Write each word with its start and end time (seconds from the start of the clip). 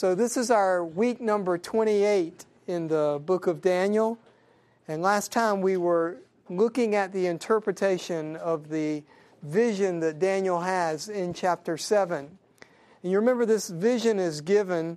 So, 0.00 0.14
this 0.14 0.38
is 0.38 0.50
our 0.50 0.82
week 0.82 1.20
number 1.20 1.58
28 1.58 2.46
in 2.66 2.88
the 2.88 3.20
book 3.22 3.46
of 3.46 3.60
Daniel. 3.60 4.18
And 4.88 5.02
last 5.02 5.30
time 5.30 5.60
we 5.60 5.76
were 5.76 6.16
looking 6.48 6.94
at 6.94 7.12
the 7.12 7.26
interpretation 7.26 8.36
of 8.36 8.70
the 8.70 9.02
vision 9.42 10.00
that 10.00 10.18
Daniel 10.18 10.58
has 10.58 11.10
in 11.10 11.34
chapter 11.34 11.76
7. 11.76 12.30
And 13.02 13.12
you 13.12 13.18
remember 13.18 13.44
this 13.44 13.68
vision 13.68 14.18
is 14.18 14.40
given, 14.40 14.96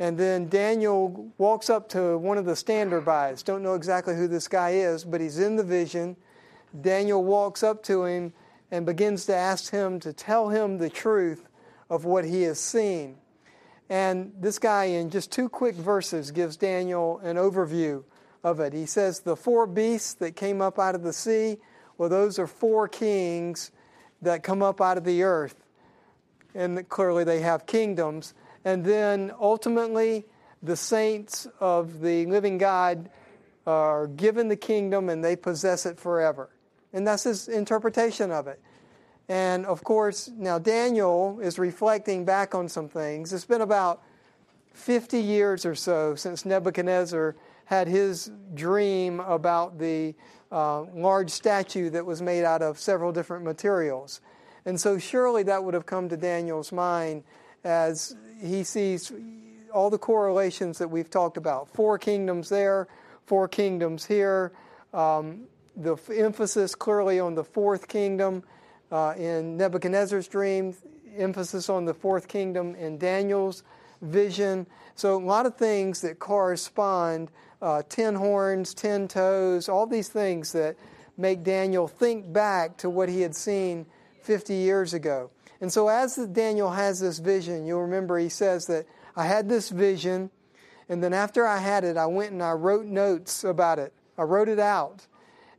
and 0.00 0.18
then 0.18 0.48
Daniel 0.48 1.30
walks 1.38 1.70
up 1.70 1.88
to 1.90 2.18
one 2.18 2.36
of 2.36 2.44
the 2.44 2.54
standerbys. 2.54 3.44
Don't 3.44 3.62
know 3.62 3.74
exactly 3.74 4.16
who 4.16 4.26
this 4.26 4.48
guy 4.48 4.70
is, 4.70 5.04
but 5.04 5.20
he's 5.20 5.38
in 5.38 5.54
the 5.54 5.62
vision. 5.62 6.16
Daniel 6.80 7.22
walks 7.22 7.62
up 7.62 7.84
to 7.84 8.04
him 8.04 8.32
and 8.72 8.84
begins 8.84 9.26
to 9.26 9.32
ask 9.32 9.70
him 9.70 10.00
to 10.00 10.12
tell 10.12 10.48
him 10.48 10.78
the 10.78 10.90
truth 10.90 11.46
of 11.88 12.04
what 12.04 12.24
he 12.24 12.42
has 12.42 12.58
seen. 12.58 13.16
And 13.90 14.32
this 14.40 14.58
guy, 14.58 14.84
in 14.84 15.10
just 15.10 15.30
two 15.30 15.50
quick 15.50 15.74
verses, 15.74 16.30
gives 16.30 16.56
Daniel 16.56 17.18
an 17.18 17.36
overview 17.36 18.04
of 18.42 18.60
it. 18.60 18.72
He 18.72 18.86
says, 18.86 19.20
The 19.20 19.36
four 19.36 19.66
beasts 19.66 20.14
that 20.14 20.36
came 20.36 20.62
up 20.62 20.78
out 20.78 20.94
of 20.94 21.02
the 21.02 21.12
sea, 21.12 21.58
well, 21.98 22.08
those 22.08 22.38
are 22.38 22.46
four 22.46 22.88
kings 22.88 23.70
that 24.22 24.42
come 24.42 24.62
up 24.62 24.80
out 24.80 24.96
of 24.96 25.04
the 25.04 25.22
earth 25.22 25.56
and 26.54 26.88
clearly 26.88 27.24
they 27.24 27.40
have 27.40 27.66
kingdoms. 27.66 28.34
And 28.64 28.84
then 28.84 29.32
ultimately, 29.40 30.26
the 30.62 30.76
saints 30.76 31.46
of 31.58 32.00
the 32.00 32.26
living 32.26 32.58
God 32.58 33.10
are 33.66 34.06
given 34.06 34.48
the 34.48 34.56
kingdom 34.56 35.08
and 35.08 35.24
they 35.24 35.36
possess 35.36 35.86
it 35.86 35.98
forever. 35.98 36.50
And 36.92 37.06
that's 37.06 37.24
his 37.24 37.48
interpretation 37.48 38.30
of 38.30 38.46
it. 38.46 38.60
And 39.30 39.64
of 39.64 39.84
course, 39.84 40.28
now 40.36 40.58
Daniel 40.58 41.38
is 41.38 41.56
reflecting 41.56 42.24
back 42.24 42.52
on 42.52 42.68
some 42.68 42.88
things. 42.88 43.32
It's 43.32 43.44
been 43.44 43.60
about 43.60 44.02
50 44.72 45.20
years 45.20 45.64
or 45.64 45.76
so 45.76 46.16
since 46.16 46.44
Nebuchadnezzar 46.44 47.36
had 47.66 47.86
his 47.86 48.28
dream 48.54 49.20
about 49.20 49.78
the 49.78 50.16
uh, 50.50 50.80
large 50.82 51.30
statue 51.30 51.90
that 51.90 52.04
was 52.04 52.20
made 52.20 52.42
out 52.42 52.60
of 52.60 52.76
several 52.80 53.12
different 53.12 53.44
materials. 53.44 54.20
And 54.64 54.80
so 54.80 54.98
surely 54.98 55.44
that 55.44 55.62
would 55.62 55.74
have 55.74 55.86
come 55.86 56.08
to 56.08 56.16
Daniel's 56.16 56.72
mind 56.72 57.22
as 57.62 58.16
he 58.42 58.64
sees 58.64 59.12
all 59.72 59.90
the 59.90 59.98
correlations 59.98 60.78
that 60.78 60.88
we've 60.88 61.08
talked 61.08 61.36
about 61.36 61.72
four 61.72 61.98
kingdoms 61.98 62.48
there, 62.48 62.88
four 63.26 63.46
kingdoms 63.46 64.06
here. 64.06 64.50
Um, 64.92 65.42
the 65.76 65.96
emphasis 66.12 66.74
clearly 66.74 67.20
on 67.20 67.36
the 67.36 67.44
fourth 67.44 67.86
kingdom 67.86 68.42
uh, 68.90 69.14
in 69.16 69.56
Nebuchadnezzar's 69.56 70.28
dream, 70.28 70.74
emphasis 71.16 71.68
on 71.68 71.84
the 71.84 71.94
fourth 71.94 72.28
kingdom 72.28 72.74
in 72.74 72.98
Daniel's 72.98 73.62
vision. 74.02 74.66
So, 74.94 75.16
a 75.16 75.24
lot 75.24 75.46
of 75.46 75.56
things 75.56 76.00
that 76.02 76.18
correspond 76.18 77.30
uh, 77.62 77.82
ten 77.88 78.14
horns, 78.14 78.74
ten 78.74 79.08
toes, 79.08 79.68
all 79.68 79.86
these 79.86 80.08
things 80.08 80.52
that 80.52 80.76
make 81.16 81.42
Daniel 81.42 81.86
think 81.86 82.32
back 82.32 82.78
to 82.78 82.88
what 82.88 83.08
he 83.08 83.20
had 83.20 83.34
seen 83.34 83.86
50 84.22 84.54
years 84.54 84.94
ago. 84.94 85.30
And 85.60 85.70
so, 85.70 85.88
as 85.88 86.16
Daniel 86.16 86.70
has 86.70 87.00
this 87.00 87.18
vision, 87.18 87.66
you'll 87.66 87.82
remember 87.82 88.18
he 88.18 88.30
says 88.30 88.66
that 88.66 88.86
I 89.14 89.26
had 89.26 89.48
this 89.48 89.68
vision, 89.68 90.30
and 90.88 91.02
then 91.02 91.12
after 91.12 91.46
I 91.46 91.58
had 91.58 91.84
it, 91.84 91.96
I 91.96 92.06
went 92.06 92.32
and 92.32 92.42
I 92.42 92.52
wrote 92.52 92.86
notes 92.86 93.44
about 93.44 93.78
it. 93.78 93.92
I 94.16 94.22
wrote 94.22 94.48
it 94.48 94.58
out. 94.58 95.06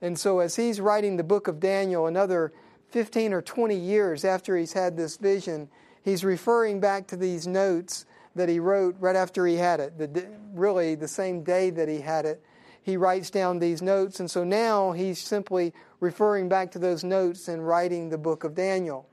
And 0.01 0.17
so, 0.17 0.39
as 0.39 0.55
he's 0.55 0.81
writing 0.81 1.17
the 1.17 1.23
book 1.23 1.47
of 1.47 1.59
Daniel, 1.59 2.07
another 2.07 2.51
15 2.91 3.33
or 3.33 3.41
20 3.41 3.75
years 3.75 4.25
after 4.25 4.57
he's 4.57 4.73
had 4.73 4.97
this 4.97 5.17
vision, 5.17 5.69
he's 6.03 6.23
referring 6.23 6.79
back 6.79 7.07
to 7.07 7.15
these 7.15 7.47
notes 7.47 8.05
that 8.35 8.49
he 8.49 8.59
wrote 8.59 8.95
right 8.99 9.15
after 9.15 9.45
he 9.45 9.55
had 9.55 9.79
it, 9.79 9.97
the, 9.97 10.27
really 10.53 10.95
the 10.95 11.07
same 11.07 11.43
day 11.43 11.69
that 11.69 11.87
he 11.87 11.99
had 11.99 12.25
it. 12.25 12.43
He 12.83 12.97
writes 12.97 13.29
down 13.29 13.59
these 13.59 13.81
notes, 13.81 14.19
and 14.19 14.29
so 14.29 14.43
now 14.43 14.91
he's 14.91 15.19
simply 15.19 15.73
referring 15.99 16.49
back 16.49 16.71
to 16.71 16.79
those 16.79 17.03
notes 17.03 17.47
and 17.47 17.65
writing 17.65 18.09
the 18.09 18.17
book 18.17 18.43
of 18.43 18.55
Daniel. 18.55 19.07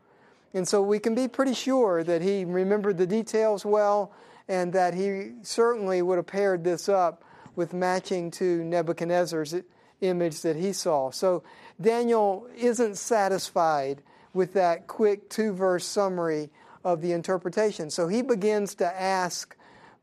And 0.54 0.66
so 0.66 0.80
we 0.80 0.98
can 0.98 1.14
be 1.14 1.28
pretty 1.28 1.54
sure 1.54 2.02
that 2.02 2.22
he 2.22 2.44
remembered 2.44 2.96
the 2.96 3.06
details 3.06 3.64
well 3.64 4.12
and 4.48 4.72
that 4.72 4.94
he 4.94 5.32
certainly 5.42 6.00
would 6.00 6.16
have 6.16 6.26
paired 6.26 6.64
this 6.64 6.88
up 6.88 7.22
with 7.54 7.74
matching 7.74 8.30
to 8.30 8.64
Nebuchadnezzar's 8.64 9.54
image 10.00 10.40
that 10.42 10.56
he 10.56 10.72
saw. 10.72 11.10
So 11.10 11.42
Daniel 11.80 12.48
isn't 12.56 12.96
satisfied 12.96 14.02
with 14.34 14.52
that 14.54 14.86
quick 14.86 15.28
two 15.28 15.52
verse 15.52 15.84
summary 15.84 16.50
of 16.84 17.00
the 17.00 17.12
interpretation. 17.12 17.90
So 17.90 18.08
he 18.08 18.22
begins 18.22 18.74
to 18.76 19.00
ask 19.00 19.56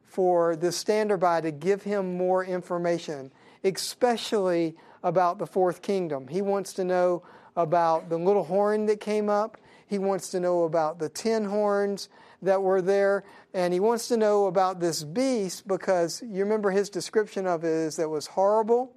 for 0.04 0.56
the 0.56 0.72
standard 0.72 1.18
by 1.18 1.42
to 1.42 1.52
give 1.52 1.84
him 1.84 2.18
more 2.18 2.46
information, 2.46 3.32
especially 3.64 4.76
about 5.04 5.38
the 5.38 5.46
fourth 5.46 5.82
kingdom. 5.82 6.28
He 6.28 6.42
wants 6.42 6.74
to 6.74 6.84
know 6.84 7.24
about 7.56 8.10
the 8.10 8.18
little 8.18 8.44
horn 8.44 8.86
that 8.86 9.00
came 9.00 9.30
up. 9.30 9.58
He 9.88 10.00
wants 10.00 10.30
to 10.30 10.40
know 10.40 10.64
about 10.64 11.00
the 11.00 11.10
ten 11.10 11.46
horns 11.46 12.10
that 12.42 12.62
were 12.62 12.82
there. 12.82 13.24
And 13.54 13.74
he 13.74 13.80
wants 13.80 14.08
to 14.08 14.18
know 14.18 14.46
about 14.46 14.80
this 14.80 15.04
beast 15.04 15.68
because 15.68 16.22
you 16.22 16.44
remember 16.44 16.72
his 16.72 16.90
description 16.90 17.46
of 17.46 17.64
it 17.64 17.70
is 17.70 17.98
that 17.98 18.04
it 18.04 18.10
was 18.10 18.28
horrible 18.28 18.95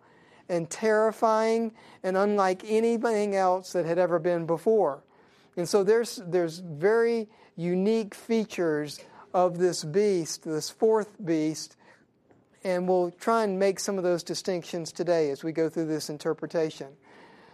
and 0.48 0.68
terrifying 0.70 1.72
and 2.02 2.16
unlike 2.16 2.62
anything 2.66 3.34
else 3.34 3.72
that 3.72 3.84
had 3.84 3.98
ever 3.98 4.18
been 4.18 4.46
before. 4.46 5.02
And 5.56 5.68
so 5.68 5.82
there's, 5.82 6.22
there's 6.26 6.60
very 6.60 7.28
unique 7.56 8.14
features 8.14 9.00
of 9.34 9.58
this 9.58 9.84
beast, 9.84 10.44
this 10.44 10.70
fourth 10.70 11.10
beast, 11.24 11.76
and 12.64 12.88
we'll 12.88 13.10
try 13.12 13.44
and 13.44 13.58
make 13.58 13.80
some 13.80 13.98
of 13.98 14.04
those 14.04 14.22
distinctions 14.22 14.92
today 14.92 15.30
as 15.30 15.44
we 15.44 15.52
go 15.52 15.68
through 15.68 15.86
this 15.86 16.08
interpretation. 16.08 16.88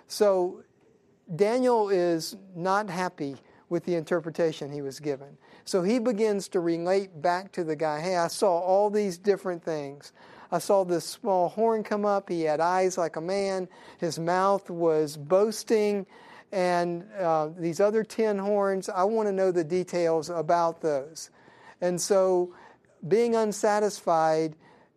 So, 0.06 0.62
Daniel 1.34 1.88
is 1.88 2.36
not 2.54 2.90
happy 2.90 3.36
with 3.68 3.84
the 3.84 3.94
interpretation 3.94 4.70
he 4.70 4.82
was 4.82 5.00
given. 5.00 5.38
So 5.64 5.82
he 5.82 5.98
begins 5.98 6.48
to 6.48 6.60
relate 6.60 7.22
back 7.22 7.52
to 7.52 7.64
the 7.64 7.76
guy 7.76 8.00
hey, 8.00 8.16
I 8.16 8.28
saw 8.28 8.58
all 8.58 8.90
these 8.90 9.18
different 9.18 9.64
things. 9.64 10.12
I 10.52 10.58
saw 10.58 10.84
this 10.84 11.04
small 11.04 11.48
horn 11.48 11.82
come 11.82 12.04
up. 12.04 12.28
He 12.28 12.42
had 12.42 12.60
eyes 12.60 12.96
like 12.98 13.16
a 13.16 13.20
man. 13.20 13.68
His 13.98 14.18
mouth 14.18 14.68
was 14.70 15.16
boasting. 15.16 16.06
And 16.52 17.04
uh, 17.18 17.48
these 17.58 17.80
other 17.80 18.04
10 18.04 18.38
horns, 18.38 18.88
I 18.88 19.04
want 19.04 19.28
to 19.28 19.32
know 19.32 19.50
the 19.50 19.64
details 19.64 20.30
about 20.30 20.80
those. 20.80 21.30
And 21.80 22.00
so, 22.00 22.54
being 23.06 23.34
unsatisfied, 23.34 24.54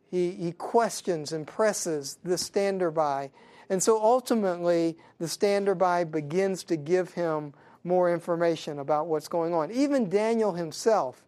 he, 0.10 0.32
he 0.32 0.52
questions 0.52 1.32
and 1.32 1.46
presses 1.46 2.18
the 2.24 2.38
standard 2.38 2.92
by. 2.92 3.32
And 3.70 3.84
so 3.84 4.02
ultimately, 4.02 4.98
the 5.20 5.28
standard 5.28 5.76
by 5.76 6.04
begins 6.06 6.64
to 6.66 6.78
give 6.78 7.14
him 7.14 7.54
more 7.84 8.14
information 8.14 8.80
about 8.80 9.08
what's 9.08 9.28
going 9.28 9.54
on. 9.54 9.72
Even 9.72 10.10
Daniel 10.10 10.54
himself, 10.54 11.24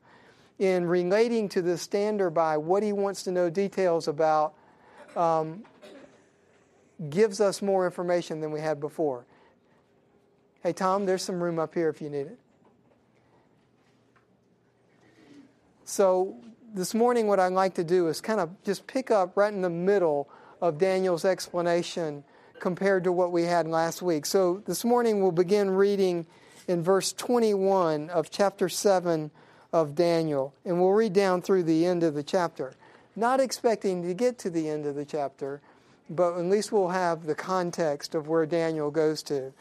in 0.59 0.85
relating 0.85 1.49
to 1.49 1.61
the 1.61 1.77
standard 1.77 2.31
by 2.31 2.57
what 2.57 2.83
he 2.83 2.93
wants 2.93 3.23
to 3.23 3.31
know 3.31 3.49
details 3.49 4.07
about, 4.07 4.53
um, 5.15 5.63
gives 7.09 7.39
us 7.39 7.61
more 7.61 7.85
information 7.85 8.41
than 8.41 8.51
we 8.51 8.59
had 8.59 8.79
before. 8.79 9.25
Hey, 10.61 10.73
Tom, 10.73 11.05
there's 11.05 11.23
some 11.23 11.41
room 11.41 11.57
up 11.57 11.73
here 11.73 11.89
if 11.89 12.01
you 12.01 12.09
need 12.09 12.27
it. 12.27 12.39
So, 15.85 16.35
this 16.73 16.93
morning, 16.93 17.25
what 17.25 17.39
I'd 17.39 17.53
like 17.53 17.75
to 17.75 17.83
do 17.83 18.09
is 18.09 18.21
kind 18.21 18.39
of 18.39 18.51
just 18.63 18.85
pick 18.85 19.09
up 19.09 19.35
right 19.35 19.51
in 19.51 19.61
the 19.61 19.69
middle 19.69 20.29
of 20.61 20.77
Daniel's 20.77 21.25
explanation 21.25 22.23
compared 22.59 23.05
to 23.05 23.11
what 23.11 23.31
we 23.31 23.43
had 23.43 23.67
last 23.67 24.01
week. 24.01 24.25
So 24.25 24.61
this 24.65 24.83
morning 24.83 25.21
we'll 25.21 25.31
begin 25.31 25.69
reading 25.69 26.25
in 26.67 26.83
verse 26.83 27.13
21 27.13 28.09
of 28.09 28.29
chapter 28.29 28.69
7 28.69 29.31
of 29.71 29.95
Daniel, 29.95 30.53
and 30.65 30.79
we'll 30.79 30.91
read 30.91 31.13
down 31.13 31.41
through 31.41 31.63
the 31.63 31.85
end 31.85 32.03
of 32.03 32.13
the 32.13 32.23
chapter. 32.23 32.73
Not 33.15 33.39
expecting 33.39 34.03
to 34.03 34.13
get 34.13 34.37
to 34.39 34.49
the 34.49 34.69
end 34.69 34.85
of 34.85 34.95
the 34.95 35.05
chapter, 35.05 35.61
but 36.09 36.37
at 36.37 36.45
least 36.45 36.71
we'll 36.71 36.89
have 36.89 37.25
the 37.25 37.35
context 37.35 38.15
of 38.15 38.27
where 38.27 38.45
Daniel 38.45 38.89
goes 38.89 39.21
to. 39.23 39.53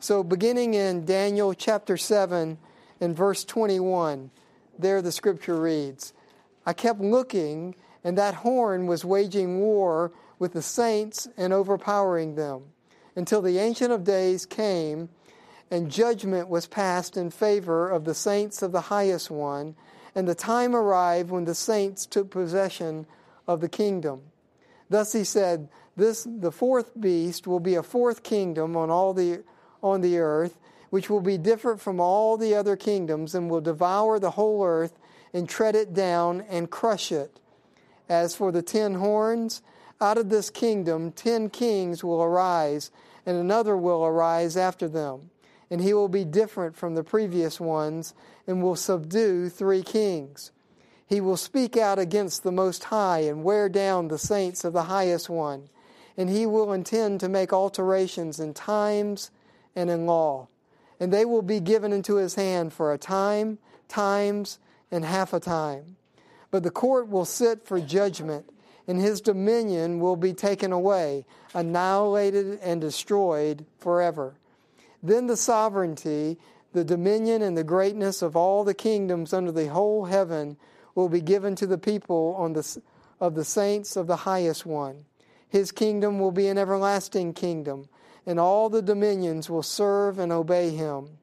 So 0.00 0.24
beginning 0.24 0.74
in 0.74 1.04
Daniel 1.04 1.54
chapter 1.54 1.96
7 1.96 2.58
and 3.00 3.16
verse 3.16 3.44
21, 3.44 4.30
there 4.78 5.00
the 5.00 5.12
scripture 5.12 5.60
reads, 5.60 6.12
I 6.66 6.72
kept 6.72 7.00
looking, 7.00 7.76
and 8.02 8.18
that 8.18 8.34
horn 8.34 8.86
was 8.86 9.04
waging 9.04 9.60
war 9.60 10.10
with 10.38 10.54
the 10.54 10.62
saints 10.62 11.28
and 11.36 11.52
overpowering 11.52 12.34
them, 12.34 12.62
until 13.14 13.42
the 13.42 13.58
Ancient 13.58 13.92
of 13.92 14.02
Days 14.02 14.44
came, 14.44 15.08
and 15.72 15.90
judgment 15.90 16.50
was 16.50 16.66
passed 16.66 17.16
in 17.16 17.30
favor 17.30 17.88
of 17.88 18.04
the 18.04 18.14
saints 18.14 18.60
of 18.60 18.72
the 18.72 18.82
highest 18.82 19.30
one, 19.30 19.74
and 20.14 20.28
the 20.28 20.34
time 20.34 20.76
arrived 20.76 21.30
when 21.30 21.46
the 21.46 21.54
saints 21.54 22.04
took 22.04 22.30
possession 22.30 23.06
of 23.48 23.62
the 23.62 23.70
kingdom. 23.70 24.20
Thus 24.90 25.14
he 25.14 25.24
said, 25.24 25.70
This 25.96 26.28
the 26.28 26.52
fourth 26.52 27.00
beast 27.00 27.46
will 27.46 27.58
be 27.58 27.74
a 27.74 27.82
fourth 27.82 28.22
kingdom 28.22 28.76
on 28.76 28.90
all 28.90 29.14
the 29.14 29.44
on 29.82 30.02
the 30.02 30.18
earth, 30.18 30.58
which 30.90 31.08
will 31.08 31.22
be 31.22 31.38
different 31.38 31.80
from 31.80 32.00
all 32.00 32.36
the 32.36 32.54
other 32.54 32.76
kingdoms, 32.76 33.34
and 33.34 33.48
will 33.48 33.62
devour 33.62 34.18
the 34.18 34.32
whole 34.32 34.62
earth 34.62 34.98
and 35.32 35.48
tread 35.48 35.74
it 35.74 35.94
down 35.94 36.42
and 36.50 36.70
crush 36.70 37.10
it. 37.10 37.40
As 38.10 38.36
for 38.36 38.52
the 38.52 38.60
ten 38.60 38.96
horns, 38.96 39.62
out 40.02 40.18
of 40.18 40.28
this 40.28 40.50
kingdom 40.50 41.12
ten 41.12 41.48
kings 41.48 42.04
will 42.04 42.22
arise, 42.22 42.90
and 43.24 43.38
another 43.38 43.74
will 43.74 44.04
arise 44.04 44.54
after 44.54 44.86
them. 44.86 45.30
And 45.72 45.80
he 45.80 45.94
will 45.94 46.08
be 46.08 46.26
different 46.26 46.76
from 46.76 46.96
the 46.96 47.02
previous 47.02 47.58
ones, 47.58 48.12
and 48.46 48.62
will 48.62 48.76
subdue 48.76 49.48
three 49.48 49.82
kings. 49.82 50.52
He 51.06 51.18
will 51.18 51.38
speak 51.38 51.78
out 51.78 51.98
against 51.98 52.42
the 52.42 52.52
Most 52.52 52.84
High 52.84 53.20
and 53.20 53.42
wear 53.42 53.70
down 53.70 54.08
the 54.08 54.18
saints 54.18 54.64
of 54.64 54.74
the 54.74 54.82
Highest 54.82 55.30
One. 55.30 55.70
And 56.14 56.28
he 56.28 56.44
will 56.44 56.74
intend 56.74 57.20
to 57.20 57.28
make 57.30 57.54
alterations 57.54 58.38
in 58.38 58.52
times 58.52 59.30
and 59.74 59.88
in 59.88 60.04
law. 60.04 60.48
And 61.00 61.10
they 61.10 61.24
will 61.24 61.40
be 61.40 61.58
given 61.58 61.90
into 61.90 62.16
his 62.16 62.34
hand 62.34 62.74
for 62.74 62.92
a 62.92 62.98
time, 62.98 63.56
times, 63.88 64.58
and 64.90 65.06
half 65.06 65.32
a 65.32 65.40
time. 65.40 65.96
But 66.50 66.64
the 66.64 66.70
court 66.70 67.08
will 67.08 67.24
sit 67.24 67.66
for 67.66 67.80
judgment, 67.80 68.44
and 68.86 69.00
his 69.00 69.22
dominion 69.22 70.00
will 70.00 70.16
be 70.16 70.34
taken 70.34 70.70
away, 70.70 71.24
annihilated, 71.54 72.60
and 72.60 72.78
destroyed 72.78 73.64
forever. 73.78 74.34
Then 75.02 75.26
the 75.26 75.36
sovereignty, 75.36 76.38
the 76.72 76.84
dominion, 76.84 77.42
and 77.42 77.56
the 77.56 77.64
greatness 77.64 78.22
of 78.22 78.36
all 78.36 78.64
the 78.64 78.74
kingdoms 78.74 79.32
under 79.32 79.50
the 79.50 79.68
whole 79.68 80.04
heaven 80.04 80.56
will 80.94 81.08
be 81.08 81.20
given 81.20 81.56
to 81.56 81.66
the 81.66 81.78
people 81.78 82.34
on 82.38 82.52
the, 82.52 82.82
of 83.20 83.34
the 83.34 83.44
saints 83.44 83.96
of 83.96 84.06
the 84.06 84.16
highest 84.16 84.64
one. 84.64 85.04
His 85.48 85.72
kingdom 85.72 86.18
will 86.18 86.30
be 86.30 86.48
an 86.48 86.56
everlasting 86.56 87.34
kingdom, 87.34 87.88
and 88.24 88.38
all 88.38 88.70
the 88.70 88.82
dominions 88.82 89.50
will 89.50 89.62
serve 89.62 90.18
and 90.18 90.32
obey 90.32 90.70
him. 90.70 91.18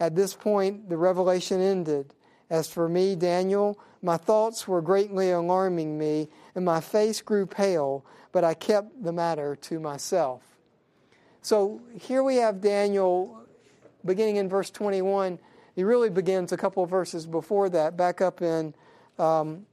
At 0.00 0.16
this 0.16 0.34
point, 0.34 0.88
the 0.88 0.96
revelation 0.96 1.60
ended. 1.60 2.14
As 2.50 2.68
for 2.68 2.88
me, 2.88 3.14
Daniel, 3.14 3.78
my 4.02 4.16
thoughts 4.16 4.66
were 4.66 4.82
greatly 4.82 5.30
alarming 5.30 5.96
me, 5.96 6.28
and 6.54 6.64
my 6.64 6.80
face 6.80 7.22
grew 7.22 7.46
pale, 7.46 8.04
but 8.32 8.42
I 8.42 8.54
kept 8.54 9.04
the 9.04 9.12
matter 9.12 9.54
to 9.56 9.78
myself. 9.78 10.51
So 11.42 11.80
here 12.00 12.22
we 12.22 12.36
have 12.36 12.60
Daniel 12.60 13.44
beginning 14.04 14.36
in 14.36 14.48
verse 14.48 14.70
21. 14.70 15.40
He 15.74 15.82
really 15.82 16.08
begins 16.08 16.52
a 16.52 16.56
couple 16.56 16.84
of 16.84 16.90
verses 16.90 17.26
before 17.26 17.68
that, 17.70 17.96
back 17.96 18.20
up 18.20 18.42
in 18.42 18.74
um, 19.18 19.66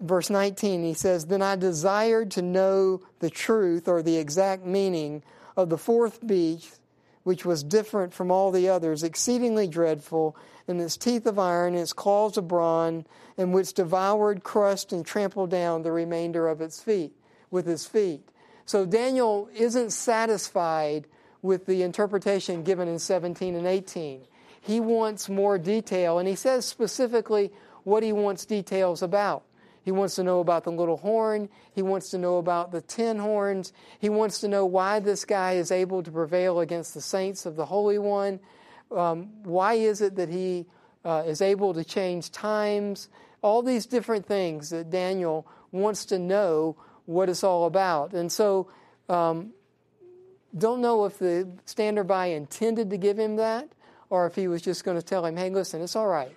verse 0.00 0.30
19. 0.30 0.82
He 0.82 0.94
says, 0.94 1.26
Then 1.26 1.42
I 1.42 1.54
desired 1.56 2.30
to 2.32 2.42
know 2.42 3.02
the 3.18 3.28
truth 3.28 3.88
or 3.88 4.02
the 4.02 4.16
exact 4.16 4.64
meaning 4.64 5.22
of 5.54 5.68
the 5.68 5.78
fourth 5.78 6.26
beast, 6.26 6.80
which 7.24 7.44
was 7.44 7.62
different 7.62 8.14
from 8.14 8.30
all 8.30 8.50
the 8.50 8.70
others, 8.70 9.02
exceedingly 9.02 9.66
dreadful, 9.66 10.34
and 10.66 10.80
its 10.80 10.96
teeth 10.96 11.26
of 11.26 11.38
iron, 11.38 11.74
and 11.74 11.82
its 11.82 11.92
claws 11.92 12.38
of 12.38 12.48
bronze, 12.48 13.04
and 13.36 13.52
which 13.52 13.74
devoured, 13.74 14.44
crushed, 14.44 14.94
and 14.94 15.04
trampled 15.04 15.50
down 15.50 15.82
the 15.82 15.92
remainder 15.92 16.48
of 16.48 16.62
its 16.62 16.80
feet 16.80 17.12
with 17.50 17.66
his 17.66 17.84
feet. 17.84 18.29
So 18.70 18.86
Daniel 18.86 19.50
isn't 19.52 19.90
satisfied 19.90 21.08
with 21.42 21.66
the 21.66 21.82
interpretation 21.82 22.62
given 22.62 22.86
in 22.86 23.00
17 23.00 23.56
and 23.56 23.66
18. 23.66 24.20
He 24.60 24.78
wants 24.78 25.28
more 25.28 25.58
detail, 25.58 26.20
and 26.20 26.28
he 26.28 26.36
says 26.36 26.66
specifically 26.66 27.50
what 27.82 28.04
he 28.04 28.12
wants 28.12 28.44
details 28.44 29.02
about. 29.02 29.42
He 29.82 29.90
wants 29.90 30.14
to 30.14 30.22
know 30.22 30.38
about 30.38 30.62
the 30.62 30.70
little 30.70 30.98
horn. 30.98 31.48
He 31.72 31.82
wants 31.82 32.10
to 32.10 32.18
know 32.18 32.38
about 32.38 32.70
the 32.70 32.80
ten 32.80 33.18
horns. 33.18 33.72
He 33.98 34.08
wants 34.08 34.38
to 34.38 34.46
know 34.46 34.64
why 34.66 35.00
this 35.00 35.24
guy 35.24 35.54
is 35.54 35.72
able 35.72 36.04
to 36.04 36.10
prevail 36.12 36.60
against 36.60 36.94
the 36.94 37.00
saints 37.00 37.46
of 37.46 37.56
the 37.56 37.66
Holy 37.66 37.98
One. 37.98 38.38
Um, 38.96 39.30
why 39.42 39.74
is 39.74 40.00
it 40.00 40.14
that 40.14 40.28
he 40.28 40.66
uh, 41.04 41.24
is 41.26 41.42
able 41.42 41.74
to 41.74 41.82
change 41.82 42.30
times? 42.30 43.08
All 43.42 43.62
these 43.62 43.86
different 43.86 44.26
things 44.26 44.70
that 44.70 44.90
Daniel 44.90 45.44
wants 45.72 46.04
to 46.04 46.20
know 46.20 46.76
what 47.10 47.28
it's 47.28 47.42
all 47.42 47.66
about. 47.66 48.12
And 48.12 48.30
so, 48.30 48.68
um, 49.08 49.52
don't 50.56 50.80
know 50.80 51.04
if 51.04 51.18
the 51.18 51.48
standard 51.64 52.04
by 52.04 52.26
intended 52.26 52.90
to 52.90 52.96
give 52.96 53.18
him 53.18 53.36
that 53.36 53.68
or 54.08 54.26
if 54.26 54.34
he 54.34 54.48
was 54.48 54.62
just 54.62 54.84
going 54.84 54.96
to 54.96 55.02
tell 55.02 55.26
him, 55.26 55.36
hey, 55.36 55.50
listen, 55.50 55.82
it's 55.82 55.96
all 55.96 56.06
right. 56.06 56.34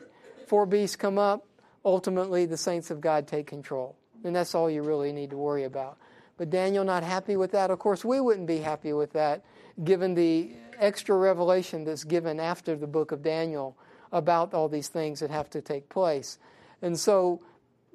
Four 0.47 0.65
beasts 0.65 0.95
come 0.95 1.17
up. 1.17 1.45
Ultimately, 1.85 2.45
the 2.45 2.57
saints 2.57 2.91
of 2.91 3.01
God 3.01 3.27
take 3.27 3.47
control. 3.47 3.95
And 4.23 4.35
that's 4.35 4.55
all 4.55 4.69
you 4.69 4.83
really 4.83 5.11
need 5.11 5.31
to 5.31 5.37
worry 5.37 5.63
about. 5.63 5.97
But 6.37 6.49
Daniel 6.49 6.83
not 6.83 7.03
happy 7.03 7.35
with 7.35 7.51
that. 7.51 7.69
Of 7.69 7.79
course, 7.79 8.03
we 8.03 8.19
wouldn't 8.19 8.47
be 8.47 8.57
happy 8.57 8.93
with 8.93 9.13
that 9.13 9.43
given 9.83 10.13
the 10.13 10.51
extra 10.79 11.15
revelation 11.15 11.83
that's 11.83 12.03
given 12.03 12.39
after 12.39 12.75
the 12.75 12.87
book 12.87 13.11
of 13.11 13.21
Daniel 13.23 13.77
about 14.11 14.53
all 14.53 14.69
these 14.69 14.87
things 14.87 15.19
that 15.19 15.29
have 15.29 15.49
to 15.51 15.61
take 15.61 15.89
place. 15.89 16.37
And 16.81 16.99
so, 16.99 17.41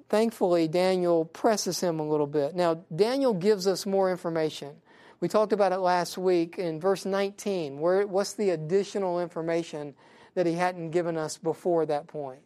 thankfully, 0.09 0.69
Daniel 0.69 1.25
presses 1.25 1.81
him 1.81 2.01
a 2.01 2.09
little 2.09 2.27
bit. 2.27 2.55
Now, 2.55 2.85
Daniel 2.95 3.35
gives 3.35 3.67
us 3.67 3.87
more 3.87 4.11
information. 4.11 4.77
We 5.21 5.29
talked 5.29 5.53
about 5.53 5.73
it 5.73 5.79
last 5.79 6.17
week 6.17 6.59
in 6.59 6.81
verse 6.81 7.05
19. 7.05 7.81
Where, 7.81 8.07
what's 8.07 8.35
the 8.35 8.51
additional 8.51 9.21
information 9.21 9.95
that 10.35 10.47
he 10.47 10.53
hadn't 10.53 10.91
given 10.91 11.17
us 11.17 11.39
before 11.39 11.87
that 11.87 12.07
point? 12.07 12.41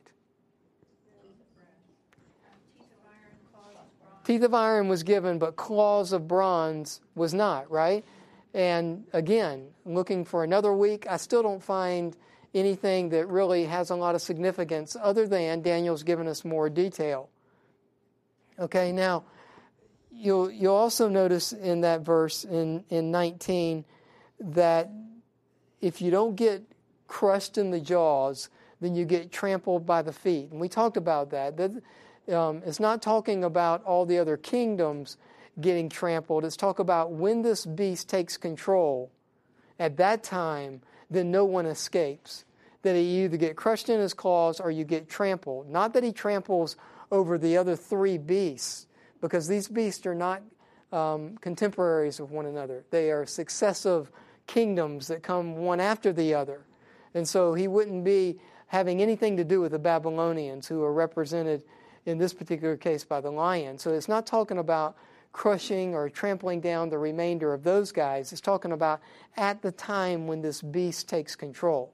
Teeth 4.24 4.42
of 4.44 4.54
iron 4.54 4.88
was 4.88 5.02
given, 5.02 5.38
but 5.38 5.56
claws 5.56 6.12
of 6.12 6.28
bronze 6.28 7.00
was 7.16 7.34
not, 7.34 7.68
right? 7.70 8.04
And 8.54 9.04
again, 9.12 9.68
looking 9.84 10.24
for 10.24 10.44
another 10.44 10.72
week, 10.72 11.06
I 11.10 11.16
still 11.16 11.42
don't 11.42 11.62
find 11.62 12.16
anything 12.54 13.08
that 13.08 13.26
really 13.28 13.64
has 13.64 13.90
a 13.90 13.96
lot 13.96 14.14
of 14.14 14.22
significance 14.22 14.96
other 15.00 15.26
than 15.26 15.62
Daniel's 15.62 16.04
given 16.04 16.28
us 16.28 16.44
more 16.44 16.70
detail. 16.70 17.30
Okay, 18.62 18.92
now 18.92 19.24
you'll 20.12 20.48
you'll 20.48 20.76
also 20.76 21.08
notice 21.08 21.52
in 21.52 21.80
that 21.80 22.02
verse 22.02 22.44
in, 22.44 22.84
in 22.90 23.10
19 23.10 23.84
that 24.38 24.88
if 25.80 26.00
you 26.00 26.12
don't 26.12 26.36
get 26.36 26.62
crushed 27.08 27.58
in 27.58 27.72
the 27.72 27.80
jaws, 27.80 28.48
then 28.80 28.94
you 28.94 29.04
get 29.04 29.32
trampled 29.32 29.84
by 29.84 30.00
the 30.00 30.12
feet. 30.12 30.52
And 30.52 30.60
we 30.60 30.68
talked 30.68 30.96
about 30.96 31.30
that. 31.30 31.56
that 31.56 31.82
um, 32.32 32.62
it's 32.64 32.78
not 32.78 33.02
talking 33.02 33.42
about 33.42 33.82
all 33.82 34.06
the 34.06 34.18
other 34.18 34.36
kingdoms 34.36 35.16
getting 35.60 35.88
trampled. 35.88 36.44
It's 36.44 36.56
talk 36.56 36.78
about 36.78 37.10
when 37.10 37.42
this 37.42 37.66
beast 37.66 38.08
takes 38.08 38.36
control. 38.36 39.10
At 39.80 39.96
that 39.96 40.22
time, 40.22 40.82
then 41.10 41.32
no 41.32 41.44
one 41.44 41.66
escapes. 41.66 42.44
That 42.82 42.94
he 42.94 43.24
either 43.24 43.36
get 43.36 43.56
crushed 43.56 43.88
in 43.88 43.98
his 43.98 44.14
claws 44.14 44.60
or 44.60 44.70
you 44.70 44.84
get 44.84 45.08
trampled. 45.08 45.68
Not 45.68 45.94
that 45.94 46.04
he 46.04 46.12
tramples 46.12 46.76
over 47.12 47.38
the 47.38 47.56
other 47.56 47.76
three 47.76 48.18
beasts, 48.18 48.88
because 49.20 49.46
these 49.46 49.68
beasts 49.68 50.04
are 50.06 50.14
not 50.14 50.42
um, 50.90 51.36
contemporaries 51.38 52.18
of 52.18 52.32
one 52.32 52.46
another. 52.46 52.84
They 52.90 53.12
are 53.12 53.24
successive 53.26 54.10
kingdoms 54.46 55.06
that 55.06 55.22
come 55.22 55.56
one 55.56 55.78
after 55.78 56.12
the 56.12 56.34
other. 56.34 56.64
And 57.14 57.28
so 57.28 57.54
he 57.54 57.68
wouldn't 57.68 58.02
be 58.02 58.40
having 58.66 59.02
anything 59.02 59.36
to 59.36 59.44
do 59.44 59.60
with 59.60 59.72
the 59.72 59.78
Babylonians 59.78 60.66
who 60.66 60.82
are 60.82 60.92
represented 60.92 61.62
in 62.06 62.18
this 62.18 62.32
particular 62.32 62.76
case 62.76 63.04
by 63.04 63.20
the 63.20 63.30
lion. 63.30 63.78
So 63.78 63.92
it's 63.92 64.08
not 64.08 64.26
talking 64.26 64.58
about 64.58 64.96
crushing 65.32 65.94
or 65.94 66.08
trampling 66.08 66.60
down 66.60 66.88
the 66.88 66.98
remainder 66.98 67.52
of 67.52 67.62
those 67.62 67.92
guys. 67.92 68.32
It's 68.32 68.40
talking 68.40 68.72
about 68.72 69.00
at 69.36 69.62
the 69.62 69.72
time 69.72 70.26
when 70.26 70.42
this 70.42 70.62
beast 70.62 71.08
takes 71.08 71.36
control, 71.36 71.92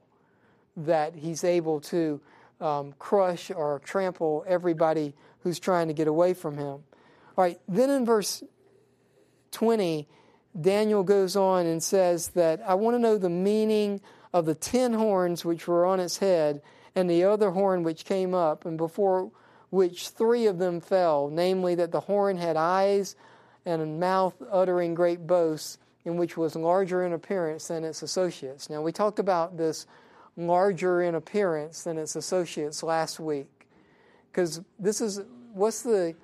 that 0.77 1.13
he's 1.15 1.43
able 1.43 1.81
to 1.81 2.21
um, 2.59 2.93
crush 2.99 3.51
or 3.51 3.79
trample 3.83 4.43
everybody 4.47 5.13
who's 5.41 5.59
trying 5.59 5.87
to 5.87 5.93
get 5.93 6.07
away 6.07 6.33
from 6.33 6.57
him. 6.57 6.83
All 7.37 7.45
right, 7.45 7.59
then 7.67 7.89
in 7.89 8.05
verse 8.05 8.43
20, 9.51 10.07
Daniel 10.59 11.03
goes 11.03 11.35
on 11.35 11.65
and 11.65 11.81
says 11.81 12.29
that 12.29 12.61
I 12.67 12.73
want 12.73 12.95
to 12.95 12.99
know 12.99 13.17
the 13.17 13.29
meaning 13.29 14.01
of 14.33 14.45
the 14.45 14.55
ten 14.55 14.93
horns 14.93 15.45
which 15.45 15.67
were 15.67 15.85
on 15.85 15.99
its 15.99 16.17
head 16.17 16.61
and 16.95 17.09
the 17.09 17.23
other 17.23 17.51
horn 17.51 17.83
which 17.83 18.05
came 18.05 18.33
up, 18.33 18.65
and 18.65 18.77
before 18.77 19.31
which 19.69 20.09
three 20.09 20.47
of 20.47 20.57
them 20.57 20.81
fell, 20.81 21.29
namely 21.29 21.75
that 21.75 21.91
the 21.91 22.01
horn 22.01 22.37
had 22.37 22.57
eyes 22.57 23.15
and 23.65 23.81
a 23.81 23.85
mouth 23.85 24.33
uttering 24.51 24.95
great 24.95 25.27
boasts, 25.27 25.77
and 26.05 26.17
which 26.17 26.35
was 26.35 26.55
larger 26.55 27.05
in 27.05 27.13
appearance 27.13 27.67
than 27.67 27.83
its 27.83 28.01
associates. 28.01 28.69
Now, 28.69 28.81
we 28.81 28.91
talked 28.91 29.19
about 29.19 29.57
this 29.57 29.85
larger 30.47 31.01
in 31.01 31.15
appearance 31.15 31.83
than 31.83 31.97
its 31.97 32.15
associates 32.15 32.83
last 32.83 33.19
week, 33.19 33.67
because 34.31 34.61
this 34.77 35.01
is 35.01 35.21
what's 35.53 35.81
the 35.81 36.15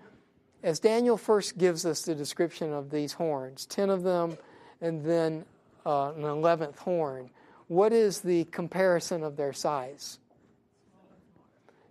as 0.65 0.79
Daniel 0.79 1.15
first 1.15 1.59
gives 1.59 1.85
us 1.85 2.01
the 2.01 2.15
description 2.15 2.73
of 2.73 2.89
these 2.89 3.13
horns, 3.13 3.67
10 3.67 3.91
of 3.91 4.01
them, 4.01 4.35
and 4.81 5.05
then 5.05 5.45
uh, 5.85 6.11
an 6.15 6.23
11th 6.23 6.77
horn, 6.79 7.29
what 7.67 7.93
is 7.93 8.21
the 8.21 8.45
comparison 8.45 9.23
of 9.23 9.37
their 9.37 9.53
size? 9.53 10.17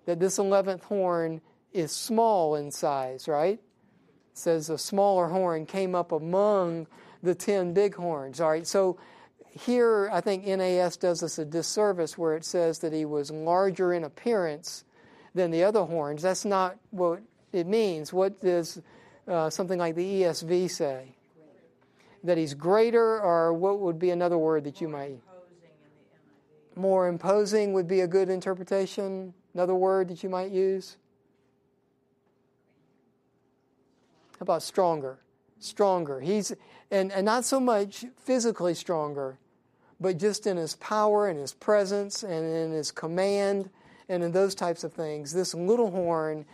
That 0.06 0.18
this 0.18 0.38
11th 0.38 0.82
horn 0.82 1.40
is 1.72 1.92
small 1.92 2.56
in 2.56 2.72
size, 2.72 3.28
right? 3.28 3.60
It 3.60 4.38
says 4.38 4.70
a 4.70 4.78
smaller 4.78 5.28
horn 5.28 5.66
came 5.66 5.94
up 5.94 6.10
among 6.10 6.88
the 7.22 7.34
10 7.34 7.74
big 7.74 7.94
horns. 7.94 8.40
All 8.40 8.50
right, 8.50 8.66
so 8.66 8.98
here 9.54 10.10
I 10.12 10.20
think 10.20 10.46
NAS 10.46 10.96
does 10.96 11.22
us 11.22 11.38
a 11.38 11.44
disservice 11.44 12.18
where 12.18 12.36
it 12.36 12.44
says 12.44 12.80
that 12.80 12.92
he 12.92 13.04
was 13.04 13.30
larger 13.30 13.92
in 13.92 14.02
appearance 14.02 14.84
than 15.34 15.50
the 15.50 15.64
other 15.64 15.84
horns. 15.84 16.22
That's 16.22 16.44
not 16.44 16.76
what 16.90 17.22
it 17.52 17.66
means. 17.66 18.12
What 18.12 18.40
does 18.40 18.80
uh, 19.28 19.50
something 19.50 19.78
like 19.78 19.94
the 19.94 20.22
ESV 20.22 20.70
say? 20.70 21.14
That 22.24 22.38
he's 22.38 22.54
greater, 22.54 23.20
or 23.20 23.52
what 23.52 23.80
would 23.80 23.98
be 23.98 24.10
another 24.10 24.38
word 24.38 24.64
that 24.64 24.80
you 24.80 24.88
might? 24.88 25.20
More 26.74 27.06
imposing 27.06 27.72
would 27.74 27.86
be 27.86 28.00
a 28.00 28.08
good 28.08 28.28
interpretation. 28.28 29.34
Another 29.54 29.74
word 29.74 30.08
that 30.08 30.22
you 30.22 30.28
might 30.28 30.50
use? 30.50 30.96
How 34.38 34.42
about 34.42 34.62
stronger? 34.64 35.18
Stronger. 35.60 36.20
He's 36.20 36.52
and, 36.90 37.12
and 37.12 37.24
not 37.24 37.44
so 37.44 37.60
much 37.60 38.04
physically 38.16 38.74
stronger, 38.74 39.38
but 40.04 40.18
just 40.18 40.46
in 40.46 40.58
his 40.58 40.76
power 40.76 41.28
and 41.28 41.38
his 41.38 41.54
presence 41.54 42.22
and 42.22 42.44
in 42.44 42.72
his 42.72 42.92
command 42.92 43.70
and 44.06 44.22
in 44.22 44.32
those 44.32 44.54
types 44.54 44.84
of 44.84 44.92
things. 44.92 45.32
This 45.32 45.54
little 45.54 45.90
horn 45.90 46.44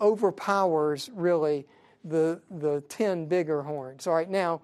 overpowers 0.00 1.10
really 1.12 1.66
the 2.04 2.40
the 2.48 2.82
ten 2.82 3.26
bigger 3.26 3.62
horns. 3.62 4.06
All 4.06 4.14
right, 4.14 4.30
now 4.30 4.60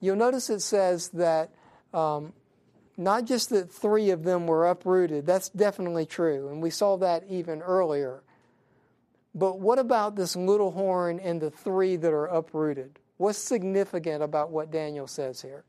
you'll 0.00 0.16
notice 0.16 0.50
it 0.50 0.58
says 0.58 1.10
that 1.10 1.50
um, 1.92 2.32
not 2.96 3.26
just 3.26 3.50
that 3.50 3.70
three 3.70 4.10
of 4.10 4.24
them 4.24 4.48
were 4.48 4.66
uprooted. 4.66 5.24
That's 5.24 5.48
definitely 5.50 6.04
true, 6.04 6.48
and 6.48 6.60
we 6.60 6.70
saw 6.70 6.96
that 6.96 7.22
even 7.30 7.62
earlier. 7.62 8.24
But 9.36 9.60
what 9.60 9.78
about 9.78 10.16
this 10.16 10.34
little 10.34 10.72
horn 10.72 11.20
and 11.20 11.40
the 11.40 11.52
three 11.52 11.94
that 11.94 12.12
are 12.12 12.26
uprooted? 12.26 12.98
What's 13.18 13.38
significant 13.38 14.20
about 14.20 14.50
what 14.50 14.72
Daniel 14.72 15.06
says 15.06 15.42
here? 15.42 15.62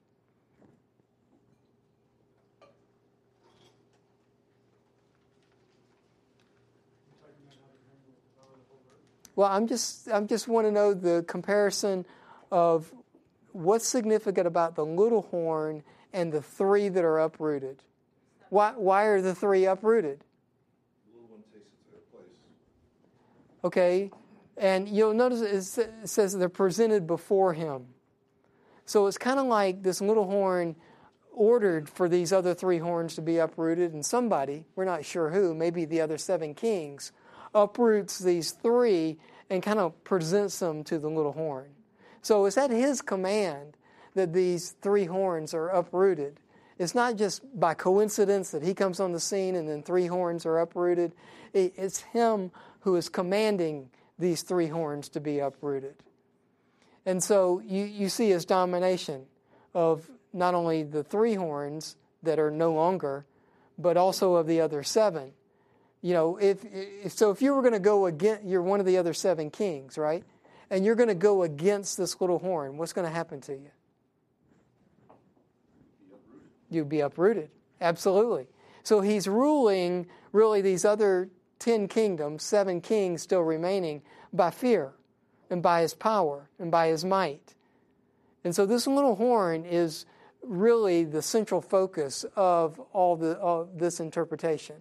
Well, 9.36 9.50
I'm 9.50 9.68
just 9.68 10.10
I'm 10.10 10.28
just 10.28 10.48
want 10.48 10.68
to 10.68 10.72
know 10.72 10.94
the 10.94 11.24
comparison 11.28 12.06
of 12.52 12.92
what's 13.52 13.88
significant 13.88 14.48
about 14.48 14.76
the 14.76 14.86
little 14.86 15.24
horn 15.24 15.84
and 16.14 16.32
the 16.32 16.42
three 16.42 16.90
that 16.90 17.04
are 17.04 17.20
uprooted. 17.20 17.84
Why 18.50 18.74
why 18.76 19.04
are 19.06 19.22
the 19.22 19.36
three 19.36 19.66
uprooted? 19.66 20.24
Okay, 23.64 24.12
and 24.58 24.88
you'll 24.88 25.14
notice 25.14 25.78
it 25.78 26.08
says 26.08 26.38
they're 26.38 26.50
presented 26.50 27.08
before 27.08 27.54
him. 27.54 27.88
So 28.86 29.08
it's 29.08 29.18
kind 29.18 29.40
of 29.40 29.48
like 29.48 29.82
this 29.82 30.00
little 30.02 30.30
horn 30.30 30.76
ordered 31.34 31.90
for 31.90 32.08
these 32.08 32.32
other 32.32 32.54
three 32.54 32.78
horns 32.78 33.16
to 33.16 33.22
be 33.22 33.38
uprooted, 33.38 33.94
and 33.94 34.06
somebody, 34.06 34.66
we're 34.76 34.86
not 34.86 35.04
sure 35.04 35.32
who, 35.32 35.54
maybe 35.56 35.84
the 35.84 36.00
other 36.00 36.18
seven 36.18 36.54
kings, 36.54 37.12
uproots 37.56 38.20
these 38.20 38.52
three 38.52 39.18
and 39.50 39.64
kind 39.64 39.80
of 39.80 40.04
presents 40.04 40.60
them 40.60 40.84
to 40.84 41.00
the 41.00 41.10
little 41.10 41.32
horn. 41.32 41.70
So 42.22 42.46
it's 42.46 42.58
at 42.58 42.70
his 42.70 43.02
command 43.02 43.78
that 44.14 44.34
these 44.34 44.72
three 44.82 45.06
horns 45.06 45.54
are 45.54 45.70
uprooted. 45.70 46.40
It's 46.78 46.94
not 46.94 47.16
just 47.16 47.42
by 47.58 47.74
coincidence 47.74 48.52
that 48.52 48.62
he 48.62 48.74
comes 48.74 49.00
on 49.00 49.14
the 49.14 49.20
scene 49.20 49.56
and 49.56 49.68
then 49.68 49.82
three 49.82 50.08
horns 50.08 50.46
are 50.46 50.60
uprooted. 50.60 51.14
It's 51.54 52.02
him 52.02 52.52
who 52.82 52.96
is 52.98 53.08
commanding 53.08 53.90
these 54.20 54.42
three 54.42 54.68
horns 54.68 55.10
to 55.10 55.20
be 55.20 55.40
uprooted. 55.40 55.96
And 57.06 57.24
so 57.24 57.62
you, 57.66 57.84
you 57.84 58.10
see 58.10 58.30
his 58.30 58.46
domination 58.46 59.26
of 59.74 60.10
not 60.34 60.54
only 60.54 60.84
the 60.84 61.04
three 61.04 61.36
horns 61.36 61.96
that 62.24 62.40
are 62.40 62.52
no 62.52 62.74
longer, 62.74 63.26
but 63.78 63.96
also 63.98 64.36
of 64.36 64.48
the 64.48 64.60
other 64.62 64.84
seven. 64.84 65.32
You 66.06 66.14
know, 66.14 66.38
if, 66.38 66.60
if 66.64 67.14
so, 67.14 67.32
if 67.32 67.42
you 67.42 67.56
were 67.56 67.64
going 67.64 67.74
to 67.74 67.80
go 67.80 68.06
against, 68.06 68.44
you're 68.44 68.62
one 68.62 68.80
of 68.80 68.86
the 68.86 69.00
other 69.00 69.12
seven 69.12 69.50
kings, 69.50 69.98
right? 69.98 70.24
And 70.70 70.86
you're 70.86 70.94
going 70.94 71.10
to 71.10 71.16
go 71.16 71.42
against 71.42 71.98
this 71.98 72.22
little 72.22 72.38
horn. 72.38 72.78
What's 72.78 72.94
going 72.94 73.08
to 73.08 73.12
happen 73.12 73.42
to 73.42 73.54
you? 73.54 73.72
You'd 76.70 76.90
be 76.90 77.00
uprooted. 77.00 77.50
Absolutely. 77.82 78.46
So 78.84 79.02
he's 79.02 79.28
ruling 79.28 80.06
really 80.32 80.62
these 80.62 80.86
other 80.86 81.32
ten 81.58 81.88
kingdoms, 81.88 82.44
seven 82.44 82.82
kings 82.82 83.24
still 83.24 83.42
remaining, 83.42 84.04
by 84.32 84.52
fear 84.52 84.94
and 85.50 85.64
by 85.64 85.82
his 85.82 85.96
power 85.96 86.52
and 86.60 86.70
by 86.70 86.90
his 86.90 87.04
might. 87.04 87.56
And 88.44 88.56
so 88.56 88.68
this 88.68 88.86
little 88.86 89.16
horn 89.16 89.66
is 89.66 90.06
really 90.44 91.04
the 91.04 91.24
central 91.24 91.62
focus 91.62 92.28
of 92.36 92.80
all 92.94 93.16
the, 93.16 93.32
of 93.40 93.80
this 93.80 94.00
interpretation. 94.00 94.76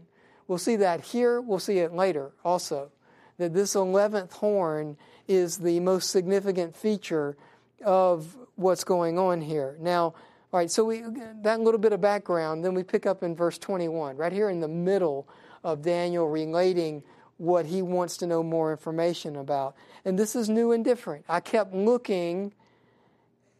We'll 0.46 0.58
see 0.58 0.76
that 0.76 1.00
here, 1.00 1.40
we'll 1.40 1.58
see 1.58 1.78
it 1.78 1.92
later 1.92 2.32
also. 2.44 2.90
That 3.38 3.54
this 3.54 3.74
11th 3.74 4.32
horn 4.32 4.96
is 5.26 5.58
the 5.58 5.80
most 5.80 6.10
significant 6.10 6.76
feature 6.76 7.36
of 7.84 8.36
what's 8.56 8.84
going 8.84 9.18
on 9.18 9.40
here. 9.40 9.76
Now, 9.80 10.14
all 10.52 10.60
right, 10.60 10.70
so 10.70 10.84
we 10.84 11.02
that 11.42 11.60
little 11.60 11.80
bit 11.80 11.92
of 11.92 12.00
background, 12.00 12.64
then 12.64 12.74
we 12.74 12.84
pick 12.84 13.06
up 13.06 13.22
in 13.22 13.34
verse 13.34 13.58
21, 13.58 14.16
right 14.16 14.32
here 14.32 14.50
in 14.50 14.60
the 14.60 14.68
middle 14.68 15.26
of 15.64 15.82
Daniel 15.82 16.28
relating 16.28 17.02
what 17.38 17.66
he 17.66 17.82
wants 17.82 18.16
to 18.18 18.26
know 18.26 18.42
more 18.42 18.70
information 18.70 19.36
about. 19.36 19.74
And 20.04 20.16
this 20.16 20.36
is 20.36 20.48
new 20.48 20.70
and 20.70 20.84
different. 20.84 21.24
I 21.28 21.40
kept 21.40 21.74
looking, 21.74 22.52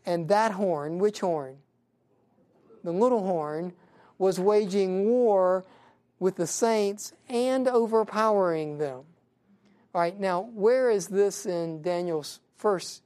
and 0.07 0.29
that 0.29 0.53
horn, 0.53 0.99
which 0.99 1.21
horn? 1.21 1.57
The 2.85 2.93
little 2.93 3.25
horn, 3.25 3.73
was 4.19 4.38
waging 4.38 5.07
war 5.07 5.64
with 6.18 6.37
the 6.37 6.47
saints 6.47 7.12
and 7.28 7.68
overpowering 7.68 8.78
them. 8.78 9.04
All 9.94 10.00
right, 10.00 10.18
now, 10.18 10.49
where 10.54 10.90
is 10.90 11.09
this 11.09 11.47
in 11.47 11.83
Daniel's 11.83 12.40
first 12.56 13.02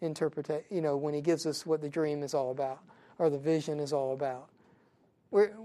interpretation, 0.00 0.64
you 0.70 0.80
know, 0.80 0.96
when 0.96 1.14
he 1.14 1.20
gives 1.20 1.46
us 1.46 1.64
what 1.64 1.80
the 1.80 1.88
dream 1.88 2.22
is 2.22 2.34
all 2.34 2.50
about 2.50 2.80
or 3.18 3.30
the 3.30 3.38
vision 3.38 3.80
is 3.80 3.92
all 3.92 4.12
about? 4.12 4.48
Where, 5.30 5.56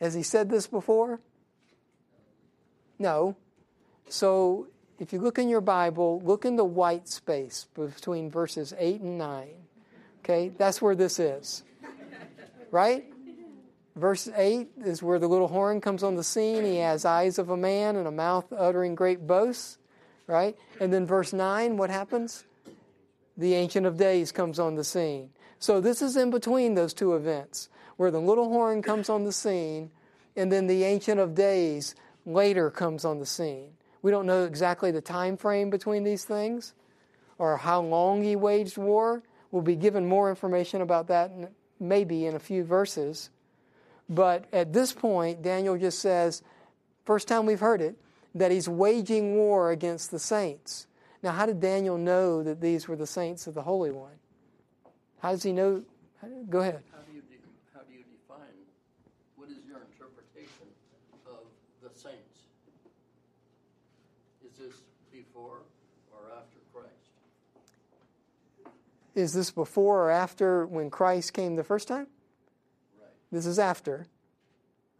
has 0.00 0.14
he 0.14 0.22
said 0.22 0.50
this 0.50 0.66
before? 0.66 1.20
No. 2.98 3.36
So 4.08 4.68
if 4.98 5.12
you 5.12 5.20
look 5.20 5.38
in 5.38 5.48
your 5.48 5.60
Bible, 5.60 6.22
look 6.24 6.44
in 6.44 6.56
the 6.56 6.64
white 6.64 7.08
space 7.08 7.66
between 7.74 8.30
verses 8.30 8.72
8 8.78 9.00
and 9.00 9.18
9. 9.18 9.48
Okay, 10.20 10.52
that's 10.56 10.80
where 10.80 10.94
this 10.94 11.18
is. 11.18 11.64
Right? 12.70 13.13
Verse 13.96 14.28
8 14.34 14.68
is 14.84 15.02
where 15.02 15.18
the 15.18 15.28
little 15.28 15.48
horn 15.48 15.80
comes 15.80 16.02
on 16.02 16.16
the 16.16 16.24
scene. 16.24 16.64
He 16.64 16.78
has 16.78 17.04
eyes 17.04 17.38
of 17.38 17.48
a 17.48 17.56
man 17.56 17.96
and 17.96 18.08
a 18.08 18.12
mouth 18.12 18.52
uttering 18.52 18.94
great 18.94 19.26
boasts. 19.26 19.78
Right? 20.26 20.56
And 20.80 20.92
then 20.92 21.06
verse 21.06 21.32
9, 21.32 21.76
what 21.76 21.90
happens? 21.90 22.44
The 23.36 23.54
Ancient 23.54 23.84
of 23.84 23.96
Days 23.96 24.32
comes 24.32 24.58
on 24.58 24.74
the 24.74 24.84
scene. 24.84 25.30
So 25.58 25.80
this 25.80 26.00
is 26.00 26.16
in 26.16 26.30
between 26.30 26.74
those 26.74 26.94
two 26.94 27.14
events, 27.14 27.68
where 27.96 28.10
the 28.10 28.20
little 28.20 28.48
horn 28.48 28.80
comes 28.80 29.08
on 29.08 29.24
the 29.24 29.32
scene, 29.32 29.90
and 30.34 30.50
then 30.50 30.66
the 30.66 30.84
Ancient 30.84 31.20
of 31.20 31.34
Days 31.34 31.94
later 32.24 32.70
comes 32.70 33.04
on 33.04 33.18
the 33.18 33.26
scene. 33.26 33.72
We 34.02 34.10
don't 34.10 34.26
know 34.26 34.44
exactly 34.44 34.90
the 34.90 35.00
time 35.00 35.36
frame 35.36 35.70
between 35.70 36.04
these 36.04 36.24
things 36.24 36.74
or 37.38 37.56
how 37.56 37.80
long 37.80 38.22
he 38.22 38.36
waged 38.36 38.76
war. 38.76 39.22
We'll 39.50 39.62
be 39.62 39.76
given 39.76 40.06
more 40.06 40.30
information 40.30 40.80
about 40.80 41.08
that 41.08 41.32
maybe 41.80 42.26
in 42.26 42.34
a 42.34 42.40
few 42.40 42.64
verses. 42.64 43.30
But 44.08 44.46
at 44.52 44.72
this 44.72 44.92
point, 44.92 45.42
Daniel 45.42 45.78
just 45.78 45.98
says, 45.98 46.42
first 47.04 47.26
time 47.28 47.46
we've 47.46 47.60
heard 47.60 47.80
it, 47.80 47.96
that 48.34 48.50
he's 48.50 48.68
waging 48.68 49.36
war 49.36 49.70
against 49.70 50.10
the 50.10 50.18
saints. 50.18 50.86
Now, 51.22 51.32
how 51.32 51.46
did 51.46 51.60
Daniel 51.60 51.96
know 51.96 52.42
that 52.42 52.60
these 52.60 52.86
were 52.86 52.96
the 52.96 53.06
saints 53.06 53.46
of 53.46 53.54
the 53.54 53.62
Holy 53.62 53.90
One? 53.90 54.12
How 55.20 55.30
does 55.30 55.42
he 55.42 55.52
know? 55.52 55.82
Go 56.50 56.60
ahead. 56.60 56.82
How 56.92 56.98
do 57.00 57.14
you, 57.14 57.22
de- 57.22 57.38
how 57.72 57.80
do 57.80 57.92
you 57.92 58.04
define 58.04 58.38
what 59.36 59.48
is 59.48 59.64
your 59.66 59.78
interpretation 59.90 60.66
of 61.26 61.46
the 61.82 61.88
saints? 61.98 62.40
Is 64.44 64.58
this 64.58 64.82
before 65.10 65.60
or 66.12 66.30
after 66.36 66.58
Christ? 66.74 66.90
Is 69.14 69.32
this 69.32 69.50
before 69.50 70.04
or 70.04 70.10
after 70.10 70.66
when 70.66 70.90
Christ 70.90 71.32
came 71.32 71.56
the 71.56 71.64
first 71.64 71.88
time? 71.88 72.08
This 73.34 73.46
is 73.46 73.58
after. 73.58 74.06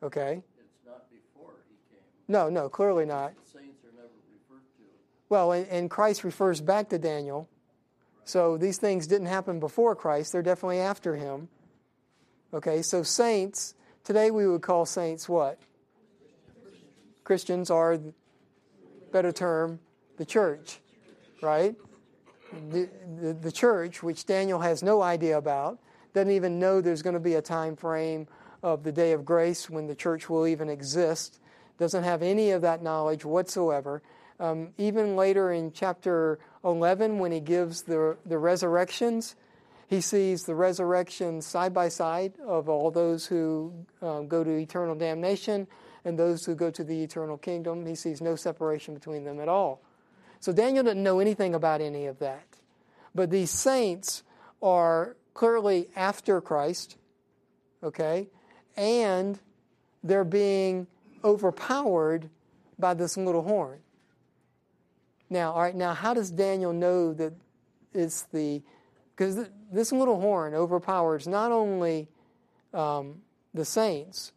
Okay. 0.03 0.43
It's 0.59 0.85
not 0.85 1.09
before 1.09 1.53
he 1.69 1.77
came. 1.95 2.03
No, 2.27 2.49
no, 2.49 2.69
clearly 2.69 3.07
not. 3.07 3.33
The 3.37 3.59
saints 3.61 3.85
are 3.85 3.95
never 3.95 4.09
referred 4.29 4.67
to. 4.77 4.83
Well, 5.29 5.53
and, 5.53 5.69
and 5.69 5.89
Christ 5.89 6.25
refers 6.25 6.61
back 6.61 6.89
to 6.89 6.99
Daniel. 6.99 7.49
Right. 8.19 8.29
So 8.29 8.57
these 8.57 8.79
things 8.79 9.07
didn't 9.07 9.29
happen 9.29 9.61
before 9.61 9.95
Christ, 9.95 10.33
they're 10.33 10.43
definitely 10.43 10.81
after 10.81 11.15
him. 11.15 11.47
Okay, 12.53 12.83
so 12.83 13.05
saints, 13.05 13.75
today 14.03 14.33
we 14.33 14.49
would 14.49 14.63
call 14.63 14.85
saints 14.85 15.29
what? 15.29 15.61
Christians 17.23 17.71
are, 17.71 18.01
better 19.13 19.31
term, 19.31 19.79
the 20.17 20.27
church, 20.27 20.81
right? 21.41 21.77
the, 22.71 22.89
the, 23.21 23.33
the 23.33 23.53
church, 23.53 24.03
which 24.03 24.27
Daniel 24.27 24.59
has 24.59 24.83
no 24.83 25.03
idea 25.03 25.39
about, 25.39 25.79
doesn't 26.15 26.31
even 26.31 26.59
know 26.59 26.81
there's 26.81 27.03
going 27.03 27.15
to 27.15 27.21
be 27.21 27.35
a 27.35 27.43
time 27.43 27.77
frame 27.77 28.27
of 28.63 28.83
the 28.83 28.93
day 28.93 29.13
of 29.13 29.25
grace 29.25 29.69
when 29.69 29.87
the 29.87 29.95
church 29.95 30.31
will 30.31 30.47
even 30.47 30.71
exist. 30.71 31.39
doesn't 31.77 32.05
have 32.05 32.23
any 32.23 32.53
of 32.53 32.63
that 32.63 32.83
knowledge 32.83 33.25
whatsoever. 33.25 34.01
Um, 34.41 34.71
even 34.79 35.17
later 35.17 35.53
in 35.53 35.73
chapter 35.73 36.39
11, 36.65 37.19
when 37.19 37.31
he 37.31 37.41
gives 37.41 37.83
the, 37.83 38.17
the 38.25 38.39
resurrections, 38.39 39.37
he 39.87 40.01
sees 40.01 40.45
the 40.45 40.55
resurrection 40.55 41.43
side 41.43 41.75
by 41.75 41.89
side 41.89 42.33
of 42.47 42.69
all 42.69 42.91
those 42.91 43.27
who 43.27 43.73
um, 44.01 44.29
go 44.29 44.43
to 44.43 44.51
eternal 44.51 44.95
damnation 44.95 45.67
and 46.05 46.19
those 46.19 46.45
who 46.45 46.55
go 46.55 46.71
to 46.71 46.85
the 46.85 47.03
eternal 47.03 47.37
kingdom. 47.37 47.85
He 47.85 47.95
sees 47.95 48.21
no 48.21 48.35
separation 48.35 48.95
between 48.95 49.25
them 49.25 49.41
at 49.41 49.49
all. 49.49 49.81
So 50.41 50.53
Daniel 50.53 50.85
doesn't 50.85 51.03
know 51.03 51.21
anything 51.21 51.55
about 51.55 51.81
any 51.81 52.07
of 52.07 52.19
that. 52.21 52.47
But 53.15 53.31
these 53.31 53.51
saints 53.51 54.23
are 54.63 55.17
clearly 55.35 55.89
after 55.97 56.41
Christ, 56.41 56.97
okay, 57.83 58.29
and 58.77 59.39
they're 60.03 60.25
being 60.25 60.87
overpowered 61.23 62.31
by 62.79 62.95
this 62.95 63.17
little 63.17 63.43
horn. 63.43 63.81
Now, 65.29 65.53
all 65.53 65.63
right, 65.63 65.75
now 65.75 65.95
how 65.95 66.15
does 66.15 66.31
Daniel 66.31 66.73
know 66.73 67.13
that 67.15 67.35
it's 67.93 68.23
the 68.33 68.63
because 69.17 69.49
this 69.73 69.93
little 69.93 70.21
horn 70.21 70.55
overpowers 70.55 71.29
not 71.29 71.53
only 71.53 72.09
um, 72.73 73.23
the 73.53 73.65
saints, 73.65 74.33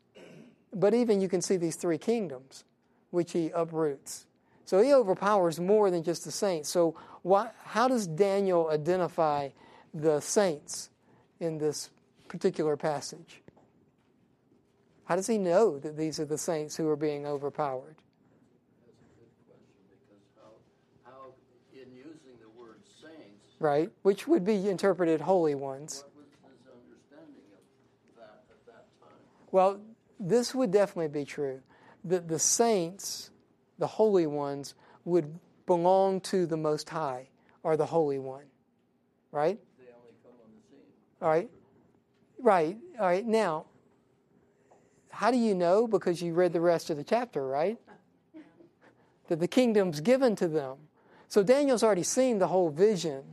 but 0.74 0.94
even 0.94 1.20
you 1.20 1.27
can 1.27 1.42
see 1.42 1.58
these 1.58 1.75
three 1.75 1.98
kingdoms, 1.98 2.63
which 3.10 3.32
he 3.32 3.50
uproots. 3.50 4.27
So 4.66 4.82
he 4.82 4.94
overpowers 4.94 5.60
more 5.60 5.89
than 5.89 6.04
just 6.04 6.25
the 6.25 6.32
saints. 6.32 6.70
So 6.70 6.96
why, 7.24 7.50
how 7.63 7.88
does 7.88 8.06
Daniel 8.06 8.70
identify 8.70 9.50
the 9.94 10.20
saints 10.20 10.89
in 11.39 11.58
this 11.58 11.89
particular 12.27 12.77
passage? 12.77 13.41
How 15.06 15.15
does 15.15 15.27
he 15.27 15.38
know 15.38 15.79
that 15.79 15.96
these 15.96 16.20
are 16.20 16.25
the 16.25 16.38
saints 16.38 16.75
who 16.75 16.89
are 16.89 16.98
being 16.98 17.25
overpowered? 17.25 17.96
That's 18.86 19.00
a 19.00 19.20
good 19.20 19.32
question 19.48 19.79
because 19.88 20.25
how, 20.36 21.12
how 21.12 21.34
in 21.72 21.96
using 21.96 22.36
the 22.41 22.62
word 22.62 22.82
saints, 23.01 23.56
Right? 23.60 23.89
Which 24.01 24.27
would 24.27 24.44
be 24.44 24.70
interpreted 24.70 25.22
holy 25.22 25.56
ones. 25.56 26.03
what 26.03 26.25
was 26.25 26.27
his 26.44 26.74
understanding 26.74 27.44
of 27.53 28.17
that 28.17 28.44
at 28.50 28.65
that 28.65 28.86
time? 29.00 29.17
Well, 29.51 29.79
this 30.20 30.53
would 30.53 30.72
definitely 30.72 31.08
be 31.08 31.24
true. 31.24 31.62
That 32.03 32.27
the 32.27 32.39
saints, 32.39 33.32
the 33.79 33.88
holy 33.88 34.27
ones, 34.27 34.75
would 35.06 35.39
belong 35.65 36.20
to 36.22 36.46
the 36.46 36.58
Most 36.58 36.89
High, 36.89 37.29
or 37.63 37.77
the 37.77 37.86
Holy 37.86 38.20
One. 38.20 38.46
Right? 39.32 39.60
They 39.77 39.86
only 39.94 40.15
come 40.24 40.34
on 40.44 40.51
the 40.51 40.62
scene. 40.67 40.84
All 41.21 41.29
right. 41.29 41.50
Right. 42.39 42.77
All 43.00 43.05
right. 43.05 43.25
Now, 43.25 43.65
how 45.09 45.31
do 45.31 45.38
you 45.38 45.55
know? 45.55 45.88
Because 45.88 46.21
you 46.21 46.33
read 46.33 46.53
the 46.53 46.62
rest 46.62 46.89
of 46.89 46.97
the 46.97 47.03
chapter, 47.03 47.45
right? 47.45 47.77
That 49.29 49.39
the 49.39 49.47
kingdom's 49.47 50.00
given 50.00 50.36
to 50.38 50.47
them. 50.47 50.77
So 51.27 51.43
Daniel's 51.43 51.83
already 51.83 52.03
seen 52.03 52.39
the 52.39 52.47
whole 52.47 52.69
vision. 52.69 53.24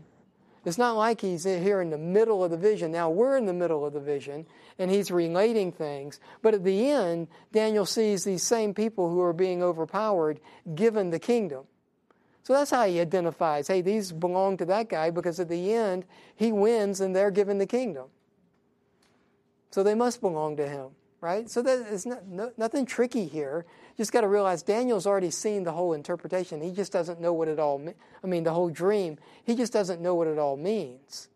It's 0.65 0.79
not 0.79 0.97
like 0.97 1.21
he's 1.21 1.45
here 1.45 1.83
in 1.83 1.91
the 1.91 1.99
middle 1.99 2.43
of 2.43 2.51
the 2.51 2.57
vision. 2.57 2.91
Now 2.91 3.11
we're 3.11 3.37
in 3.37 3.45
the 3.45 3.53
middle 3.53 3.85
of 3.85 3.93
the 3.93 4.01
vision 4.01 4.47
and 4.79 4.91
he's 4.91 5.11
relating 5.11 5.73
things. 5.73 6.19
But 6.41 6.55
at 6.55 6.65
the 6.65 6.91
end, 6.91 7.29
Daniel 7.53 7.85
sees 7.85 8.25
these 8.25 8.43
same 8.43 8.73
people 8.73 9.11
who 9.11 9.21
are 9.21 9.35
being 9.35 9.63
overpowered 9.63 10.41
given 10.75 11.11
the 11.11 11.19
kingdom. 11.19 11.67
So 12.45 12.53
that's 12.53 12.71
how 12.71 12.85
he 12.87 13.01
identifies 13.01 13.69
hey, 13.69 13.81
these 13.81 14.13
belong 14.13 14.59
to 14.59 14.65
that 14.67 14.89
guy 14.89 15.11
because 15.11 15.41
at 15.41 15.49
the 15.49 15.73
end, 15.73 16.05
he 16.37 16.53
wins 16.53 17.01
and 17.01 17.17
they're 17.17 17.31
given 17.31 17.59
the 17.59 17.67
kingdom. 17.67 18.07
So 19.71 19.83
they 19.83 19.95
must 19.95 20.21
belong 20.21 20.57
to 20.59 20.69
him, 20.69 20.91
right? 21.21 21.51
So 21.51 21.63
that 21.63 21.89
is 21.89 22.07
not, 22.07 22.27
no, 22.29 22.53
nothing 22.57 22.87
tricky 22.87 23.27
here. 23.27 23.65
Just 23.97 24.13
got 24.13 24.21
to 24.21 24.29
realize 24.29 24.63
Daniel's 24.63 25.07
already 25.07 25.31
seen 25.31 25.65
the 25.65 25.73
whole 25.73 25.95
interpretation. 25.95 26.61
He 26.61 26.71
just 26.71 26.93
doesn't 26.93 27.21
know 27.21 27.33
what 27.33 27.49
it 27.49 27.59
all 27.59 27.79
means. 27.79 27.97
I 28.23 28.27
mean, 28.27 28.45
the 28.45 28.53
whole 28.53 28.69
dream. 28.69 29.19
He 29.43 29.57
just 29.57 29.73
doesn't 29.73 30.01
know 30.01 30.15
what 30.15 30.29
it 30.29 30.39
all 30.39 30.57
means. 30.57 31.29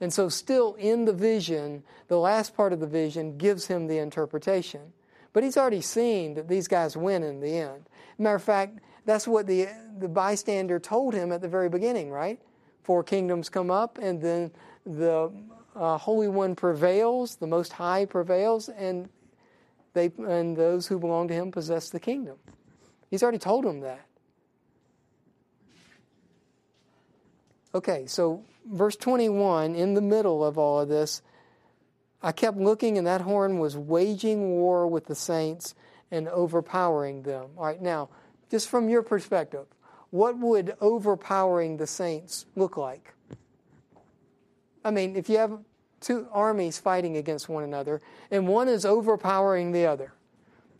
And 0.00 0.12
so, 0.12 0.28
still 0.28 0.74
in 0.74 1.04
the 1.04 1.12
vision, 1.12 1.84
the 2.08 2.18
last 2.18 2.54
part 2.54 2.72
of 2.72 2.80
the 2.80 2.86
vision 2.86 3.38
gives 3.38 3.68
him 3.68 3.86
the 3.86 3.98
interpretation. 3.98 4.92
But 5.32 5.44
he's 5.44 5.56
already 5.56 5.80
seen 5.80 6.34
that 6.34 6.48
these 6.48 6.68
guys 6.68 6.96
win 6.96 7.22
in 7.22 7.40
the 7.40 7.56
end. 7.56 7.88
Matter 8.18 8.36
of 8.36 8.42
fact, 8.42 8.80
that's 9.04 9.28
what 9.28 9.46
the, 9.46 9.68
the 9.98 10.08
bystander 10.08 10.78
told 10.78 11.14
him 11.14 11.32
at 11.32 11.40
the 11.40 11.48
very 11.48 11.68
beginning, 11.68 12.10
right? 12.10 12.40
Four 12.82 13.02
kingdoms 13.02 13.48
come 13.48 13.70
up, 13.70 13.98
and 13.98 14.20
then 14.20 14.50
the 14.84 15.32
uh, 15.74 15.98
Holy 15.98 16.28
One 16.28 16.54
prevails, 16.54 17.36
the 17.36 17.46
Most 17.46 17.72
High 17.72 18.04
prevails, 18.04 18.68
and 18.68 19.08
they 19.94 20.12
and 20.18 20.56
those 20.56 20.86
who 20.86 20.98
belong 20.98 21.28
to 21.28 21.34
Him 21.34 21.50
possess 21.50 21.90
the 21.90 22.00
kingdom. 22.00 22.36
He's 23.10 23.22
already 23.22 23.38
told 23.38 23.64
him 23.64 23.80
that. 23.80 24.06
Okay, 27.74 28.06
so 28.06 28.42
verse 28.66 28.96
21, 28.96 29.74
in 29.74 29.94
the 29.94 30.00
middle 30.00 30.44
of 30.44 30.58
all 30.58 30.80
of 30.80 30.88
this, 30.88 31.22
I 32.22 32.32
kept 32.32 32.56
looking, 32.56 32.98
and 32.98 33.06
that 33.06 33.20
horn 33.20 33.58
was 33.58 33.76
waging 33.76 34.50
war 34.50 34.86
with 34.86 35.06
the 35.06 35.14
saints 35.14 35.74
and 36.10 36.28
overpowering 36.28 37.22
them. 37.22 37.50
All 37.56 37.64
right, 37.64 37.80
now, 37.80 38.08
just 38.54 38.68
from 38.68 38.88
your 38.88 39.02
perspective, 39.02 39.66
what 40.10 40.38
would 40.38 40.76
overpowering 40.80 41.76
the 41.76 41.88
saints 41.88 42.46
look 42.54 42.76
like? 42.76 43.12
I 44.84 44.92
mean, 44.92 45.16
if 45.16 45.28
you 45.28 45.38
have 45.38 45.58
two 45.98 46.28
armies 46.30 46.78
fighting 46.78 47.16
against 47.16 47.48
one 47.48 47.64
another 47.64 48.00
and 48.30 48.46
one 48.46 48.68
is 48.68 48.86
overpowering 48.86 49.72
the 49.72 49.86
other, 49.86 50.12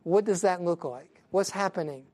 what 0.05 0.25
does 0.25 0.41
that 0.43 0.63
look 0.63 0.85
like? 0.85 1.21
What's 1.33 1.51
happening? 1.51 2.05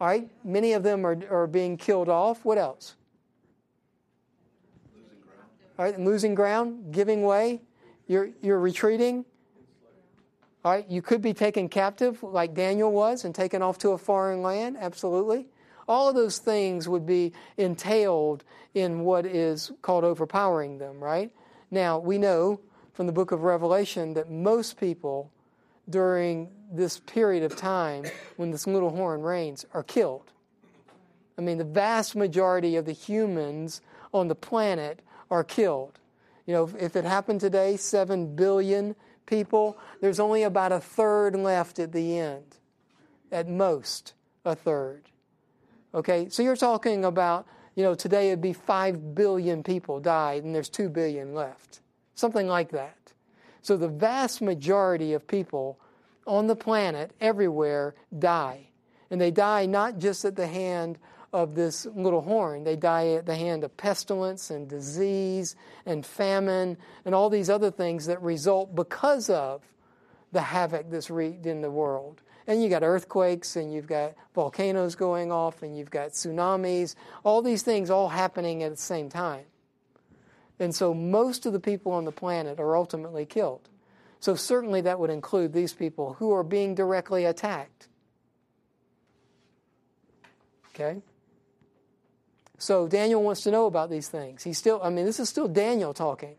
All 0.00 0.08
right, 0.08 0.28
many 0.42 0.72
of 0.72 0.82
them 0.82 1.06
are, 1.06 1.16
are 1.30 1.46
being 1.46 1.76
killed 1.76 2.08
off. 2.08 2.44
What 2.44 2.58
else? 2.58 2.96
All 5.78 5.84
right, 5.84 6.00
losing 6.00 6.34
ground, 6.34 6.92
giving 6.92 7.22
way. 7.22 7.62
You're, 8.08 8.30
you're 8.42 8.58
retreating. 8.58 9.24
All 10.62 10.72
right, 10.72 10.84
you 10.90 11.00
could 11.00 11.22
be 11.22 11.32
taken 11.32 11.70
captive 11.70 12.22
like 12.22 12.54
Daniel 12.54 12.92
was 12.92 13.24
and 13.24 13.34
taken 13.34 13.62
off 13.62 13.78
to 13.78 13.90
a 13.90 13.98
foreign 13.98 14.42
land. 14.42 14.76
Absolutely. 14.78 15.46
All 15.88 16.08
of 16.08 16.14
those 16.14 16.38
things 16.38 16.86
would 16.86 17.06
be 17.06 17.32
entailed 17.56 18.44
in 18.74 19.00
what 19.00 19.24
is 19.24 19.72
called 19.80 20.04
overpowering 20.04 20.78
them, 20.78 21.02
right? 21.02 21.30
Now, 21.70 21.98
we 21.98 22.18
know 22.18 22.60
from 22.92 23.06
the 23.06 23.12
book 23.12 23.32
of 23.32 23.42
Revelation 23.42 24.12
that 24.14 24.30
most 24.30 24.78
people 24.78 25.30
during 25.88 26.50
this 26.70 27.00
period 27.00 27.42
of 27.42 27.56
time 27.56 28.04
when 28.36 28.50
this 28.50 28.66
little 28.66 28.90
horn 28.90 29.22
reigns 29.22 29.64
are 29.72 29.82
killed. 29.82 30.30
I 31.38 31.40
mean, 31.40 31.56
the 31.56 31.64
vast 31.64 32.14
majority 32.14 32.76
of 32.76 32.84
the 32.84 32.92
humans 32.92 33.80
on 34.12 34.28
the 34.28 34.34
planet 34.34 35.00
are 35.30 35.42
killed. 35.42 35.98
You 36.46 36.54
know, 36.54 36.70
if 36.78 36.96
it 36.96 37.04
happened 37.04 37.40
today, 37.40 37.76
7 37.76 38.36
billion 38.36 38.94
people, 39.30 39.78
there's 40.00 40.20
only 40.20 40.42
about 40.42 40.72
a 40.72 40.80
third 40.80 41.34
left 41.36 41.78
at 41.78 41.92
the 41.92 42.18
end. 42.18 42.56
At 43.32 43.48
most, 43.48 44.12
a 44.44 44.56
third. 44.56 45.04
Okay, 45.94 46.28
so 46.28 46.42
you're 46.42 46.56
talking 46.56 47.04
about, 47.04 47.46
you 47.76 47.84
know, 47.84 47.94
today 47.94 48.28
it'd 48.28 48.42
be 48.42 48.52
5 48.52 49.14
billion 49.14 49.62
people 49.62 50.00
died 50.00 50.44
and 50.44 50.54
there's 50.54 50.68
2 50.68 50.88
billion 50.88 51.32
left. 51.32 51.80
Something 52.14 52.48
like 52.48 52.70
that. 52.72 53.12
So 53.62 53.76
the 53.76 53.88
vast 53.88 54.42
majority 54.42 55.12
of 55.12 55.26
people 55.26 55.78
on 56.26 56.46
the 56.46 56.56
planet, 56.56 57.12
everywhere, 57.20 57.94
die. 58.18 58.68
And 59.10 59.20
they 59.20 59.30
die 59.30 59.66
not 59.66 59.98
just 59.98 60.24
at 60.24 60.36
the 60.36 60.46
hand 60.46 60.98
of 61.32 61.54
this 61.54 61.86
little 61.86 62.22
horn, 62.22 62.64
they 62.64 62.76
die 62.76 63.08
at 63.10 63.26
the 63.26 63.34
hand 63.34 63.62
of 63.64 63.76
pestilence 63.76 64.50
and 64.50 64.68
disease 64.68 65.54
and 65.86 66.04
famine 66.04 66.76
and 67.04 67.14
all 67.14 67.30
these 67.30 67.48
other 67.48 67.70
things 67.70 68.06
that 68.06 68.20
result 68.20 68.74
because 68.74 69.30
of 69.30 69.62
the 70.32 70.40
havoc 70.42 70.90
that's 70.90 71.10
wreaked 71.10 71.46
in 71.46 71.60
the 71.60 71.70
world. 71.70 72.20
And 72.46 72.62
you 72.62 72.68
got 72.68 72.82
earthquakes, 72.82 73.54
and 73.54 73.72
you've 73.72 73.86
got 73.86 74.14
volcanoes 74.34 74.96
going 74.96 75.30
off, 75.30 75.62
and 75.62 75.76
you've 75.76 75.90
got 75.90 76.10
tsunamis, 76.10 76.96
all 77.22 77.42
these 77.42 77.62
things 77.62 77.90
all 77.90 78.08
happening 78.08 78.62
at 78.62 78.70
the 78.72 78.76
same 78.76 79.08
time. 79.08 79.44
And 80.58 80.74
so 80.74 80.92
most 80.92 81.46
of 81.46 81.52
the 81.52 81.60
people 81.60 81.92
on 81.92 82.04
the 82.04 82.12
planet 82.12 82.58
are 82.58 82.76
ultimately 82.76 83.24
killed. 83.24 83.68
So 84.18 84.34
certainly 84.34 84.80
that 84.82 84.98
would 84.98 85.10
include 85.10 85.52
these 85.52 85.72
people 85.72 86.14
who 86.14 86.32
are 86.32 86.42
being 86.42 86.74
directly 86.74 87.24
attacked. 87.24 87.88
Okay? 90.74 91.02
So 92.60 92.86
Daniel 92.86 93.22
wants 93.22 93.40
to 93.44 93.50
know 93.50 93.64
about 93.64 93.88
these 93.88 94.08
things. 94.10 94.42
He's 94.44 94.58
still, 94.58 94.82
I 94.82 94.90
mean, 94.90 95.06
this 95.06 95.18
is 95.18 95.30
still 95.30 95.48
Daniel 95.48 95.94
talking, 95.94 96.36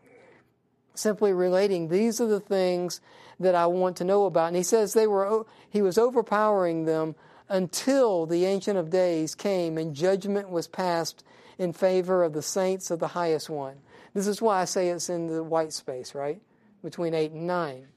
simply 0.94 1.32
relating 1.32 1.88
these 1.88 2.20
are 2.20 2.28
the 2.28 2.38
things 2.38 3.00
that 3.40 3.56
I 3.56 3.66
want 3.66 3.96
to 3.96 4.04
know 4.04 4.26
about. 4.26 4.46
And 4.46 4.56
he 4.56 4.62
says 4.62 4.94
they 4.94 5.08
were, 5.08 5.44
he 5.68 5.82
was 5.82 5.98
overpowering 5.98 6.84
them 6.84 7.16
until 7.48 8.24
the 8.26 8.44
Ancient 8.44 8.78
of 8.78 8.88
Days 8.88 9.34
came 9.34 9.76
and 9.76 9.96
judgment 9.96 10.48
was 10.48 10.68
passed 10.68 11.24
in 11.58 11.72
favor 11.72 12.22
of 12.22 12.34
the 12.34 12.42
saints 12.42 12.92
of 12.92 13.00
the 13.00 13.08
highest 13.08 13.50
one. 13.50 13.78
This 14.14 14.28
is 14.28 14.40
why 14.40 14.60
I 14.60 14.64
say 14.66 14.90
it's 14.90 15.10
in 15.10 15.26
the 15.26 15.42
white 15.42 15.72
space, 15.72 16.14
right? 16.14 16.40
Between 16.84 17.14
8 17.14 17.32
and 17.32 17.48
9. 17.48 17.88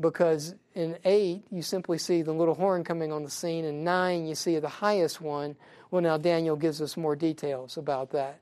because 0.00 0.54
in 0.74 0.98
8, 1.04 1.44
you 1.50 1.62
simply 1.62 1.98
see 1.98 2.22
the 2.22 2.32
little 2.32 2.54
horn 2.54 2.84
coming 2.84 3.12
on 3.12 3.22
the 3.22 3.30
scene. 3.30 3.64
and 3.64 3.84
9, 3.84 4.26
you 4.26 4.34
see 4.34 4.58
the 4.58 4.68
highest 4.68 5.20
one. 5.20 5.56
Well, 5.92 6.00
now 6.00 6.16
Daniel 6.16 6.56
gives 6.56 6.80
us 6.80 6.96
more 6.96 7.14
details 7.14 7.76
about 7.76 8.12
that 8.12 8.40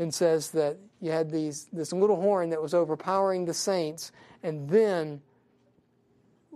and 0.00 0.12
says 0.12 0.50
that 0.50 0.78
you 1.00 1.12
had 1.12 1.30
these, 1.30 1.68
this 1.72 1.92
little 1.92 2.16
horn 2.16 2.50
that 2.50 2.60
was 2.60 2.74
overpowering 2.74 3.44
the 3.44 3.54
saints, 3.54 4.10
and 4.42 4.68
then 4.68 5.22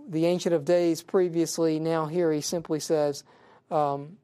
the 0.05 0.25
Ancient 0.25 0.53
of 0.53 0.65
Days 0.65 1.01
previously, 1.01 1.79
now 1.79 2.07
here 2.07 2.29
he 2.29 2.41
simply 2.41 2.81
says, 2.81 3.23
um, 3.71 4.17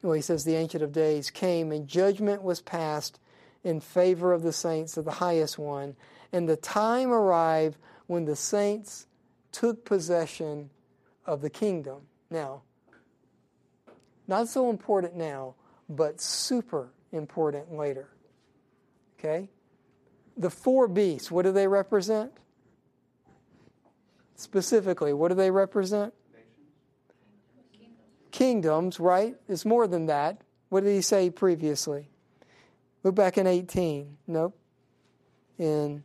well, 0.00 0.14
he 0.14 0.22
says 0.22 0.44
the 0.44 0.56
Ancient 0.56 0.82
of 0.82 0.92
Days 0.92 1.30
came 1.30 1.70
and 1.70 1.86
judgment 1.86 2.42
was 2.42 2.62
passed 2.62 3.20
in 3.62 3.78
favor 3.78 4.32
of 4.32 4.42
the 4.42 4.54
saints 4.54 4.96
of 4.96 5.04
the 5.04 5.10
highest 5.12 5.58
one, 5.58 5.96
and 6.32 6.48
the 6.48 6.56
time 6.56 7.12
arrived 7.12 7.76
when 8.06 8.24
the 8.24 8.36
saints 8.36 9.06
took 9.52 9.84
possession 9.84 10.70
of 11.26 11.42
the 11.42 11.50
kingdom. 11.50 12.06
Now, 12.30 12.62
not 14.28 14.48
so 14.48 14.70
important 14.70 15.14
now, 15.16 15.54
but 15.88 16.20
super 16.20 16.90
important 17.12 17.72
later. 17.72 18.08
Okay? 19.18 19.48
The 20.36 20.50
four 20.50 20.88
beasts, 20.88 21.30
what 21.30 21.42
do 21.42 21.52
they 21.52 21.68
represent? 21.68 22.32
Specifically, 24.34 25.12
what 25.12 25.28
do 25.28 25.34
they 25.34 25.50
represent? 25.50 26.12
Kingdoms, 28.30 29.00
right? 29.00 29.34
It's 29.48 29.64
more 29.64 29.86
than 29.86 30.06
that. 30.06 30.42
What 30.68 30.84
did 30.84 30.94
he 30.94 31.00
say 31.00 31.30
previously? 31.30 32.10
Look 33.02 33.14
back 33.14 33.38
in 33.38 33.46
18. 33.46 34.18
Nope. 34.26 34.58
In 35.58 36.02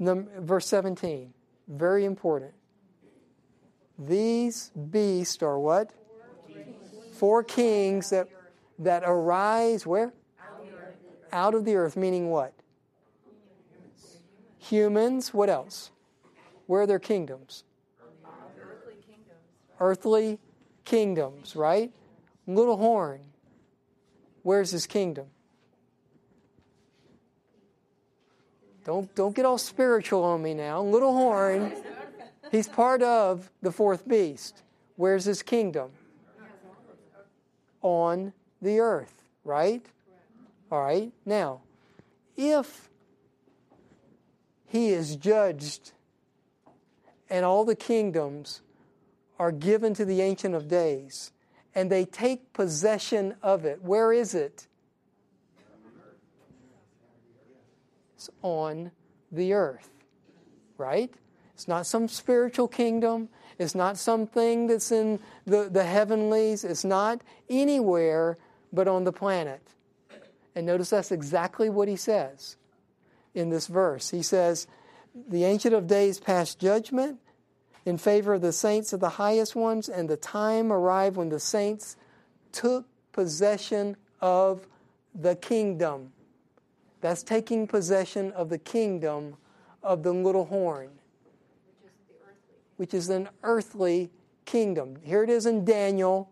verse 0.00 0.66
17. 0.66 1.33
Very 1.68 2.04
important. 2.04 2.52
These 3.98 4.70
beasts 4.90 5.42
are 5.42 5.58
what? 5.58 5.90
Four 7.14 7.44
kings 7.44 8.10
that, 8.10 8.28
that 8.78 9.02
arise 9.06 9.86
where? 9.86 10.12
Out 11.32 11.54
of 11.54 11.64
the 11.64 11.76
earth, 11.76 11.96
meaning 11.96 12.30
what? 12.30 12.52
Humans. 14.58 15.34
What 15.34 15.48
else? 15.48 15.90
Where 16.66 16.82
are 16.82 16.86
their 16.86 16.98
kingdoms? 16.98 17.64
Earthly 18.60 18.94
kingdoms. 19.06 19.40
Earthly 19.80 20.38
kingdoms, 20.84 21.56
right? 21.56 21.92
Little 22.46 22.76
horn. 22.76 23.20
Where's 24.42 24.70
his 24.70 24.86
kingdom? 24.86 25.26
Don't 28.84 29.12
don't 29.14 29.34
get 29.34 29.46
all 29.46 29.58
spiritual 29.58 30.22
on 30.22 30.42
me 30.42 30.54
now. 30.54 30.82
Little 30.82 31.12
horn. 31.12 31.72
He's 32.50 32.68
part 32.68 33.02
of 33.02 33.50
the 33.62 33.72
fourth 33.72 34.06
beast. 34.06 34.62
Where's 34.96 35.24
his 35.24 35.42
kingdom? 35.42 35.90
On 37.82 38.32
the 38.62 38.80
earth, 38.80 39.22
right? 39.44 39.84
All 40.70 40.82
right. 40.82 41.12
Now, 41.24 41.60
if 42.36 42.90
he 44.66 44.90
is 44.90 45.16
judged 45.16 45.92
and 47.30 47.44
all 47.44 47.64
the 47.64 47.76
kingdoms 47.76 48.60
are 49.38 49.52
given 49.52 49.94
to 49.94 50.04
the 50.04 50.20
Ancient 50.20 50.54
of 50.54 50.68
Days 50.68 51.32
and 51.74 51.90
they 51.90 52.04
take 52.04 52.52
possession 52.52 53.34
of 53.42 53.64
it, 53.64 53.82
where 53.82 54.12
is 54.12 54.34
it? 54.34 54.66
It's 58.24 58.30
on 58.40 58.90
the 59.30 59.52
earth, 59.52 59.90
right? 60.78 61.12
It's 61.52 61.68
not 61.68 61.84
some 61.84 62.08
spiritual 62.08 62.68
kingdom. 62.68 63.28
It's 63.58 63.74
not 63.74 63.98
something 63.98 64.66
that's 64.66 64.90
in 64.90 65.20
the, 65.44 65.68
the 65.70 65.84
heavenlies. 65.84 66.64
It's 66.64 66.86
not 66.86 67.20
anywhere 67.50 68.38
but 68.72 68.88
on 68.88 69.04
the 69.04 69.12
planet. 69.12 69.60
And 70.54 70.64
notice 70.64 70.88
that's 70.88 71.12
exactly 71.12 71.68
what 71.68 71.86
he 71.86 71.96
says 71.96 72.56
in 73.34 73.50
this 73.50 73.66
verse. 73.66 74.08
He 74.08 74.22
says, 74.22 74.66
The 75.28 75.44
Ancient 75.44 75.74
of 75.74 75.86
Days 75.86 76.18
passed 76.18 76.58
judgment 76.58 77.18
in 77.84 77.98
favor 77.98 78.32
of 78.32 78.40
the 78.40 78.52
saints 78.54 78.94
of 78.94 79.00
the 79.00 79.10
highest 79.10 79.54
ones, 79.54 79.90
and 79.90 80.08
the 80.08 80.16
time 80.16 80.72
arrived 80.72 81.16
when 81.18 81.28
the 81.28 81.40
saints 81.40 81.98
took 82.52 82.86
possession 83.12 83.98
of 84.22 84.66
the 85.14 85.36
kingdom. 85.36 86.14
That's 87.04 87.22
taking 87.22 87.66
possession 87.66 88.32
of 88.32 88.48
the 88.48 88.56
kingdom 88.56 89.36
of 89.82 90.02
the 90.02 90.10
little 90.14 90.46
horn, 90.46 90.88
which 92.78 92.94
is 92.94 93.10
an 93.10 93.28
earthly 93.42 94.10
kingdom. 94.46 94.96
Here 95.02 95.22
it 95.22 95.28
is 95.28 95.44
in 95.44 95.66
Daniel, 95.66 96.30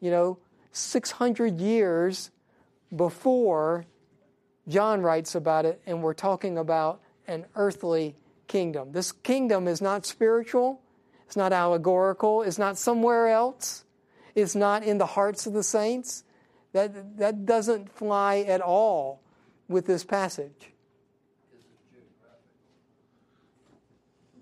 you 0.00 0.10
know, 0.10 0.36
600 0.72 1.58
years 1.58 2.30
before 2.94 3.86
John 4.68 5.00
writes 5.00 5.34
about 5.34 5.64
it, 5.64 5.80
and 5.86 6.02
we're 6.02 6.12
talking 6.12 6.58
about 6.58 7.00
an 7.26 7.46
earthly 7.54 8.14
kingdom. 8.46 8.92
This 8.92 9.10
kingdom 9.10 9.66
is 9.66 9.80
not 9.80 10.04
spiritual, 10.04 10.82
it's 11.24 11.34
not 11.34 11.50
allegorical, 11.50 12.42
it's 12.42 12.58
not 12.58 12.76
somewhere 12.76 13.28
else, 13.28 13.86
it's 14.34 14.54
not 14.54 14.82
in 14.82 14.98
the 14.98 15.06
hearts 15.06 15.46
of 15.46 15.54
the 15.54 15.62
saints. 15.62 16.24
That, 16.74 17.16
that 17.16 17.46
doesn't 17.46 17.90
fly 17.90 18.40
at 18.40 18.60
all 18.60 19.23
with 19.68 19.86
this 19.86 20.04
passage. 20.04 20.72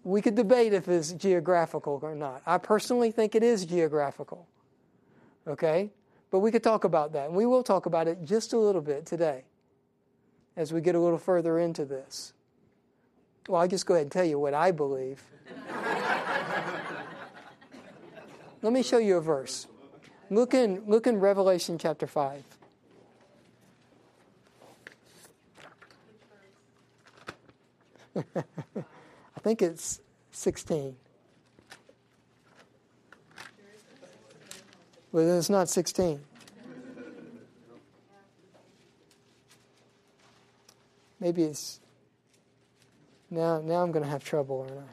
We 0.05 0.21
could 0.21 0.35
debate 0.35 0.73
if 0.73 0.89
it's 0.89 1.13
geographical 1.13 2.01
or 2.03 2.15
not. 2.15 2.43
I 2.45 2.59
personally 2.59 3.13
think 3.13 3.35
it 3.35 3.43
is 3.43 3.65
geographical. 3.65 4.49
Okay? 5.47 5.91
But 6.31 6.41
we 6.41 6.51
could 6.51 6.63
talk 6.63 6.85
about 6.85 7.13
that. 7.13 7.27
And 7.27 7.37
we 7.37 7.47
will 7.47 7.63
talk 7.63 7.87
about 7.87 8.09
it 8.09 8.25
just 8.25 8.53
a 8.53 8.59
little 8.59 8.81
bit 8.81 9.07
today 9.07 9.45
as 10.57 10.73
we 10.73 10.81
get 10.81 10.95
a 10.95 10.99
little 10.99 11.19
further 11.19 11.59
into 11.59 11.85
this. 11.85 12.33
Well, 13.49 13.61
I'll 13.61 13.69
just 13.69 13.87
go 13.87 13.95
ahead 13.95 14.07
and 14.07 14.13
tell 14.13 14.25
you 14.25 14.39
what 14.39 14.55
I 14.55 14.71
believe. 14.71 15.23
Let 18.63 18.73
me 18.73 18.83
show 18.83 18.99
you 18.99 19.17
a 19.17 19.21
verse. 19.21 19.67
Look 20.31 20.55
in, 20.55 20.83
look 20.87 21.07
in 21.07 21.19
Revelation 21.19 21.79
chapter 21.79 22.07
5. 22.07 22.45
I 28.37 29.41
think 29.41 29.63
it's 29.63 30.01
16. 30.33 30.97
Well, 35.13 35.39
it's 35.39 35.51
not 35.51 35.69
16. 35.69 36.21
Maybe 41.21 41.45
it's 41.45 41.79
now. 43.31 43.61
Now 43.61 43.83
I'm 43.83 43.93
going 43.93 44.05
to 44.05 44.11
have 44.11 44.25
trouble, 44.25 44.67
aren't 44.69 44.81
I? 44.81 44.93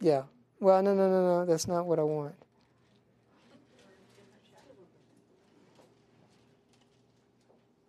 Yeah. 0.00 0.22
Well, 0.58 0.82
no, 0.82 0.94
no, 0.94 1.08
no, 1.08 1.22
no. 1.22 1.44
That's 1.44 1.68
not 1.68 1.86
what 1.86 1.98
I 1.98 2.02
want. 2.02 2.34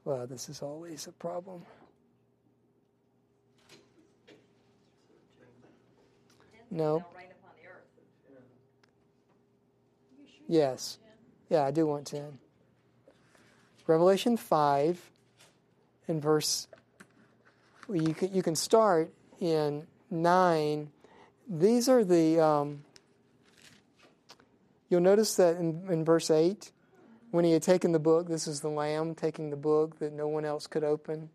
Well, 0.03 0.27
this 0.27 0.47
is 0.49 0.61
always 0.61 1.07
a 1.07 1.11
problem. 1.11 1.63
No. 6.71 7.05
Yes. 10.47 10.97
Yeah, 11.49 11.63
I 11.63 11.71
do 11.71 11.85
want 11.85 12.07
10. 12.07 12.39
Revelation 13.85 14.37
5 14.37 15.11
in 16.07 16.21
verse 16.21 16.67
well, 17.87 18.01
you 18.01 18.13
can 18.13 18.33
you 18.33 18.43
can 18.43 18.55
start 18.55 19.13
in 19.39 19.87
9 20.11 20.89
these 21.49 21.89
are 21.89 22.03
the 22.03 22.39
um, 22.39 22.83
you'll 24.89 25.01
notice 25.01 25.35
that 25.35 25.57
in, 25.57 25.87
in 25.89 26.05
verse 26.05 26.29
8 26.29 26.71
when 27.31 27.45
he 27.45 27.51
had 27.51 27.63
taken 27.63 27.91
the 27.91 27.99
book 27.99 28.27
this 28.27 28.47
is 28.47 28.61
the 28.61 28.69
lamb 28.69 29.15
taking 29.15 29.49
the 29.49 29.57
book 29.57 29.99
that 29.99 30.13
no 30.13 30.27
one 30.27 30.45
else 30.45 30.67
could 30.67 30.83
open 30.83 31.29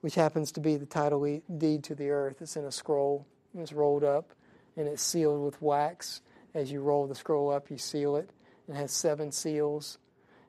which 0.00 0.14
happens 0.14 0.52
to 0.52 0.60
be 0.60 0.76
the 0.76 0.86
title 0.86 1.40
deed 1.56 1.84
to 1.84 1.94
the 1.94 2.10
earth 2.10 2.40
it's 2.40 2.56
in 2.56 2.64
a 2.64 2.72
scroll 2.72 3.26
it's 3.56 3.72
rolled 3.72 4.04
up 4.04 4.32
and 4.76 4.88
it's 4.88 5.02
sealed 5.02 5.44
with 5.44 5.60
wax 5.62 6.20
as 6.54 6.70
you 6.70 6.80
roll 6.80 7.06
the 7.06 7.14
scroll 7.14 7.50
up, 7.50 7.70
you 7.70 7.78
seal 7.78 8.16
it. 8.16 8.30
It 8.68 8.74
has 8.74 8.92
seven 8.92 9.32
seals, 9.32 9.98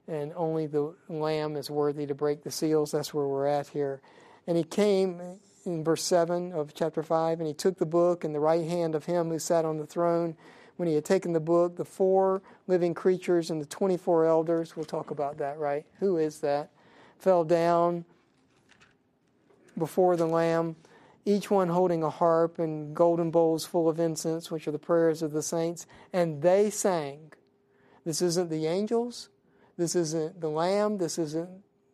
and 0.07 0.31
only 0.35 0.67
the 0.67 0.95
Lamb 1.09 1.55
is 1.55 1.69
worthy 1.69 2.05
to 2.05 2.15
break 2.15 2.43
the 2.43 2.51
seals. 2.51 2.91
That's 2.91 3.13
where 3.13 3.27
we're 3.27 3.47
at 3.47 3.67
here. 3.67 4.01
And 4.47 4.55
he 4.55 4.63
came, 4.63 5.39
in 5.65 5.83
verse 5.83 6.03
7 6.03 6.51
of 6.53 6.73
chapter 6.73 7.03
5, 7.03 7.39
and 7.39 7.47
he 7.47 7.53
took 7.53 7.77
the 7.77 7.85
book 7.85 8.23
in 8.23 8.33
the 8.33 8.39
right 8.39 8.67
hand 8.67 8.95
of 8.95 9.05
him 9.05 9.29
who 9.29 9.39
sat 9.39 9.65
on 9.65 9.77
the 9.77 9.85
throne. 9.85 10.35
When 10.77 10.87
he 10.87 10.95
had 10.95 11.05
taken 11.05 11.33
the 11.33 11.39
book, 11.39 11.77
the 11.77 11.85
four 11.85 12.41
living 12.67 12.93
creatures 12.93 13.49
and 13.49 13.61
the 13.61 13.65
24 13.65 14.25
elders, 14.25 14.75
we'll 14.75 14.85
talk 14.85 15.09
about 15.09 15.37
that, 15.37 15.57
right? 15.57 15.85
Who 15.99 16.17
is 16.17 16.41
that? 16.41 16.69
Fell 17.17 17.43
down 17.43 18.05
before 19.77 20.15
the 20.15 20.25
Lamb, 20.25 20.75
each 21.25 21.49
one 21.49 21.69
holding 21.69 22.03
a 22.03 22.09
harp 22.09 22.59
and 22.59 22.95
golden 22.95 23.31
bowls 23.31 23.65
full 23.65 23.89
of 23.89 23.99
incense, 23.99 24.51
which 24.51 24.67
are 24.67 24.71
the 24.71 24.79
prayers 24.79 25.21
of 25.21 25.31
the 25.31 25.41
saints. 25.41 25.87
And 26.13 26.41
they 26.41 26.69
sang. 26.69 27.31
This 28.05 28.21
isn't 28.21 28.49
the 28.49 28.67
angels. 28.67 29.29
This 29.77 29.95
isn't 29.95 30.39
the 30.39 30.49
Lamb. 30.49 30.97
This 30.97 31.17
isn't 31.17 31.49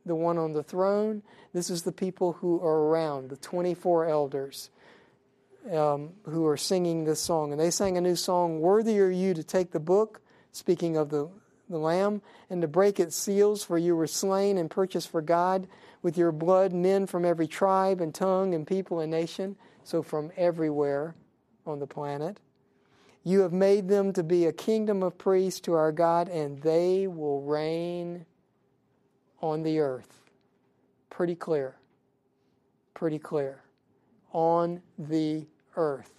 the 0.06 0.16
one 0.16 0.38
on 0.38 0.54
the 0.54 0.64
throne. 0.64 1.24
This 1.54 1.70
is 1.70 1.84
the 1.84 1.92
people 1.92 2.34
who 2.34 2.60
are 2.62 2.88
around, 2.88 3.30
the 3.30 3.38
24 3.38 4.08
elders 4.08 4.70
um, 5.72 6.12
who 6.24 6.48
are 6.48 6.58
singing 6.58 7.04
this 7.04 7.20
song. 7.20 7.52
And 7.52 7.60
they 7.60 7.72
sang 7.72 7.98
a 7.98 8.02
new 8.02 8.16
song 8.16 8.60
Worthy 8.60 9.00
are 9.00 9.10
you 9.10 9.34
to 9.34 9.44
take 9.44 9.72
the 9.72 9.80
book, 9.80 10.22
speaking 10.52 10.98
of 10.98 11.10
the, 11.10 11.30
the 11.70 11.78
Lamb, 11.78 12.22
and 12.50 12.62
to 12.62 12.68
break 12.68 13.00
its 13.00 13.16
seals, 13.16 13.64
for 13.64 13.78
you 13.78 13.96
were 13.96 14.08
slain 14.08 14.58
and 14.58 14.70
purchased 14.70 15.10
for 15.10 15.22
God 15.22 15.68
with 16.02 16.18
your 16.18 16.32
blood 16.32 16.74
men 16.74 17.06
from 17.06 17.26
every 17.26 17.48
tribe 17.48 18.02
and 18.02 18.14
tongue 18.14 18.56
and 18.56 18.66
people 18.66 19.00
and 19.00 19.12
nation, 19.12 19.56
so 19.84 20.02
from 20.02 20.32
everywhere 20.36 21.16
on 21.66 21.80
the 21.80 21.88
planet. 21.88 22.40
You 23.24 23.42
have 23.42 23.54
made 23.54 23.88
them 23.88 24.14
to 24.14 24.24
be 24.24 24.48
a 24.48 24.54
kingdom 24.54 25.04
of 25.04 25.18
priests 25.18 25.60
to 25.62 25.74
our 25.74 25.92
God, 25.92 26.28
and 26.28 26.60
they 26.62 27.06
will 27.06 27.44
reign 27.44 28.26
on 29.41 29.63
the 29.63 29.80
earth. 29.80 30.21
Pretty 31.10 31.36
clear. 31.36 31.75
Pretty 32.93 33.19
clear. 33.19 33.63
On 34.32 34.82
the 34.97 35.45
earth. 35.75 36.13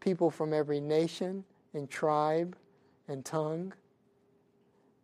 People 0.00 0.30
from 0.30 0.52
every 0.52 0.80
nation 0.80 1.44
and 1.72 1.88
tribe 1.88 2.56
and 3.08 3.24
tongue. 3.24 3.72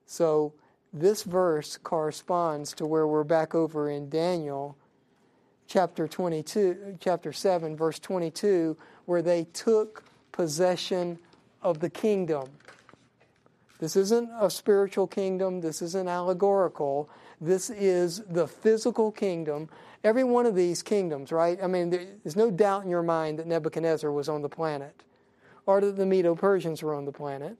So, 0.06 0.52
this 0.92 1.22
verse 1.22 1.76
corresponds 1.76 2.72
to 2.74 2.86
where 2.86 3.06
we're 3.06 3.24
back 3.24 3.54
over 3.54 3.88
in 3.90 4.08
Daniel 4.08 4.76
chapter 5.70 6.08
22 6.08 6.96
chapter 6.98 7.32
7 7.32 7.76
verse 7.76 8.00
22 8.00 8.76
where 9.04 9.22
they 9.22 9.44
took 9.52 10.02
possession 10.32 11.16
of 11.62 11.78
the 11.78 11.88
kingdom 11.88 12.48
this 13.78 13.94
isn't 13.94 14.28
a 14.40 14.50
spiritual 14.50 15.06
kingdom 15.06 15.60
this 15.60 15.80
isn't 15.80 16.08
allegorical 16.08 17.08
this 17.40 17.70
is 17.70 18.22
the 18.29 18.46
physical 18.46 19.11
kingdom 19.11 19.68
every 20.05 20.24
one 20.24 20.46
of 20.46 20.55
these 20.55 20.83
kingdoms 20.83 21.33
right 21.33 21.59
i 21.62 21.66
mean 21.66 21.90
there's 21.90 22.37
no 22.37 22.50
doubt 22.50 22.85
in 22.85 22.90
your 22.90 23.03
mind 23.03 23.38
that 23.38 23.46
nebuchadnezzar 23.46 24.11
was 24.11 24.29
on 24.29 24.42
the 24.42 24.48
planet 24.48 25.03
or 25.66 25.81
that 25.81 25.96
the 25.96 26.07
medo-persians 26.07 26.83
were 26.83 26.94
on 26.94 27.05
the 27.05 27.12
planet 27.12 27.57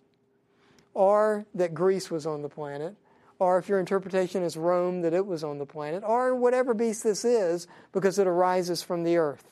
or 0.95 1.47
that 1.55 1.75
greece 1.75 2.11
was 2.11 2.27
on 2.27 2.43
the 2.43 2.49
planet 2.49 2.97
or 3.41 3.57
if 3.57 3.69
your 3.69 3.81
interpretation 3.81 4.43
is 4.43 4.57
Rome, 4.57 5.01
that 5.01 5.15
it 5.15 5.27
was 5.27 5.43
on 5.43 5.57
the 5.57 5.67
planet, 5.67 6.05
or 6.07 6.35
whatever 6.35 6.75
beast 6.75 7.03
this 7.03 7.25
is, 7.25 7.67
because 7.91 8.19
it 8.19 8.27
arises 8.27 8.83
from 8.83 9.03
the 9.03 9.17
earth. 9.17 9.45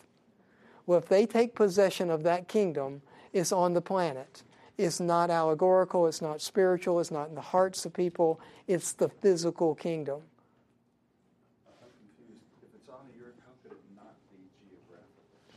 Well, 0.87 0.99
if 0.99 1.09
they 1.09 1.25
take 1.25 1.55
possession 1.55 2.11
of 2.11 2.23
that 2.23 2.49
kingdom, 2.49 3.01
it's 3.33 3.51
on 3.51 3.73
the 3.73 3.81
planet. 3.81 4.43
It's 4.79 5.01
not 5.01 5.29
allegorical, 5.29 6.07
it's 6.07 6.23
not 6.23 6.41
spiritual, 6.41 7.01
it's 7.01 7.11
not 7.11 7.29
in 7.29 7.35
the 7.35 7.41
hearts 7.41 7.85
of 7.85 7.93
people, 7.93 8.41
it's 8.69 8.93
the 8.93 9.09
physical 9.09 9.75
kingdom. 9.75 10.23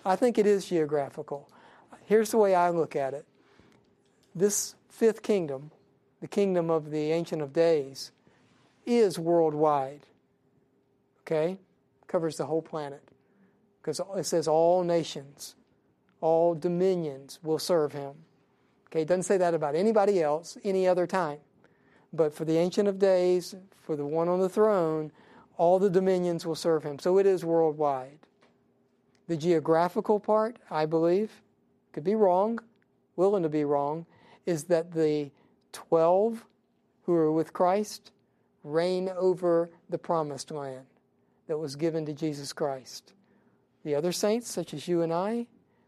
I 0.03 0.15
think 0.15 0.39
it 0.39 0.47
is 0.47 0.65
geographical. 0.65 1.47
Here's 2.05 2.31
the 2.31 2.37
way 2.37 2.55
I 2.55 2.71
look 2.71 2.95
at 2.95 3.13
it 3.13 3.25
this 4.33 4.75
fifth 4.89 5.21
kingdom, 5.21 5.71
the 6.21 6.27
kingdom 6.27 6.69
of 6.69 6.89
the 6.89 7.11
Ancient 7.11 7.41
of 7.41 7.53
Days, 7.53 8.11
is 8.85 9.19
worldwide. 9.19 10.01
Okay? 11.21 11.57
Covers 12.07 12.37
the 12.37 12.45
whole 12.45 12.61
planet. 12.61 13.03
Because 13.81 14.01
it 14.17 14.25
says 14.25 14.47
all 14.47 14.83
nations, 14.83 15.55
all 16.21 16.55
dominions 16.55 17.39
will 17.43 17.59
serve 17.59 17.93
him. 17.93 18.13
Okay, 18.91 19.03
it 19.03 19.07
doesn't 19.07 19.23
say 19.23 19.37
that 19.37 19.53
about 19.53 19.75
anybody 19.75 20.21
else, 20.21 20.57
any 20.63 20.87
other 20.87 21.07
time. 21.07 21.39
But 22.11 22.33
for 22.33 22.43
the 22.43 22.57
Ancient 22.57 22.89
of 22.89 22.99
Days, 22.99 23.55
for 23.79 23.95
the 23.95 24.05
one 24.05 24.27
on 24.27 24.41
the 24.41 24.49
throne, 24.49 25.11
all 25.57 25.79
the 25.79 25.89
dominions 25.89 26.45
will 26.45 26.55
serve 26.55 26.83
him. 26.83 26.99
So 26.99 27.17
it 27.17 27.25
is 27.25 27.45
worldwide. 27.45 28.19
The 29.27 29.37
geographical 29.37 30.19
part, 30.19 30.57
I 30.69 30.85
believe, 30.85 31.31
could 31.93 32.03
be 32.03 32.15
wrong, 32.15 32.59
willing 33.15 33.43
to 33.43 33.49
be 33.49 33.63
wrong, 33.63 34.05
is 34.45 34.65
that 34.65 34.91
the 34.91 35.31
12 35.71 36.45
who 37.05 37.13
are 37.13 37.31
with 37.31 37.53
Christ 37.53 38.11
reign 38.63 39.09
over 39.15 39.69
the 39.89 39.97
promised 39.97 40.51
land 40.51 40.85
that 41.47 41.57
was 41.57 41.75
given 41.75 42.05
to 42.07 42.13
Jesus 42.13 42.51
Christ. 42.51 43.13
The 43.83 43.95
other 43.95 44.11
saints, 44.11 44.51
such 44.51 44.73
as 44.73 44.87
you 44.87 45.01
and 45.01 45.13
I, 45.13 45.47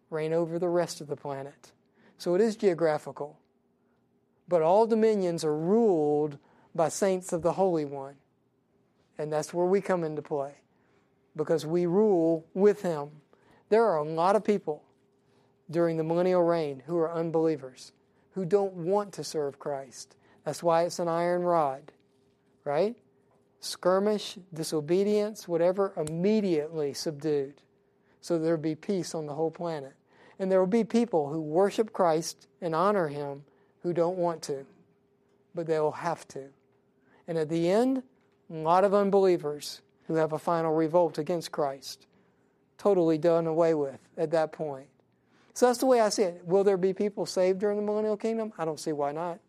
reign 0.10 0.34
over 0.34 0.58
the 0.58 0.70
rest 0.70 1.02
of 1.02 1.08
the 1.08 1.16
planet. 1.16 1.72
So 2.24 2.36
it 2.36 2.40
is 2.40 2.56
geographical. 2.56 3.38
But 4.48 4.62
all 4.62 4.88
dominions 4.88 5.44
are 5.44 5.58
ruled 5.58 6.38
by 6.74 6.88
saints 6.88 7.34
of 7.34 7.42
the 7.42 7.52
Holy 7.52 7.84
One. 7.84 8.16
And 9.18 9.30
that's 9.30 9.54
where 9.54 9.66
we 9.66 9.82
come 9.82 10.06
into 10.06 10.22
play 10.22 10.54
because 11.36 11.66
we 11.66 11.86
rule 11.86 12.46
with 12.54 12.82
Him. 12.82 13.10
There 13.68 13.84
are 13.84 13.98
a 13.98 14.10
lot 14.10 14.38
of 14.38 14.44
people 14.46 14.84
during 15.70 15.98
the 15.98 16.06
millennial 16.06 16.44
reign 16.44 16.84
who 16.86 16.98
are 16.98 17.12
unbelievers, 17.12 17.92
who 18.36 18.46
don't 18.46 18.74
want 18.74 19.12
to 19.16 19.24
serve 19.26 19.60
Christ. 19.60 20.16
That's 20.46 20.64
why 20.64 20.84
it's 20.84 21.00
an 21.00 21.10
iron 21.10 21.42
rod 21.42 21.92
right? 22.64 22.96
Skirmish, 23.60 24.38
disobedience, 24.54 25.46
whatever, 25.46 25.92
immediately 25.98 26.94
subdued. 26.94 27.56
So 28.22 28.40
there'll 28.40 28.58
be 28.58 28.76
peace 28.76 29.14
on 29.14 29.26
the 29.26 29.34
whole 29.34 29.52
planet. 29.52 29.96
And 30.40 30.52
there 30.52 30.60
will 30.60 30.68
be 30.68 30.84
people 30.84 31.30
who 31.30 31.42
worship 31.42 31.94
Christ 31.94 32.48
and 32.62 32.74
honor 32.74 33.08
Him 33.08 33.44
who 33.82 33.94
don't 33.94 34.18
want 34.18 34.42
to, 34.44 34.66
but 35.54 35.68
they'll 35.68 35.92
have 35.92 36.28
to. 36.30 36.46
And 37.28 37.38
at 37.38 37.50
the 37.50 37.70
end, 37.70 38.04
a 38.50 38.54
lot 38.54 38.84
of 38.84 38.94
unbelievers 38.94 39.82
who 40.08 40.16
have 40.16 40.34
a 40.34 40.40
final 40.40 40.74
revolt 40.74 41.18
against 41.18 41.52
Christ, 41.52 42.08
totally 42.78 43.18
done 43.18 43.48
away 43.48 43.74
with 43.74 44.00
at 44.18 44.32
that 44.32 44.52
point. 44.52 44.88
So 45.54 45.68
that's 45.68 45.80
the 45.80 45.86
way 45.86 46.02
I 46.02 46.10
see 46.10 46.24
it. 46.24 46.42
Will 46.46 46.64
there 46.64 46.78
be 46.78 46.94
people 46.94 47.26
saved 47.26 47.60
during 47.60 47.78
the 47.78 47.84
millennial 47.84 48.18
kingdom? 48.18 48.52
I 48.58 48.66
don't 48.66 48.80
see 48.80 48.92
why 48.92 49.12
not. 49.12 49.40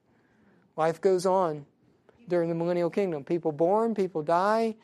Life 0.77 1.01
goes 1.01 1.25
on 1.25 1.67
during 2.29 2.49
the 2.49 2.55
millennial 2.55 2.91
kingdom. 2.91 3.25
People 3.25 3.53
born, 3.53 3.95
people 3.95 4.23
die, 4.23 4.77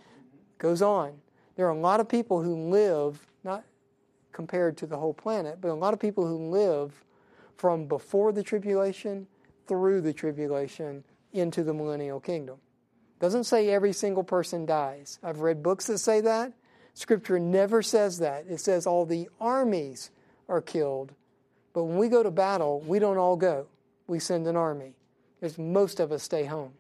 goes 0.59 0.83
on. 0.83 1.13
There 1.57 1.67
are 1.67 1.71
a 1.71 1.79
lot 1.79 2.01
of 2.01 2.09
people 2.09 2.43
who 2.43 2.71
live, 2.71 3.21
compared 4.33 4.77
to 4.79 4.87
the 4.87 4.97
whole 4.97 5.14
planet, 5.14 5.59
but 5.61 5.71
a 5.71 5.75
lot 5.75 5.95
of 5.95 6.01
people 6.01 6.27
who 6.27 6.51
live 6.51 7.05
from 7.57 7.87
before 7.87 8.33
the 8.33 8.43
tribulation 8.43 9.27
through 9.66 10.01
the 10.01 10.12
tribulation 10.12 11.05
into 11.33 11.62
the 11.62 11.75
millennial 11.75 12.21
kingdom. 12.21 12.59
Doesn't 13.21 13.45
say 13.45 13.69
every 13.69 13.93
single 13.93 14.25
person 14.25 14.64
dies. 14.64 15.19
I've 15.23 15.40
read 15.40 15.62
books 15.62 15.87
that 15.87 15.99
say 15.99 16.21
that. 16.23 16.53
Scripture 16.95 17.38
never 17.38 17.83
says 17.83 18.19
that. 18.19 18.47
It 18.49 18.59
says 18.59 18.87
all 18.87 19.05
the 19.07 19.29
armies 19.40 20.11
are 20.49 20.61
killed. 20.61 21.12
But 21.73 21.85
when 21.85 21.99
we 21.99 22.09
go 22.09 22.23
to 22.23 22.31
battle, 22.31 22.81
we 22.81 22.99
don't 22.99 23.19
all 23.19 23.37
go. 23.37 23.66
We 24.07 24.19
send 24.19 24.47
an 24.47 24.57
army. 24.57 24.95
Most 25.57 26.01
of 26.01 26.12
us 26.12 26.23
stay 26.23 26.45
home. 26.45 26.73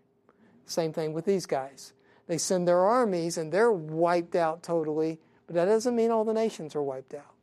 Same 0.66 0.92
thing 0.92 1.12
with 1.12 1.24
these 1.24 1.46
guys. 1.46 1.92
They 2.26 2.38
send 2.38 2.66
their 2.66 2.80
armies 2.80 3.38
and 3.38 3.52
they're 3.52 3.72
wiped 3.72 4.34
out 4.34 4.62
totally, 4.62 5.18
but 5.46 5.54
that 5.54 5.64
doesn't 5.66 5.96
mean 5.96 6.10
all 6.10 6.24
the 6.24 6.32
nations 6.32 6.74
are 6.74 6.82
wiped 6.82 7.14
out. 7.14 7.34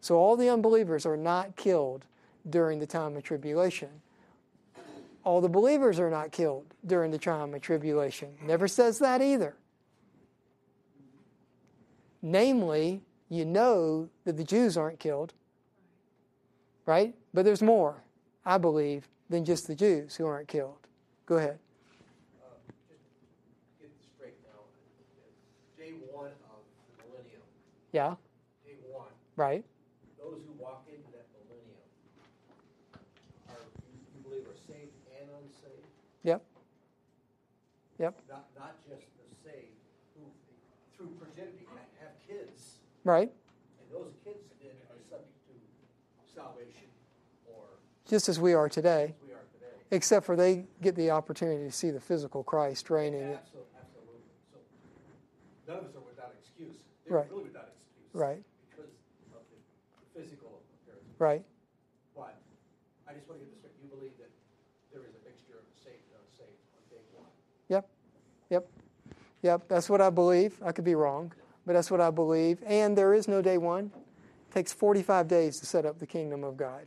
So 0.00 0.16
all 0.16 0.36
the 0.36 0.48
unbelievers 0.48 1.04
are 1.06 1.16
not 1.16 1.56
killed 1.56 2.04
during 2.48 2.78
the 2.78 2.86
time 2.86 3.16
of 3.16 3.22
tribulation. 3.22 3.88
All 5.24 5.40
the 5.40 5.48
believers 5.48 5.98
are 5.98 6.10
not 6.10 6.32
killed 6.32 6.64
during 6.86 7.10
the 7.10 7.18
time 7.18 7.52
of 7.54 7.60
tribulation. 7.60 8.28
Never 8.46 8.68
says 8.68 8.98
that 9.00 9.20
either. 9.20 9.54
Namely, 12.22 13.02
you 13.28 13.44
know 13.44 14.08
that 14.24 14.36
the 14.36 14.44
Jews 14.44 14.76
aren't 14.76 14.98
killed, 14.98 15.34
right? 16.86 17.14
But 17.34 17.44
there's 17.44 17.62
more, 17.62 18.02
I 18.44 18.58
believe, 18.58 19.08
than 19.28 19.44
just 19.44 19.66
the 19.66 19.74
Jews 19.74 20.16
who 20.16 20.26
aren't 20.26 20.48
killed. 20.48 20.86
Go 21.26 21.36
ahead. 21.36 21.58
Yeah. 27.92 28.16
Day 28.66 28.76
one. 28.92 29.08
Right. 29.36 29.64
Those 30.18 30.40
who 30.46 30.52
walk 30.62 30.84
into 30.88 31.08
that 31.12 31.24
millennium 31.40 31.80
are, 33.48 33.64
you 33.88 34.20
believe, 34.22 34.44
are 34.44 34.60
saved 34.68 34.92
and 35.18 35.30
unsaved? 35.40 35.88
Yep. 36.24 36.42
Yep. 37.98 38.14
Not, 38.28 38.46
not 38.58 38.76
just 38.88 39.02
the 39.18 39.34
saved 39.48 39.74
who, 40.16 40.22
through 40.96 41.10
progeny, 41.18 41.66
have 42.00 42.10
kids. 42.26 42.78
Right? 43.04 43.30
And 43.80 43.86
those 43.90 44.12
kids 44.24 44.38
then 44.62 44.70
are 44.90 44.98
subject 45.08 45.34
to 45.48 45.54
salvation 46.34 46.88
or 47.46 47.64
Just 48.08 48.28
as 48.28 48.38
we 48.38 48.54
are 48.54 48.68
today, 48.68 49.14
we 49.26 49.32
are 49.32 49.42
today. 49.52 49.72
except 49.90 50.26
for 50.26 50.36
they 50.36 50.64
get 50.82 50.94
the 50.94 51.10
opportunity 51.10 51.64
to 51.64 51.72
see 51.72 51.90
the 51.90 52.00
physical 52.00 52.42
Christ 52.44 52.90
reigning. 52.90 53.22
Absolutely, 53.34 53.72
absolutely. 53.80 54.22
So 54.52 54.58
none 55.72 55.78
of 55.78 55.84
us 55.86 55.94
are 55.96 56.00
without 56.06 56.34
excuse. 56.38 56.76
They're 57.06 57.18
Right. 57.18 57.30
really 57.30 57.44
without 57.44 57.68
excuse. 57.74 58.14
Right. 58.14 58.42
Because 58.70 58.90
of 59.34 59.42
the 59.50 60.20
physical 60.20 60.62
appearance. 60.82 61.08
Right? 61.18 61.44
But 62.14 62.36
I 63.08 63.14
just 63.14 63.26
want 63.28 63.40
to 63.40 63.46
get 63.46 63.50
this 63.50 63.58
straight. 63.58 63.74
You 63.82 63.88
believe 63.90 64.14
that 64.18 64.30
there 64.92 65.02
is 65.02 65.14
a 65.18 65.22
mixture 65.26 65.58
of 65.58 65.64
saved 65.82 66.04
and 66.12 66.20
unsaved 66.22 66.62
on 66.76 66.82
day 66.90 67.02
one. 67.16 67.30
Yep. 67.68 67.88
Yep. 68.50 68.68
Yep. 69.42 69.68
That's 69.68 69.88
what 69.88 70.00
I 70.00 70.10
believe. 70.10 70.60
I 70.64 70.72
could 70.72 70.84
be 70.84 70.94
wrong, 70.94 71.32
but 71.66 71.74
that's 71.74 71.90
what 71.90 72.00
I 72.00 72.10
believe. 72.10 72.58
And 72.66 72.96
there 72.96 73.14
is 73.14 73.28
no 73.28 73.40
day 73.42 73.58
one. 73.58 73.90
It 74.50 74.54
takes 74.54 74.72
45 74.72 75.28
days 75.28 75.60
to 75.60 75.66
set 75.66 75.86
up 75.86 75.98
the 75.98 76.06
kingdom 76.06 76.44
of 76.44 76.56
God. 76.56 76.86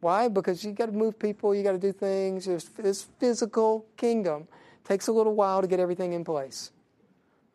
Why? 0.00 0.28
Because 0.28 0.64
you 0.64 0.72
got 0.72 0.86
to 0.86 0.92
move 0.92 1.18
people, 1.18 1.54
you 1.54 1.62
got 1.62 1.72
to 1.72 1.78
do 1.78 1.92
things. 1.92 2.44
This 2.44 3.06
physical 3.18 3.86
kingdom 3.96 4.48
takes 4.84 5.08
a 5.08 5.12
little 5.12 5.34
while 5.34 5.62
to 5.62 5.66
get 5.66 5.80
everything 5.80 6.12
in 6.12 6.24
place. 6.24 6.72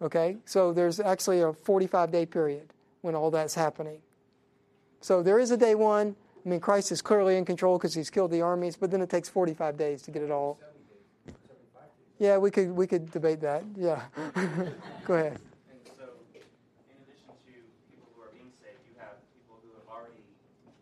Okay? 0.01 0.37
So 0.45 0.73
there's 0.73 0.99
actually 0.99 1.41
a 1.41 1.53
45 1.53 2.11
day 2.11 2.25
period 2.25 2.73
when 3.01 3.15
all 3.15 3.31
that's 3.31 3.53
happening. 3.53 3.99
So 5.01 5.21
there 5.21 5.39
is 5.39 5.51
a 5.51 5.57
day 5.57 5.75
one. 5.75 6.15
I 6.45 6.49
mean, 6.49 6.59
Christ 6.59 6.91
is 6.91 7.01
clearly 7.01 7.37
in 7.37 7.45
control 7.45 7.77
because 7.77 7.93
he's 7.93 8.09
killed 8.09 8.31
the 8.31 8.41
armies, 8.41 8.75
but 8.75 8.91
then 8.91 9.01
it 9.01 9.09
takes 9.09 9.29
45 9.29 9.77
days 9.77 10.01
to 10.03 10.11
get 10.11 10.23
it 10.23 10.31
all. 10.31 10.59
Yeah, 12.19 12.37
we 12.37 12.51
could 12.51 12.71
we 12.71 12.85
could 12.85 13.09
debate 13.11 13.39
that. 13.41 13.63
Yeah. 13.77 14.01
Go 15.07 15.13
ahead. 15.15 15.39
And 15.39 15.79
so, 15.97 16.03
in 16.35 16.99
addition 16.99 17.31
to 17.31 17.39
people 17.47 18.11
who 18.13 18.21
are 18.21 18.27
being 18.35 18.51
saved, 18.59 18.83
you 18.85 18.99
have 18.99 19.15
people 19.33 19.55
who 19.63 19.71
have 19.79 19.87
already 19.87 20.19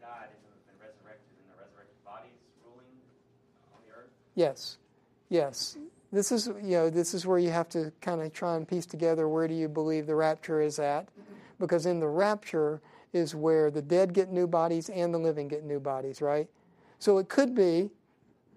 died 0.02 0.34
and 0.34 0.40
who 0.42 0.50
have 0.50 0.66
been 0.66 0.82
resurrected 0.82 1.30
in 1.38 1.46
their 1.46 1.62
resurrected 1.62 2.02
bodies 2.04 2.42
ruling 2.66 2.90
on 3.72 3.80
the 3.86 3.94
earth. 3.94 4.10
Yes. 4.34 4.78
Yes. 5.30 5.78
This 6.12 6.32
is 6.32 6.48
you 6.48 6.74
know, 6.74 6.90
this 6.90 7.14
is 7.14 7.28
where 7.28 7.38
you 7.38 7.52
have 7.52 7.70
to 7.70 7.92
kind 8.02 8.22
of 8.22 8.34
try 8.34 8.56
and 8.56 8.68
piece 8.68 8.88
together 8.88 9.30
where 9.30 9.48
do 9.48 9.54
you 9.54 9.68
believe 9.70 10.08
the 10.08 10.16
rapture 10.16 10.60
is 10.60 10.80
at? 10.80 11.08
Because 11.60 11.86
in 11.86 12.00
the 12.00 12.08
rapture 12.08 12.82
is 13.14 13.36
where 13.36 13.70
the 13.70 13.82
dead 13.82 14.14
get 14.14 14.32
new 14.32 14.48
bodies 14.48 14.90
and 14.90 15.14
the 15.14 15.18
living 15.18 15.48
get 15.48 15.64
new 15.64 15.80
bodies, 15.80 16.20
right? 16.22 16.48
So 16.98 17.20
it 17.20 17.30
could 17.30 17.54
be 17.54 17.92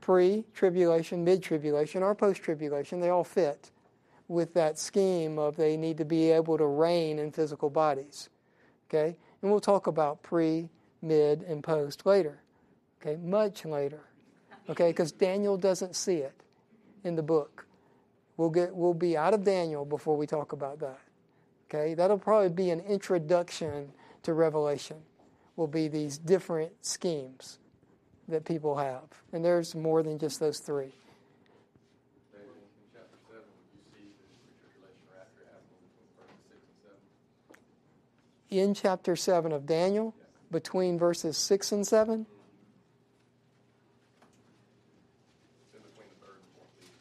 pre 0.01 0.45
tribulation, 0.55 1.25
mid 1.25 1.43
tribulation, 1.43 2.03
or 2.03 2.15
post 2.15 2.43
tribulation. 2.43 3.01
They 3.01 3.11
all 3.11 3.25
fit 3.25 3.71
with 4.29 4.55
that 4.55 4.79
scheme 4.79 5.39
of 5.39 5.57
they 5.57 5.77
need 5.77 5.99
to 5.99 6.05
be 6.05 6.31
able 6.31 6.57
to 6.59 6.67
reign 6.67 7.19
in 7.19 7.33
physical 7.33 7.71
bodies. 7.71 8.29
Okay? 8.89 9.17
And 9.43 9.51
we'll 9.51 9.61
talk 9.61 9.87
about 9.87 10.23
pre, 10.23 10.69
mid, 11.03 11.43
and 11.43 11.63
post 11.63 12.07
later. 12.07 12.43
Okay? 13.01 13.17
Much 13.17 13.65
later. 13.65 14.03
Okay? 14.69 14.91
Because 14.91 15.13
Daniel 15.13 15.57
doesn't 15.57 15.97
see 15.97 16.17
it 16.17 16.35
in 17.05 17.17
the 17.17 17.23
book. 17.23 17.67
We'll 18.37 18.51
get 18.51 18.75
we'll 18.75 18.95
be 18.95 19.17
out 19.17 19.35
of 19.35 19.45
Daniel 19.45 19.85
before 19.85 20.17
we 20.17 20.27
talk 20.27 20.53
about 20.53 20.81
that. 20.81 21.01
Okay? 21.69 21.95
That'll 21.95 22.19
probably 22.19 22.49
be 22.49 22.71
an 22.71 22.81
introduction 22.81 23.93
to 24.23 24.33
Revelation. 24.33 24.97
Will 25.57 25.67
be 25.67 25.89
these 25.89 26.17
different 26.17 26.73
schemes 26.85 27.60
that 28.31 28.45
people 28.45 28.77
have. 28.77 29.03
And 29.33 29.45
there's 29.45 29.75
more 29.75 30.03
than 30.03 30.19
just 30.19 30.41
those 30.41 30.59
three. 30.59 30.85
In 30.85 30.93
chapter 32.93 33.19
seven, 33.29 33.45
would 33.53 33.71
you 33.75 33.83
see 33.93 34.07
the 34.09 34.35
pre-tribulation 34.59 35.05
rapture 35.15 35.47
happening 35.53 35.85
between 35.95 36.29
verses 36.29 36.35
six 36.49 36.75
and 36.75 36.83
seven? 36.83 38.51
In 38.51 38.75
chapter 38.75 39.17
7 39.17 39.53
of 39.53 39.67
Daniel, 39.67 40.15
between 40.51 40.99
verses 40.99 41.37
6 41.37 41.73
and 41.73 41.87
7, 41.87 42.27
It's 45.63 45.75
in 45.75 45.81
between 45.83 46.09
the 46.09 46.27
third 46.27 46.37
and 46.39 46.51
fourth 46.57 46.73
beast. 46.81 46.93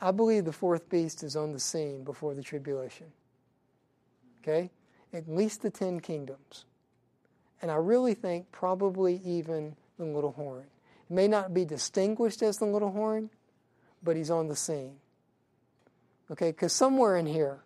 I 0.00 0.10
believe 0.10 0.44
the 0.44 0.52
fourth 0.52 0.88
beast 0.88 1.22
is 1.22 1.36
on 1.36 1.52
the 1.52 1.60
scene 1.60 2.02
before 2.04 2.34
the 2.34 2.42
tribulation. 2.42 3.06
Okay? 4.42 4.70
At 5.12 5.28
least 5.28 5.62
the 5.62 5.70
ten 5.70 6.00
kingdoms. 6.00 6.64
And 7.60 7.70
I 7.70 7.76
really 7.76 8.14
think 8.14 8.50
probably 8.52 9.20
even 9.24 9.76
the 9.98 10.04
little 10.04 10.32
horn. 10.32 10.66
It 11.10 11.14
may 11.14 11.28
not 11.28 11.54
be 11.54 11.64
distinguished 11.64 12.42
as 12.42 12.58
the 12.58 12.66
little 12.66 12.92
horn, 12.92 13.30
but 14.02 14.16
he's 14.16 14.30
on 14.30 14.48
the 14.48 14.56
scene. 14.56 14.96
Okay? 16.30 16.50
Because 16.50 16.72
somewhere 16.72 17.16
in 17.16 17.26
here, 17.26 17.60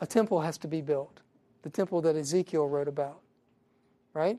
a 0.00 0.06
temple 0.06 0.42
has 0.42 0.58
to 0.58 0.68
be 0.68 0.80
built. 0.80 1.20
The 1.62 1.70
temple 1.70 2.02
that 2.02 2.14
Ezekiel 2.14 2.68
wrote 2.68 2.88
about. 2.88 3.20
Right? 4.12 4.38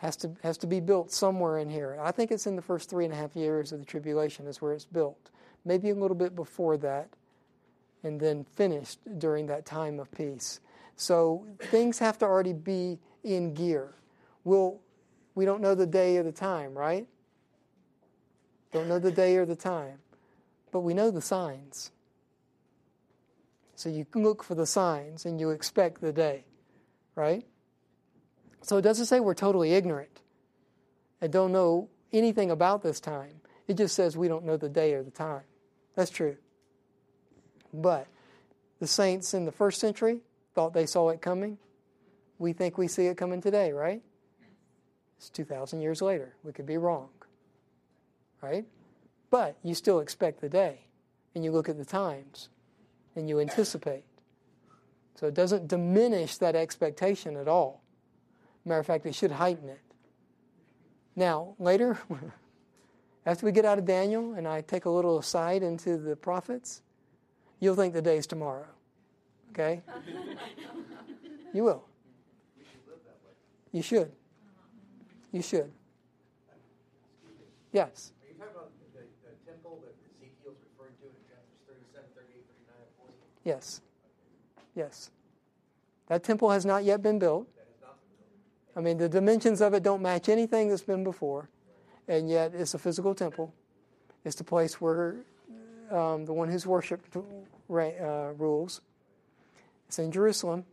has 0.00 0.16
to 0.16 0.30
has 0.42 0.56
to 0.56 0.66
be 0.66 0.80
built 0.80 1.12
somewhere 1.12 1.58
in 1.58 1.68
here. 1.68 1.98
I 2.00 2.10
think 2.10 2.30
it's 2.30 2.46
in 2.46 2.56
the 2.56 2.62
first 2.62 2.88
three 2.88 3.04
and 3.04 3.12
a 3.12 3.16
half 3.16 3.36
years 3.36 3.70
of 3.70 3.80
the 3.80 3.84
tribulation 3.84 4.46
is 4.46 4.60
where 4.60 4.72
it's 4.72 4.86
built. 4.86 5.30
Maybe 5.64 5.90
a 5.90 5.94
little 5.94 6.16
bit 6.16 6.34
before 6.34 6.78
that, 6.78 7.10
and 8.02 8.20
then 8.20 8.44
finished 8.44 8.98
during 9.18 9.46
that 9.46 9.66
time 9.66 10.00
of 10.00 10.10
peace. 10.12 10.60
So 10.96 11.46
things 11.58 11.98
have 11.98 12.18
to 12.18 12.24
already 12.26 12.52
be 12.52 12.98
in 13.24 13.54
gear. 13.54 13.94
We'll, 14.44 14.80
we 15.34 15.44
don't 15.44 15.60
know 15.60 15.74
the 15.74 15.86
day 15.86 16.16
or 16.16 16.22
the 16.22 16.32
time, 16.32 16.74
right? 16.74 17.06
Don't 18.72 18.88
know 18.88 18.98
the 18.98 19.10
day 19.10 19.36
or 19.36 19.44
the 19.44 19.56
time, 19.56 19.98
but 20.70 20.80
we 20.80 20.94
know 20.94 21.10
the 21.10 21.20
signs. 21.20 21.90
So 23.74 23.88
you 23.88 24.06
look 24.14 24.42
for 24.42 24.54
the 24.54 24.66
signs 24.66 25.24
and 25.24 25.40
you 25.40 25.50
expect 25.50 26.00
the 26.00 26.12
day, 26.12 26.44
right? 27.14 27.46
So 28.62 28.76
it 28.76 28.82
doesn't 28.82 29.06
say 29.06 29.20
we're 29.20 29.34
totally 29.34 29.72
ignorant 29.72 30.20
and 31.20 31.32
don't 31.32 31.52
know 31.52 31.88
anything 32.12 32.50
about 32.50 32.82
this 32.82 33.00
time. 33.00 33.40
It 33.66 33.78
just 33.78 33.94
says 33.94 34.16
we 34.16 34.28
don't 34.28 34.44
know 34.44 34.56
the 34.56 34.68
day 34.68 34.92
or 34.94 35.02
the 35.02 35.10
time. 35.10 35.42
That's 35.94 36.10
true. 36.10 36.36
But 37.72 38.06
the 38.80 38.86
saints 38.86 39.34
in 39.34 39.44
the 39.44 39.52
first 39.52 39.80
century 39.80 40.20
thought 40.54 40.72
they 40.72 40.86
saw 40.86 41.10
it 41.10 41.20
coming. 41.20 41.58
We 42.38 42.52
think 42.52 42.78
we 42.78 42.88
see 42.88 43.06
it 43.06 43.16
coming 43.16 43.40
today, 43.40 43.72
right? 43.72 44.02
It's 45.18 45.28
2,000 45.30 45.80
years 45.80 46.00
later. 46.00 46.34
We 46.42 46.52
could 46.52 46.66
be 46.66 46.78
wrong, 46.78 47.10
right? 48.40 48.64
But 49.30 49.56
you 49.62 49.74
still 49.74 50.00
expect 50.00 50.40
the 50.40 50.48
day, 50.48 50.86
and 51.34 51.44
you 51.44 51.52
look 51.52 51.68
at 51.68 51.76
the 51.76 51.84
times, 51.84 52.48
and 53.14 53.28
you 53.28 53.38
anticipate. 53.38 54.04
So 55.14 55.26
it 55.26 55.34
doesn't 55.34 55.68
diminish 55.68 56.38
that 56.38 56.56
expectation 56.56 57.36
at 57.36 57.46
all. 57.46 57.82
Matter 58.64 58.80
of 58.80 58.86
fact, 58.86 59.04
it 59.04 59.14
should 59.14 59.32
heighten 59.32 59.68
it. 59.68 59.80
Now, 61.14 61.54
later, 61.58 61.98
after 63.26 63.44
we 63.44 63.52
get 63.52 63.66
out 63.66 63.78
of 63.78 63.84
Daniel 63.84 64.32
and 64.32 64.48
I 64.48 64.62
take 64.62 64.86
a 64.86 64.90
little 64.90 65.18
aside 65.18 65.62
into 65.62 65.98
the 65.98 66.16
prophets, 66.16 66.80
you'll 67.60 67.76
think 67.76 67.94
the 67.94 68.02
day's 68.02 68.26
tomorrow. 68.26 68.66
Okay? 69.52 69.82
you 71.54 71.64
will. 71.64 71.84
You 73.72 73.82
should. 73.82 74.10
You 75.32 75.42
should. 75.42 75.70
Yes. 77.72 78.12
Are 78.20 78.26
you 78.26 78.34
talking 78.34 78.54
about 78.54 78.70
the, 78.92 79.00
the 79.22 79.50
temple 79.50 79.78
that 79.84 79.94
Ezekiel's 80.10 80.56
referring 80.74 80.94
to 80.98 81.06
in 81.06 81.22
chapters 81.30 81.62
37, 81.68 82.02
38, 82.16 82.42
39, 82.66 82.74
and 82.82 82.90
40? 82.98 83.14
Yes. 83.44 83.80
Yes. 84.74 85.10
That 86.08 86.24
temple 86.24 86.50
has 86.50 86.66
not 86.66 86.82
yet 86.82 87.00
been 87.00 87.20
built. 87.20 87.46
That 87.54 87.66
has 87.70 87.80
not 87.80 87.98
been 88.02 88.26
built. 88.26 88.76
I 88.76 88.80
mean, 88.80 88.98
the 88.98 89.08
dimensions 89.08 89.60
of 89.60 89.72
it 89.74 89.84
don't 89.84 90.02
match 90.02 90.28
anything 90.28 90.68
that's 90.68 90.82
been 90.82 91.04
before, 91.04 91.48
and 92.08 92.28
yet 92.28 92.52
it's 92.54 92.74
a 92.74 92.78
physical 92.78 93.14
temple. 93.14 93.54
It's 94.24 94.34
the 94.34 94.44
place 94.44 94.80
where 94.80 95.16
um, 95.92 96.24
the 96.24 96.32
one 96.32 96.48
who's 96.48 96.66
worshipped 96.66 97.16
uh, 97.70 98.32
rules. 98.36 98.80
It's 99.88 99.98
in 99.98 100.12
Jerusalem. 100.12 100.64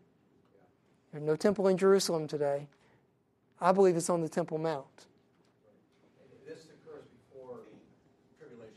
There's 1.11 1.23
no 1.23 1.35
temple 1.35 1.67
in 1.67 1.77
Jerusalem 1.77 2.27
today. 2.27 2.67
I 3.59 3.71
believe 3.71 3.95
it's 3.95 4.09
on 4.09 4.21
the 4.21 4.29
Temple 4.29 4.57
Mount. 4.57 4.85
This 6.45 6.65
occurs 6.65 7.05
before 7.31 7.59
tribulation. 8.37 8.75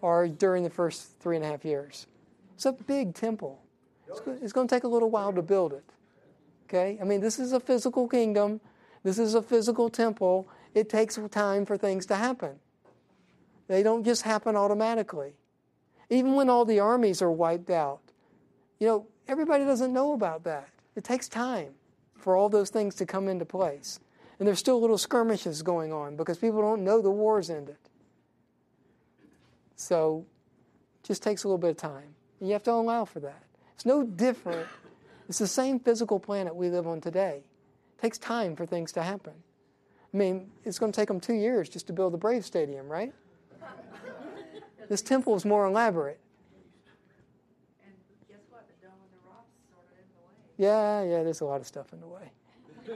or 0.00 0.28
during 0.28 0.64
the 0.64 0.70
first 0.70 1.18
three 1.20 1.36
and 1.36 1.44
a 1.44 1.48
half 1.48 1.64
years. 1.64 2.06
It's 2.54 2.66
a 2.66 2.72
big 2.72 3.14
temple. 3.14 3.60
It's, 4.08 4.20
it's 4.42 4.52
going 4.52 4.66
to 4.66 4.74
take 4.74 4.84
a 4.84 4.88
little 4.88 5.10
while 5.10 5.32
to 5.32 5.42
build 5.42 5.72
it. 5.72 5.84
Okay? 6.68 6.98
I 7.00 7.04
mean, 7.04 7.20
this 7.20 7.38
is 7.38 7.52
a 7.52 7.60
physical 7.60 8.08
kingdom, 8.08 8.60
this 9.04 9.18
is 9.18 9.34
a 9.34 9.42
physical 9.42 9.88
temple. 9.88 10.48
It 10.74 10.88
takes 10.88 11.18
time 11.30 11.64
for 11.64 11.76
things 11.76 12.06
to 12.06 12.16
happen, 12.16 12.58
they 13.68 13.82
don't 13.82 14.04
just 14.04 14.22
happen 14.22 14.56
automatically. 14.56 15.34
Even 16.10 16.34
when 16.34 16.48
all 16.48 16.64
the 16.64 16.80
armies 16.80 17.20
are 17.20 17.30
wiped 17.30 17.70
out, 17.70 18.00
you 18.78 18.86
know, 18.86 19.06
everybody 19.26 19.64
doesn't 19.64 19.92
know 19.92 20.12
about 20.12 20.44
that. 20.44 20.68
It 20.96 21.04
takes 21.04 21.28
time 21.28 21.74
for 22.16 22.36
all 22.36 22.48
those 22.48 22.70
things 22.70 22.94
to 22.96 23.06
come 23.06 23.28
into 23.28 23.44
place. 23.44 24.00
And 24.38 24.46
there's 24.46 24.58
still 24.58 24.80
little 24.80 24.98
skirmishes 24.98 25.62
going 25.62 25.92
on 25.92 26.16
because 26.16 26.38
people 26.38 26.60
don't 26.60 26.84
know 26.84 27.02
the 27.02 27.10
war's 27.10 27.50
ended. 27.50 27.76
So 29.76 30.26
it 31.02 31.06
just 31.06 31.22
takes 31.22 31.44
a 31.44 31.48
little 31.48 31.58
bit 31.58 31.70
of 31.70 31.76
time. 31.76 32.14
And 32.40 32.48
you 32.48 32.52
have 32.52 32.62
to 32.64 32.72
allow 32.72 33.04
for 33.04 33.20
that. 33.20 33.42
It's 33.74 33.86
no 33.86 34.02
different. 34.02 34.66
It's 35.28 35.38
the 35.38 35.46
same 35.46 35.78
physical 35.78 36.18
planet 36.18 36.54
we 36.54 36.68
live 36.68 36.86
on 36.86 37.00
today. 37.00 37.42
It 37.96 38.00
takes 38.00 38.18
time 38.18 38.56
for 38.56 38.64
things 38.66 38.92
to 38.92 39.02
happen. 39.02 39.34
I 40.12 40.16
mean, 40.16 40.50
it's 40.64 40.78
going 40.78 40.90
to 40.90 40.96
take 40.96 41.08
them 41.08 41.20
two 41.20 41.34
years 41.34 41.68
just 41.68 41.86
to 41.88 41.92
build 41.92 42.12
the 42.12 42.18
Brave 42.18 42.44
Stadium, 42.44 42.88
right? 42.88 43.12
this 44.88 45.02
temple 45.02 45.34
is 45.36 45.44
more 45.44 45.66
elaborate. 45.66 46.18
And 47.84 47.92
guess 48.28 48.38
what? 48.50 48.66
The 48.68 48.86
Dome 48.86 48.94
of 49.04 49.10
the 49.10 49.28
Rock's 49.28 49.52
sort 49.70 49.84
of 49.86 49.98
in 49.98 50.06
the 50.14 50.20
way. 50.24 50.68
Yeah, 50.70 51.02
yeah, 51.02 51.22
there's 51.22 51.40
a 51.40 51.44
lot 51.44 51.60
of 51.60 51.66
stuff 51.66 51.92
in 51.92 52.00
the 52.00 52.06
way. 52.06 52.32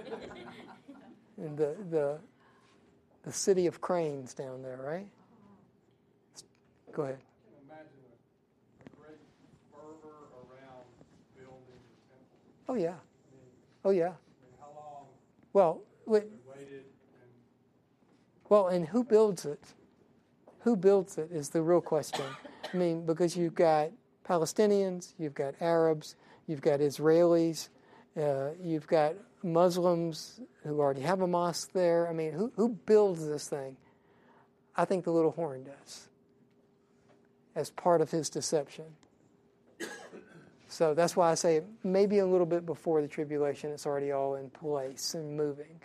and 1.37 1.57
the, 1.57 1.77
the, 1.91 2.19
the 3.25 3.33
city 3.33 3.67
of 3.67 3.81
cranes 3.81 4.35
down 4.35 4.63
there, 4.63 4.81
right? 4.83 5.07
Go 6.93 7.03
ahead. 7.05 7.19
I 7.19 7.21
can 7.49 7.65
imagine 7.67 8.01
a, 8.05 8.85
a 8.85 8.97
great 8.97 9.21
fervor 9.73 10.17
around 10.35 10.85
building 11.37 11.81
the 11.89 12.01
temple. 12.09 12.39
Oh, 12.69 12.75
yeah. 12.75 12.95
Oh, 13.85 13.91
yeah. 13.91 14.05
I 14.05 14.09
mean, 14.09 14.15
how 14.61 14.69
long 14.75 15.07
Well, 15.53 15.81
wait, 16.07 16.25
they 16.31 16.51
waited 16.51 16.85
and 16.85 17.31
well, 18.49 18.69
and 18.69 18.87
who 18.89 19.05
builds 19.05 19.45
it? 19.47 19.75
Who 20.63 20.77
builds 20.77 21.19
it 21.19 21.31
is 21.33 21.49
the 21.49 21.63
real 21.63 21.81
question. 21.81 22.25
I 22.73 22.77
mean, 22.77 23.05
because 23.05 23.37
you've 23.37 23.55
got 23.55 23.91
Palestinians, 24.29 25.15
you've 25.19 25.35
got 25.35 25.55
Arabs, 25.61 26.17
you've 26.47 26.63
got 26.63 26.81
Israelis, 26.81 27.69
uh, 28.17 28.51
you've 28.63 28.87
got 28.87 29.15
Muslims 29.43 30.41
who 30.63 30.79
already 30.79 31.01
have 31.01 31.21
a 31.21 31.27
mosque 31.27 31.73
there. 31.73 32.09
I 32.09 32.13
mean, 32.13 32.33
who, 32.33 32.53
who 32.57 32.69
builds 32.69 33.27
this 33.27 33.49
thing? 33.49 33.77
I 34.77 34.85
think 34.85 35.05
the 35.05 35.11
little 35.11 35.33
horn 35.33 35.65
does 35.65 36.09
as 37.55 37.71
part 37.71 38.01
of 38.01 38.11
his 38.11 38.31
deception. 38.31 38.85
So 40.69 40.95
that's 40.95 41.15
why 41.15 41.31
I 41.31 41.35
say 41.35 41.61
maybe 41.85 42.21
a 42.21 42.27
little 42.27 42.47
bit 42.47 42.65
before 42.65 43.03
the 43.03 43.09
tribulation, 43.09 43.73
it's 43.73 43.85
already 43.85 44.11
all 44.11 44.37
in 44.37 44.49
place 44.49 45.13
and 45.13 45.37
moving. 45.37 45.83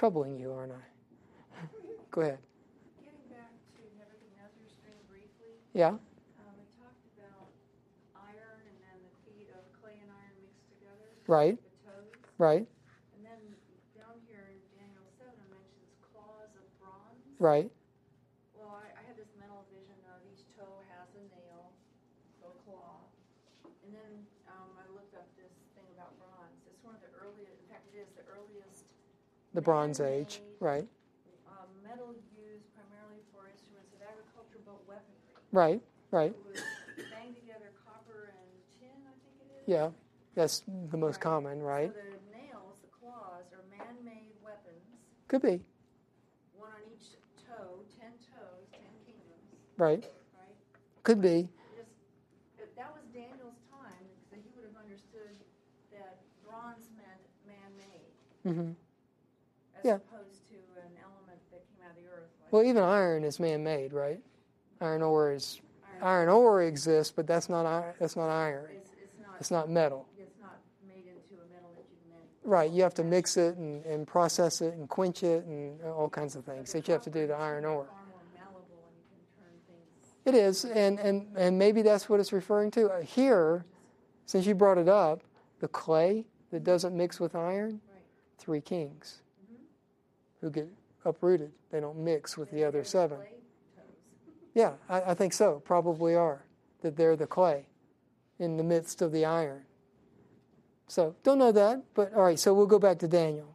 Troubling 0.00 0.40
you, 0.40 0.48
aren't 0.48 0.72
I? 0.72 0.80
Go 2.10 2.24
ahead. 2.24 2.40
Getting 3.04 3.20
back 3.28 3.52
to 3.76 3.84
Nebuchadnezzar 4.00 4.64
stream 4.72 4.96
briefly, 5.12 5.60
Yeah? 5.76 6.00
um, 6.40 6.56
we 6.56 6.64
talked 6.80 7.04
about 7.20 7.52
iron 8.16 8.64
and 8.64 8.80
then 8.80 8.96
the 9.04 9.12
feet 9.28 9.52
of 9.52 9.60
clay 9.76 10.00
and 10.00 10.08
iron 10.08 10.32
mixed 10.40 10.64
together. 10.72 11.04
Right. 11.28 11.60
The 11.60 11.84
toes. 11.84 12.16
Right, 12.40 12.64
And 13.12 13.20
then 13.28 13.44
down 13.92 14.16
here 14.24 14.48
in 14.48 14.56
Daniel 14.72 15.04
7 15.20 15.36
it 15.36 15.52
mentions 15.52 15.92
claws 16.00 16.48
of 16.56 16.64
bronze. 16.80 17.20
right. 17.36 17.68
Well, 18.56 18.72
I, 18.80 18.88
I 18.96 19.04
had 19.04 19.20
this 19.20 19.28
mental 19.36 19.68
vision 19.68 20.00
of 20.16 20.24
each 20.32 20.48
toe 20.56 20.80
has 20.96 21.12
a 21.12 21.20
nail, 21.28 21.76
so 22.40 22.48
a 22.48 22.58
claw. 22.64 23.04
And 23.84 23.92
then 23.92 24.24
um, 24.48 24.72
I 24.80 24.88
looked 24.96 25.12
up 25.12 25.28
this 25.36 25.52
thing 25.76 25.84
about 25.92 26.16
bronze. 26.16 26.56
It's 26.64 26.80
one 26.80 26.96
of 26.96 27.04
the 27.04 27.12
earliest, 27.20 27.60
in 27.60 27.68
fact, 27.68 27.84
it 27.92 28.00
is 28.00 28.08
the 28.16 28.24
earliest 28.24 28.88
The 29.54 29.60
Bronze 29.60 30.00
Age, 30.00 30.42
right, 30.60 30.86
um, 31.48 31.68
metal 31.82 32.14
used 32.30 32.70
primarily 32.74 33.18
for 33.34 33.50
instruments 33.50 33.90
of 33.92 34.00
agriculture, 34.06 34.62
but 34.64 34.78
weaponry. 34.86 35.18
right, 35.50 35.82
right. 36.12 36.34
It 36.54 36.62
was 36.96 37.10
banged 37.10 37.34
together 37.34 37.74
copper 37.82 38.30
and 38.30 38.50
tin, 38.78 38.94
I 39.10 39.14
think 39.26 39.34
it 39.42 39.50
is. 39.50 39.62
Yeah, 39.66 39.90
that's 40.38 40.62
the 40.90 40.96
most 40.96 41.18
Right. 41.18 41.20
common, 41.34 41.58
right? 41.62 41.90
So 41.90 41.98
the 42.14 42.22
nails, 42.30 42.78
the 42.82 42.90
claws, 42.94 43.50
are 43.50 43.64
man-made 43.74 44.38
weapons. 44.38 44.86
Could 45.26 45.42
be, 45.42 45.58
One 46.54 46.70
on 46.70 46.82
each 46.94 47.18
toe, 47.42 47.82
ten 47.98 48.14
toes, 48.30 48.70
ten 48.70 48.94
kingdoms, 49.02 49.50
right? 49.76 50.02
right? 50.06 50.56
Could 51.02 51.20
be, 51.20 51.48
Just, 51.74 51.90
that 52.78 52.94
was 52.94 53.02
Daniel's 53.10 53.58
time, 53.66 54.06
he 54.30 54.50
would 54.54 54.62
have 54.70 54.78
understood 54.78 55.34
that 55.90 56.22
bronze 56.46 56.86
meant 56.94 57.26
man-made, 57.46 58.14
hmm 58.46 58.72
as 59.80 59.84
Yeah. 59.84 59.94
opposed 59.96 60.46
to 60.48 60.54
an 60.80 60.92
element 61.02 61.40
that 61.50 61.62
came 61.74 61.84
out 61.84 61.90
of 61.90 61.96
the 61.96 62.08
earth. 62.08 62.28
Like 62.42 62.52
Well, 62.52 62.62
even 62.62 62.82
iron 62.82 63.24
is 63.24 63.40
man-made, 63.40 63.92
right? 63.92 64.22
Iron 64.80 65.02
ore 65.02 65.32
is 65.32 65.60
iron 66.00 66.28
ore 66.30 66.62
exists, 66.62 67.12
but 67.14 67.26
that's 67.26 67.48
not 67.50 67.66
iron. 67.66 67.94
That's 67.98 68.16
not 68.16 68.30
iron. 68.30 68.70
It's, 68.74 68.90
it's 69.02 69.18
not. 69.20 69.36
It's 69.40 69.50
not 69.50 69.68
metal, 69.70 70.06
It's 70.18 70.38
not 70.40 70.58
made 70.86 71.04
into 71.06 71.34
a 71.42 71.46
metal 71.52 71.70
that 71.76 71.84
you 71.90 71.96
can 72.00 72.10
make. 72.18 72.28
right? 72.44 72.70
You 72.70 72.82
have 72.82 72.94
to 72.94 73.04
mix 73.04 73.36
it 73.36 73.56
and, 73.58 73.84
and 73.84 74.06
process 74.06 74.62
it 74.62 74.72
and 74.74 74.88
quench 74.88 75.22
it 75.22 75.44
and 75.44 75.82
all 75.82 76.08
kinds 76.08 76.36
of 76.36 76.44
things 76.46 76.72
that 76.72 76.88
you 76.88 76.92
have 76.92 77.02
to 77.02 77.10
do 77.10 77.26
to 77.26 77.34
iron 77.34 77.64
ore. 77.66 77.84
Far 77.84 77.94
more 78.08 78.20
malleable, 78.34 78.88
and 78.88 78.96
you 78.96 79.04
can 79.10 79.44
turn 79.44 79.52
things. 79.68 80.14
It 80.24 80.34
is, 80.34 80.64
and, 80.64 80.98
and, 81.00 81.26
and 81.36 81.58
maybe 81.58 81.82
that's 81.82 82.08
what 82.08 82.18
it's 82.20 82.32
referring 82.32 82.70
to. 82.72 82.88
Uh, 82.90 83.02
Here, 83.02 83.66
since 84.24 84.46
you 84.46 84.54
brought 84.54 84.78
it 84.78 84.88
up, 84.88 85.22
the 85.58 85.68
clay 85.68 86.24
that 86.50 86.64
doesn't 86.64 86.96
mix 86.96 87.20
with 87.20 87.34
iron, 87.34 87.82
Right. 87.92 88.02
three 88.38 88.60
kings. 88.62 89.20
Who 90.40 90.50
get 90.50 90.68
uprooted. 91.04 91.52
They 91.70 91.80
don't 91.80 91.98
mix 91.98 92.36
with 92.36 92.50
the 92.50 92.64
other 92.64 92.84
seven. 92.84 93.18
Yeah, 94.54 94.72
I, 94.88 95.02
I 95.02 95.14
think 95.14 95.32
so. 95.32 95.62
Probably 95.64 96.14
are. 96.14 96.44
That 96.82 96.96
they're 96.96 97.16
the 97.16 97.26
clay 97.26 97.66
in 98.38 98.56
the 98.56 98.64
midst 98.64 99.02
of 99.02 99.12
the 99.12 99.24
iron. 99.24 99.62
So 100.88 101.14
don't 101.22 101.38
know 101.38 101.52
that, 101.52 101.82
but 101.94 102.12
all 102.14 102.22
right, 102.22 102.38
so 102.38 102.52
we'll 102.52 102.66
go 102.66 102.78
back 102.78 102.98
to 103.00 103.06
Daniel, 103.06 103.54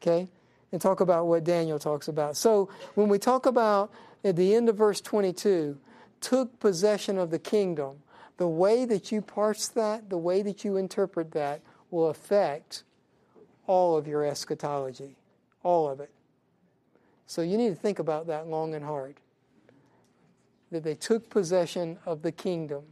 okay, 0.00 0.28
and 0.72 0.80
talk 0.80 1.00
about 1.00 1.26
what 1.26 1.44
Daniel 1.44 1.78
talks 1.78 2.08
about. 2.08 2.36
So 2.36 2.70
when 2.94 3.08
we 3.08 3.18
talk 3.18 3.46
about 3.46 3.92
at 4.24 4.34
the 4.34 4.54
end 4.54 4.68
of 4.68 4.76
verse 4.76 5.00
22, 5.00 5.78
took 6.20 6.58
possession 6.58 7.18
of 7.18 7.30
the 7.30 7.38
kingdom, 7.38 8.02
the 8.36 8.48
way 8.48 8.84
that 8.84 9.12
you 9.12 9.20
parse 9.22 9.68
that, 9.68 10.10
the 10.10 10.18
way 10.18 10.42
that 10.42 10.64
you 10.64 10.76
interpret 10.76 11.30
that, 11.32 11.60
will 11.90 12.08
affect 12.08 12.82
all 13.66 13.96
of 13.96 14.08
your 14.08 14.24
eschatology, 14.24 15.16
all 15.62 15.88
of 15.88 16.00
it. 16.00 16.10
So 17.26 17.42
you 17.42 17.56
need 17.56 17.70
to 17.70 17.74
think 17.74 17.98
about 17.98 18.26
that 18.26 18.48
long 18.48 18.74
and 18.74 18.84
hard 18.84 19.16
that 20.70 20.82
they 20.82 20.94
took 20.94 21.28
possession 21.30 21.98
of 22.06 22.22
the 22.22 22.32
kingdom. 22.32 22.82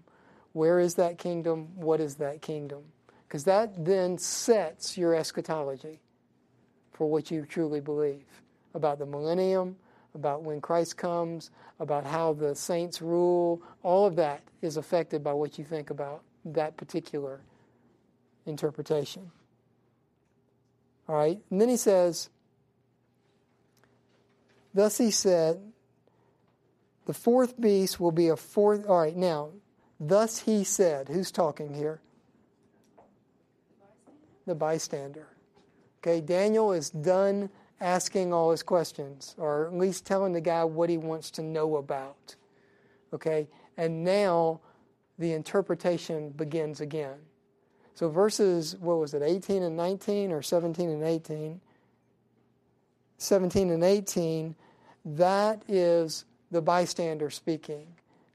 Where 0.53 0.81
is 0.81 0.95
that 0.97 1.19
kingdom? 1.19 1.69
What 1.75 2.01
is 2.01 2.17
that 2.17 2.43
kingdom? 2.43 2.83
Because 3.27 3.45
that 3.45 3.85
then 3.85 4.19
sets 4.19 4.99
your 4.99 5.15
eschatology 5.15 6.01
for 6.93 7.09
what 7.09 7.31
you 7.31 7.47
truly 7.47 7.81
believe 7.81 8.27
about 8.75 8.99
the 8.99 9.07
millennium, 9.07 9.77
about 10.15 10.43
when 10.43 10.61
Christ 10.61 10.97
comes, 10.97 11.51
about 11.79 12.05
how 12.05 12.33
the 12.33 12.55
saints 12.55 13.01
rule. 13.01 13.63
All 13.83 14.07
of 14.07 14.17
that 14.17 14.43
is 14.61 14.77
affected 14.77 15.25
by 15.25 15.33
what 15.33 15.59
you 15.59 15.65
think 15.65 15.91
about 15.91 16.23
that 16.45 16.77
particular 16.77 17.41
interpretation. 18.47 19.31
All 21.09 21.17
right? 21.17 21.39
And 21.51 21.61
then 21.61 21.69
he 21.69 21.77
says, 21.77 22.31
Thus 24.73 24.99
he 24.99 25.11
said, 25.11 25.61
the 27.07 27.15
fourth 27.15 27.61
beast 27.61 27.99
will 27.99 28.13
be 28.13 28.29
a 28.29 28.37
fourth. 28.37 28.87
All 28.87 29.01
right, 29.01 29.17
now, 29.17 29.51
thus 29.99 30.39
he 30.39 30.63
said. 30.63 31.09
Who's 31.09 31.33
talking 31.33 31.75
here? 31.75 32.01
The 34.47 34.55
bystander. 34.55 35.27
Okay, 35.99 36.21
Daniel 36.21 36.73
is 36.73 36.91
done 36.91 37.51
asking 37.81 38.33
all 38.33 38.51
his 38.51 38.63
questions, 38.63 39.35
or 39.39 39.67
at 39.67 39.75
least 39.75 40.07
telling 40.07 40.33
the 40.33 40.41
guy 40.41 40.65
what 40.65 40.89
he 40.89 40.99
wants 40.99 41.31
to 41.33 41.43
know 41.43 41.77
about. 41.77 42.37
Okay, 43.13 43.49
and 43.77 44.05
now 44.05 44.61
the 45.19 45.33
interpretation 45.33 46.31
begins 46.31 46.81
again. 46.81 47.19
So, 47.95 48.09
verses, 48.09 48.77
what 48.77 48.99
was 48.99 49.15
it, 49.15 49.23
18 49.23 49.63
and 49.63 49.77
19, 49.77 50.31
or 50.33 50.43
17 50.43 50.89
and 50.89 51.03
18? 51.03 51.61
17 53.21 53.71
and 53.71 53.85
18, 53.85 54.55
that 55.05 55.63
is 55.69 56.25
the 56.51 56.63
bystander 56.63 57.31
speaking. 57.31 57.87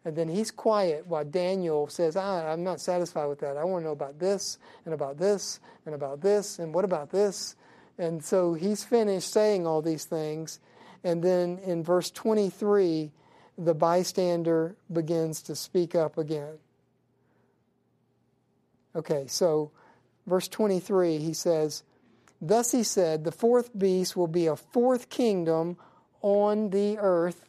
And 0.06 0.16
then 0.16 0.30
he's 0.30 0.52
quiet 0.52 1.08
while 1.08 1.26
Daniel 1.26 1.88
says, 1.88 2.16
ah, 2.16 2.52
I'm 2.52 2.64
not 2.64 2.80
satisfied 2.80 3.26
with 3.26 3.40
that. 3.40 3.58
I 3.58 3.64
want 3.64 3.82
to 3.82 3.88
know 3.88 3.92
about 3.92 4.20
this, 4.20 4.60
and 4.86 4.94
about 4.94 5.18
this, 5.18 5.60
and 5.86 5.96
about 5.96 6.22
this, 6.22 6.60
and 6.60 6.74
what 6.74 6.86
about 6.86 7.10
this? 7.10 7.56
And 7.98 8.24
so 8.24 8.54
he's 8.54 8.84
finished 8.84 9.34
saying 9.34 9.66
all 9.66 9.82
these 9.82 10.06
things. 10.06 10.60
And 11.04 11.24
then 11.24 11.58
in 11.66 11.84
verse 11.84 12.12
23, 12.12 13.12
the 13.58 13.74
bystander 13.74 14.76
begins 14.94 15.42
to 15.44 15.56
speak 15.56 15.96
up 15.96 16.20
again. 16.20 16.60
Okay, 18.96 19.26
so 19.28 19.72
verse 20.28 20.48
23, 20.48 21.18
he 21.18 21.34
says, 21.34 21.84
Thus 22.42 22.72
he 22.72 22.84
said, 22.84 23.24
the 23.24 23.32
fourth 23.32 23.78
beast 23.78 24.16
will 24.16 24.28
be 24.28 24.48
a 24.48 24.56
fourth 24.56 25.10
kingdom 25.10 25.78
on 26.22 26.70
the 26.70 26.98
earth. 27.00 27.46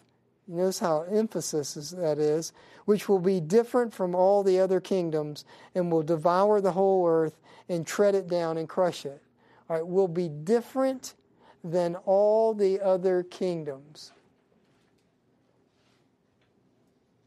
Notice 0.49 0.79
how 0.79 1.03
emphasis 1.03 1.77
is, 1.77 1.91
that 1.91 2.19
is, 2.19 2.53
which 2.85 3.09
will 3.09 3.19
be 3.19 3.41
different 3.41 3.93
from 3.93 4.15
all 4.15 4.43
the 4.43 4.61
other 4.61 4.81
kingdoms 4.81 5.45
and 5.75 5.91
will 5.91 6.03
devour 6.03 6.61
the 6.61 6.73
whole 6.73 7.07
earth 7.09 7.39
and 7.69 7.87
tread 7.87 8.15
it 8.15 8.29
down 8.29 8.57
and 8.57 8.69
crush 8.69 9.05
it. 9.05 9.23
All 9.69 9.77
right, 9.77 9.87
will 9.87 10.09
be 10.09 10.29
different. 10.29 11.15
than 11.65 11.97
all 12.05 12.55
the 12.55 12.81
other 12.81 13.23
kingdoms. 13.25 14.13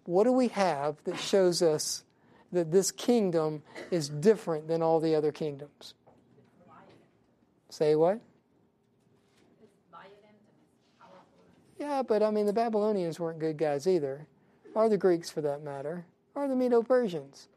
What 0.05 0.23
do 0.23 0.31
we 0.31 0.47
have 0.49 1.03
that 1.03 1.19
shows 1.19 1.61
us 1.61 2.03
that 2.51 2.71
this 2.71 2.91
kingdom 2.91 3.63
is 3.91 4.09
different 4.09 4.67
than 4.67 4.81
all 4.81 4.99
the 4.99 5.13
other 5.13 5.31
kingdoms? 5.31 5.93
Say 7.69 7.95
what? 7.95 8.19
Yeah, 11.79 12.03
but 12.03 12.21
I 12.21 12.29
mean, 12.29 12.45
the 12.45 12.53
Babylonians 12.53 13.19
weren't 13.19 13.39
good 13.39 13.57
guys 13.57 13.87
either, 13.87 14.27
or 14.75 14.89
the 14.89 14.97
Greeks 14.97 15.29
for 15.29 15.39
that 15.41 15.63
matter, 15.63 16.05
or 16.35 16.47
the 16.47 16.55
Medo 16.55 16.83
Persians. 16.83 17.47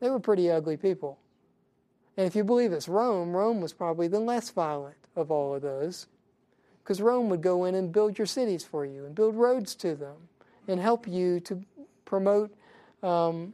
They 0.00 0.08
were 0.08 0.18
pretty 0.18 0.50
ugly 0.50 0.78
people. 0.78 1.18
And 2.16 2.26
if 2.26 2.34
you 2.34 2.42
believe 2.42 2.72
it's 2.72 2.88
Rome, 2.88 3.36
Rome 3.36 3.60
was 3.60 3.74
probably 3.74 4.08
the 4.08 4.18
less 4.18 4.50
violent 4.50 4.96
of 5.14 5.30
all 5.30 5.54
of 5.54 5.62
those. 5.62 6.06
Because 6.82 7.02
Rome 7.02 7.28
would 7.28 7.42
go 7.42 7.66
in 7.66 7.74
and 7.74 7.92
build 7.92 8.18
your 8.18 8.26
cities 8.26 8.64
for 8.64 8.86
you 8.86 9.04
and 9.04 9.14
build 9.14 9.36
roads 9.36 9.74
to 9.76 9.94
them 9.94 10.16
and 10.66 10.80
help 10.80 11.06
you 11.06 11.40
to 11.40 11.62
promote 12.06 12.50
um, 13.02 13.52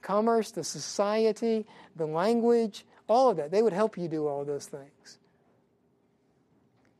commerce, 0.00 0.52
the 0.52 0.64
society, 0.64 1.66
the 1.96 2.06
language, 2.06 2.84
all 3.12 3.30
of 3.30 3.36
that. 3.36 3.50
They 3.50 3.62
would 3.62 3.72
help 3.72 3.96
you 3.96 4.08
do 4.08 4.26
all 4.26 4.44
those 4.44 4.66
things. 4.66 5.18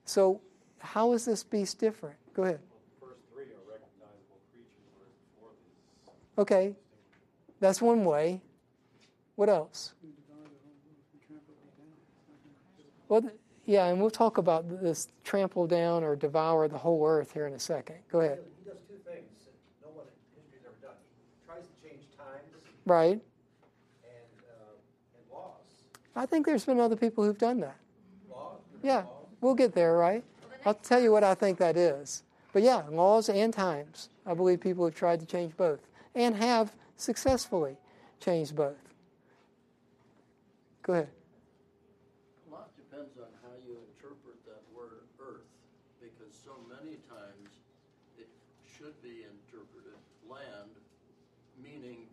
So, 0.04 0.40
how 0.78 1.12
is 1.12 1.24
this 1.24 1.42
beast 1.42 1.78
different? 1.78 2.16
Go 2.34 2.42
ahead. 2.42 2.60
Well, 2.70 2.80
the 3.00 3.06
first 3.06 3.20
three 3.32 3.44
are 3.44 3.64
recognizable 3.70 4.40
creatures, 4.52 4.86
whereas 4.98 5.14
the 5.16 5.40
fourth 5.40 5.56
is. 6.06 6.38
Okay, 6.38 6.74
that's 7.60 7.80
one 7.80 8.04
way. 8.04 8.40
What 9.36 9.48
else? 9.48 9.94
Well, 13.08 13.22
yeah, 13.66 13.88
and 13.88 14.00
we'll 14.00 14.10
talk 14.10 14.38
about 14.38 14.80
this 14.82 15.08
trample 15.22 15.66
down 15.66 16.02
or 16.02 16.16
devour 16.16 16.66
the 16.66 16.78
whole 16.78 17.06
earth 17.06 17.32
here 17.32 17.46
in 17.46 17.52
a 17.52 17.58
second. 17.58 17.96
Go 18.10 18.20
ahead. 18.20 18.38
He 18.58 18.70
does 18.70 18.78
two 18.88 18.96
things 19.04 19.28
that 19.44 19.52
no 19.84 19.92
one 19.94 20.06
in 20.08 20.40
history 20.40 20.58
has 20.64 20.72
ever 20.72 20.80
done. 20.80 20.96
He 21.20 21.46
tries 21.46 21.64
to 21.68 21.88
change 21.88 22.08
times 22.16 22.48
Right. 22.86 23.20
and, 23.20 24.32
uh, 24.48 24.72
and 25.14 25.24
laws. 25.30 25.84
I 26.14 26.26
think 26.26 26.46
there's 26.46 26.64
been 26.64 26.80
other 26.80 26.96
people 26.96 27.24
who've 27.24 27.38
done 27.38 27.60
that. 27.60 27.76
Laws, 28.30 28.60
Yeah, 28.82 28.96
laws. 28.96 29.06
we'll 29.40 29.54
get 29.54 29.74
there, 29.74 29.96
right? 29.96 30.22
I'll 30.64 30.74
tell 30.74 31.00
you 31.00 31.10
what 31.10 31.24
I 31.24 31.34
think 31.34 31.58
that 31.58 31.76
is. 31.76 32.22
But 32.52 32.62
yeah, 32.62 32.82
laws 32.90 33.28
and 33.28 33.52
times. 33.52 34.08
I 34.26 34.34
believe 34.34 34.60
people 34.60 34.84
have 34.84 34.94
tried 34.94 35.20
to 35.20 35.26
change 35.26 35.56
both 35.56 35.80
and 36.14 36.36
have 36.36 36.72
successfully 36.96 37.76
changed 38.20 38.54
both. 38.54 38.76
Go 40.82 40.92
ahead. 40.92 41.08
A 42.48 42.52
lot 42.52 42.68
depends 42.76 43.16
on 43.16 43.30
how 43.42 43.54
you 43.66 43.78
interpret 43.96 44.36
that 44.44 44.62
word 44.76 45.08
earth, 45.18 45.48
because 45.98 46.34
so 46.44 46.52
many 46.68 46.98
times 47.08 47.56
it 48.18 48.28
should 48.76 49.00
be 49.02 49.24
interpreted 49.24 49.96
land, 50.28 50.76
meaning 51.62 52.06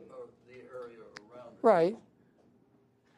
uh, 0.00 0.14
the 0.48 0.56
area 0.72 1.04
around 1.30 1.52
it. 1.52 1.62
Right. 1.62 1.96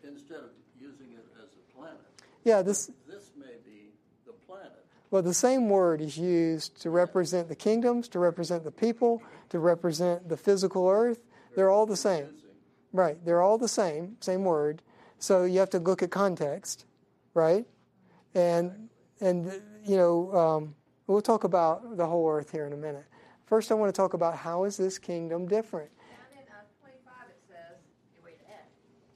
Instead 0.03 0.38
of 0.38 0.50
using 0.80 1.12
it 1.14 1.26
as 1.38 1.48
a 1.55 1.62
planet. 1.78 2.00
Yeah, 2.45 2.62
this 2.62 2.90
This 3.07 3.30
may 3.36 3.57
be 3.64 3.90
the 4.26 4.32
planet. 4.32 4.84
Well, 5.11 5.22
the 5.22 5.34
same 5.34 5.68
word 5.68 6.01
is 6.01 6.16
used 6.16 6.80
to 6.82 6.90
represent 6.90 7.49
the 7.49 7.55
kingdoms, 7.55 8.09
to 8.09 8.18
represent 8.18 8.64
the 8.64 8.70
people, 8.70 9.22
to 9.51 9.59
represent 9.59 10.28
the 10.28 10.36
physical 10.36 10.88
earth. 10.88 11.20
They're 11.55 11.70
all 11.70 11.86
the 11.86 11.97
same. 11.97 12.28
Right. 12.93 13.22
They're 13.24 13.40
all 13.43 13.59
the 13.59 13.68
same, 13.68 14.16
same 14.20 14.45
word. 14.45 14.82
So 15.18 15.45
you 15.45 15.61
have 15.61 15.70
to 15.70 15.78
look 15.78 16.03
at 16.03 16.11
context, 16.11 16.84
right? 17.34 17.64
And 18.34 18.88
and 19.20 19.53
you 19.84 19.97
know, 19.97 20.34
um, 20.34 20.74
we'll 21.07 21.22
talk 21.22 21.45
about 21.45 21.97
the 21.97 22.07
whole 22.07 22.28
earth 22.28 22.51
here 22.51 22.66
in 22.66 22.72
a 22.72 22.76
minute. 22.76 23.05
First, 23.47 23.70
I 23.70 23.74
want 23.74 23.95
to 23.95 23.97
talk 23.97 24.14
about 24.14 24.36
how 24.36 24.64
is 24.64 24.76
this 24.76 24.99
kingdom 24.99 25.47
different? 25.47 25.90
Down 26.09 26.43
in 26.43 26.49
uh, 26.49 26.64
25 26.80 27.28
it 27.28 27.40
says, 27.47 27.76
you 28.16 28.20
wait 28.24 28.40
ahead, 28.49 28.64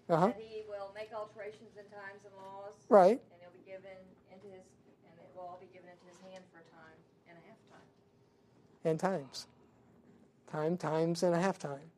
Uh 0.08 0.16
huh. 0.20 0.26
that 0.28 0.36
he 0.38 0.62
will 0.68 0.92
make 0.94 1.08
alterations 1.12 1.72
in 1.80 1.88
times 1.88 2.20
and 2.28 2.36
laws. 2.36 2.75
Right. 2.88 3.18
And 3.18 3.38
it'll 3.42 3.52
be 3.52 3.66
given 3.66 3.98
into 4.30 4.46
his, 4.46 4.62
and 5.10 5.14
it 5.18 5.26
will 5.34 5.42
all 5.42 5.58
be 5.58 5.66
given 5.74 5.90
into 5.90 6.06
his 6.06 6.18
hand 6.22 6.46
for 6.54 6.62
a 6.62 6.66
time 6.70 6.98
and 7.26 7.34
a 7.34 7.42
half 7.50 7.58
time. 7.66 7.88
And 8.86 8.98
times. 9.00 9.50
Time, 10.46 10.78
times, 10.78 11.26
and 11.26 11.34
a 11.34 11.40
half 11.42 11.58
time. 11.58 11.90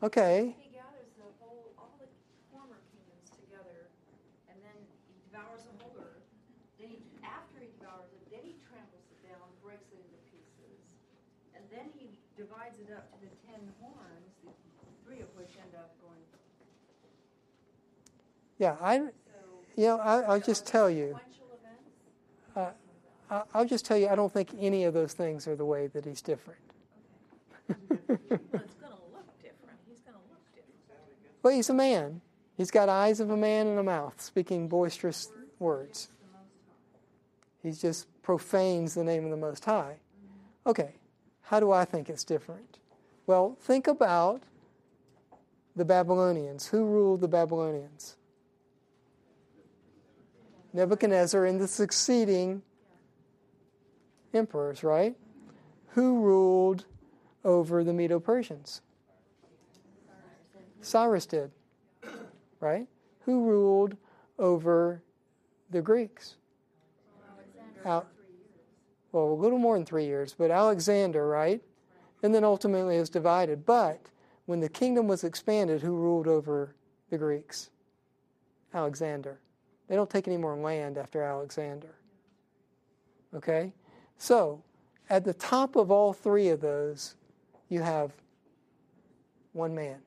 Okay. 0.00 0.56
He 0.56 0.72
gathers 0.72 1.12
the 1.20 1.28
whole, 1.36 1.68
all 1.76 1.92
the 2.00 2.08
former 2.48 2.80
kingdoms 2.88 3.28
together, 3.36 3.92
and 4.48 4.56
then 4.64 4.78
he 5.04 5.20
devours 5.28 5.68
the 5.68 5.76
whole 5.84 5.92
earth. 6.00 6.24
Then 6.80 6.88
he, 6.96 6.98
after 7.20 7.60
he 7.60 7.68
devours 7.76 8.08
it, 8.16 8.24
then 8.32 8.40
he 8.48 8.56
tramples 8.64 9.04
it 9.12 9.20
down, 9.28 9.44
breaks 9.60 9.92
it 9.92 10.00
into 10.00 10.16
pieces, 10.32 10.96
and 11.52 11.60
then 11.68 11.92
he 11.92 12.08
divides 12.40 12.80
it 12.80 12.88
up 12.96 13.12
to 13.12 13.20
the 13.20 13.32
ten 13.44 13.60
horns, 13.84 14.32
the 14.48 14.56
three 15.04 15.20
of 15.20 15.28
which 15.36 15.52
end 15.60 15.76
up 15.76 15.92
going. 16.00 16.24
Yeah, 18.56 18.80
I. 18.80 19.12
you 19.78 19.86
know, 19.86 19.98
I, 19.98 20.22
I'll 20.22 20.40
just 20.40 20.66
tell 20.66 20.90
you. 20.90 21.18
I- 22.56 22.72
I'll 23.54 23.66
just 23.66 23.84
tell 23.84 23.96
you, 23.96 24.08
I 24.08 24.14
don't 24.14 24.32
think 24.32 24.54
any 24.58 24.84
of 24.84 24.94
those 24.94 25.12
things 25.12 25.46
are 25.46 25.54
the 25.54 25.64
way 25.64 25.86
that 25.88 26.04
he's 26.04 26.22
different. 26.22 26.60
Well, 27.68 27.76
it's 27.78 28.08
going 28.08 28.24
to 28.24 29.02
look 29.12 29.42
different. 29.42 29.78
He's 29.86 30.00
going 30.00 30.16
to 30.16 30.24
look 30.30 30.42
different. 30.54 30.72
Well, 31.42 31.54
he's 31.54 31.68
a 31.68 31.74
man. 31.74 32.22
He's 32.56 32.70
got 32.70 32.88
eyes 32.88 33.20
of 33.20 33.28
a 33.30 33.36
man 33.36 33.66
and 33.66 33.78
a 33.78 33.82
mouth, 33.82 34.20
speaking 34.20 34.66
boisterous 34.66 35.30
words. 35.58 36.08
He 37.62 37.72
just 37.72 38.06
profanes 38.22 38.94
the 38.94 39.04
name 39.04 39.24
of 39.24 39.30
the 39.30 39.36
Most 39.36 39.66
High. 39.66 39.98
Mm-hmm. 39.98 40.70
Okay, 40.70 40.94
how 41.42 41.60
do 41.60 41.70
I 41.70 41.84
think 41.84 42.08
it's 42.08 42.24
different? 42.24 42.78
Well, 43.26 43.56
think 43.60 43.86
about 43.86 44.42
the 45.76 45.84
Babylonians. 45.84 46.66
Who 46.68 46.84
ruled 46.86 47.20
the 47.20 47.28
Babylonians? 47.28 48.16
Nebuchadnezzar 50.78 51.44
and 51.44 51.60
the 51.60 51.66
succeeding 51.66 52.62
emperors, 54.32 54.84
right? 54.84 55.16
Who 55.88 56.20
ruled 56.20 56.84
over 57.44 57.82
the 57.82 57.92
Medo 57.92 58.20
Persians? 58.20 58.80
Cyrus 60.80 61.26
did, 61.26 61.50
right? 62.60 62.86
Who 63.22 63.48
ruled 63.48 63.96
over 64.38 65.02
the 65.68 65.82
Greeks? 65.82 66.36
Al- 67.84 68.06
well, 69.10 69.24
a 69.24 69.34
little 69.34 69.58
more 69.58 69.76
than 69.76 69.84
three 69.84 70.06
years, 70.06 70.36
but 70.38 70.52
Alexander, 70.52 71.26
right? 71.26 71.60
And 72.22 72.32
then 72.32 72.44
ultimately 72.44 73.00
was 73.00 73.10
divided. 73.10 73.66
But 73.66 74.10
when 74.46 74.60
the 74.60 74.68
kingdom 74.68 75.08
was 75.08 75.24
expanded, 75.24 75.82
who 75.82 75.96
ruled 75.96 76.28
over 76.28 76.76
the 77.10 77.18
Greeks? 77.18 77.70
Alexander. 78.72 79.40
They 79.88 79.96
don't 79.96 80.10
take 80.10 80.28
any 80.28 80.36
more 80.36 80.56
land 80.56 80.98
after 80.98 81.22
Alexander. 81.22 81.94
Okay? 83.34 83.72
So, 84.18 84.62
at 85.08 85.24
the 85.24 85.32
top 85.32 85.76
of 85.76 85.90
all 85.90 86.12
three 86.12 86.48
of 86.48 86.60
those, 86.60 87.14
you 87.68 87.80
have 87.80 88.12
one 89.52 89.74
man. 89.74 89.98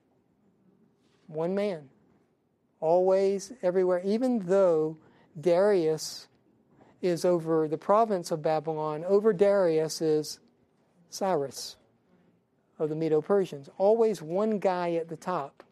One 1.27 1.55
man. 1.55 1.89
Always, 2.79 3.53
everywhere. 3.61 4.01
Even 4.03 4.39
though 4.39 4.97
Darius 5.39 6.27
is 7.01 7.25
over 7.25 7.67
the 7.67 7.77
province 7.77 8.31
of 8.31 8.41
Babylon, 8.41 9.03
over 9.05 9.33
Darius 9.33 10.01
is 10.01 10.39
Cyrus 11.09 11.77
of 12.77 12.89
the 12.89 12.95
Medo 12.95 13.21
Persians. 13.21 13.69
Always 13.77 14.21
one 14.21 14.59
guy 14.59 14.93
at 14.93 15.09
the 15.09 15.15
top. 15.15 15.63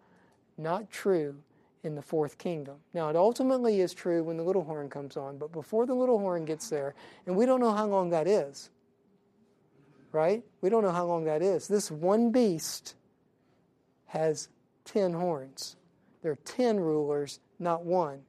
Not 0.57 0.91
true 0.91 1.35
in 1.83 1.95
the 1.95 2.01
fourth 2.01 2.37
kingdom. 2.37 2.75
Now, 2.93 3.09
it 3.09 3.15
ultimately 3.15 3.79
is 3.81 3.93
true 3.93 4.23
when 4.23 4.37
the 4.37 4.43
little 4.43 4.63
horn 4.63 4.89
comes 4.89 5.15
on, 5.15 5.37
but 5.37 5.51
before 5.51 5.85
the 5.85 5.93
little 5.93 6.19
horn 6.19 6.45
gets 6.45 6.69
there, 6.69 6.93
and 7.25 7.35
we 7.35 7.45
don't 7.45 7.61
know 7.61 7.71
how 7.71 7.85
long 7.85 8.09
that 8.09 8.27
is, 8.27 8.69
right? 10.11 10.43
We 10.61 10.69
don't 10.69 10.83
know 10.83 10.91
how 10.91 11.05
long 11.05 11.25
that 11.25 11.41
is. 11.41 11.67
This 11.67 11.89
one 11.89 12.31
beast 12.31 12.95
has 14.07 14.49
10 14.85 15.13
horns. 15.13 15.77
There 16.21 16.33
are 16.33 16.39
10 16.43 16.79
rulers, 16.79 17.39
not 17.59 17.85
one, 17.85 18.21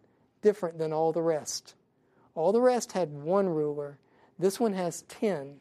different 0.43 0.79
than 0.79 0.93
all 0.93 1.13
the 1.13 1.23
rest. 1.23 1.75
All 2.35 2.53
the 2.53 2.61
rest 2.61 2.93
had 2.93 3.11
one 3.13 3.49
ruler. 3.49 3.99
This 4.39 4.61
one 4.61 4.75
has 4.75 5.03
10. 5.03 5.61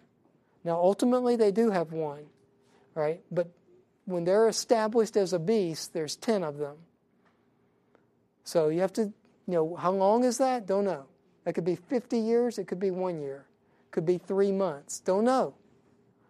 Now, 0.63 0.75
ultimately, 0.75 1.35
they 1.35 1.51
do 1.51 1.71
have 1.71 1.91
one, 1.91 2.25
right? 2.93 3.21
But 3.31 3.49
when 4.05 4.25
they're 4.25 4.47
established 4.47 5.17
as 5.17 5.33
a 5.33 5.39
beast, 5.39 5.93
there's 5.93 6.15
10 6.15 6.43
of 6.43 6.57
them. 6.57 6.77
So 8.43 8.69
you 8.69 8.81
have 8.81 8.93
to, 8.93 9.03
you 9.03 9.13
know, 9.53 9.75
how 9.75 9.91
long 9.91 10.23
is 10.23 10.37
that? 10.37 10.65
Don't 10.65 10.85
know. 10.85 11.05
That 11.43 11.53
could 11.53 11.65
be 11.65 11.75
50 11.75 12.17
years, 12.19 12.57
it 12.57 12.67
could 12.67 12.79
be 12.79 12.91
one 12.91 13.21
year, 13.21 13.45
could 13.91 14.05
be 14.05 14.17
three 14.17 14.51
months. 14.51 14.99
Don't 14.99 15.23
know. 15.23 15.55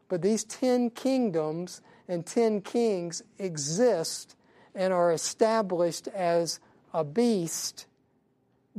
But 0.07 0.21
these 0.21 0.43
10 0.43 0.91
kingdoms 0.91 1.81
and 2.07 2.25
10 2.25 2.61
kings 2.61 3.21
exist 3.37 4.35
and 4.73 4.93
are 4.93 5.11
established 5.11 6.07
as 6.09 6.59
a 6.93 7.03
beast 7.03 7.85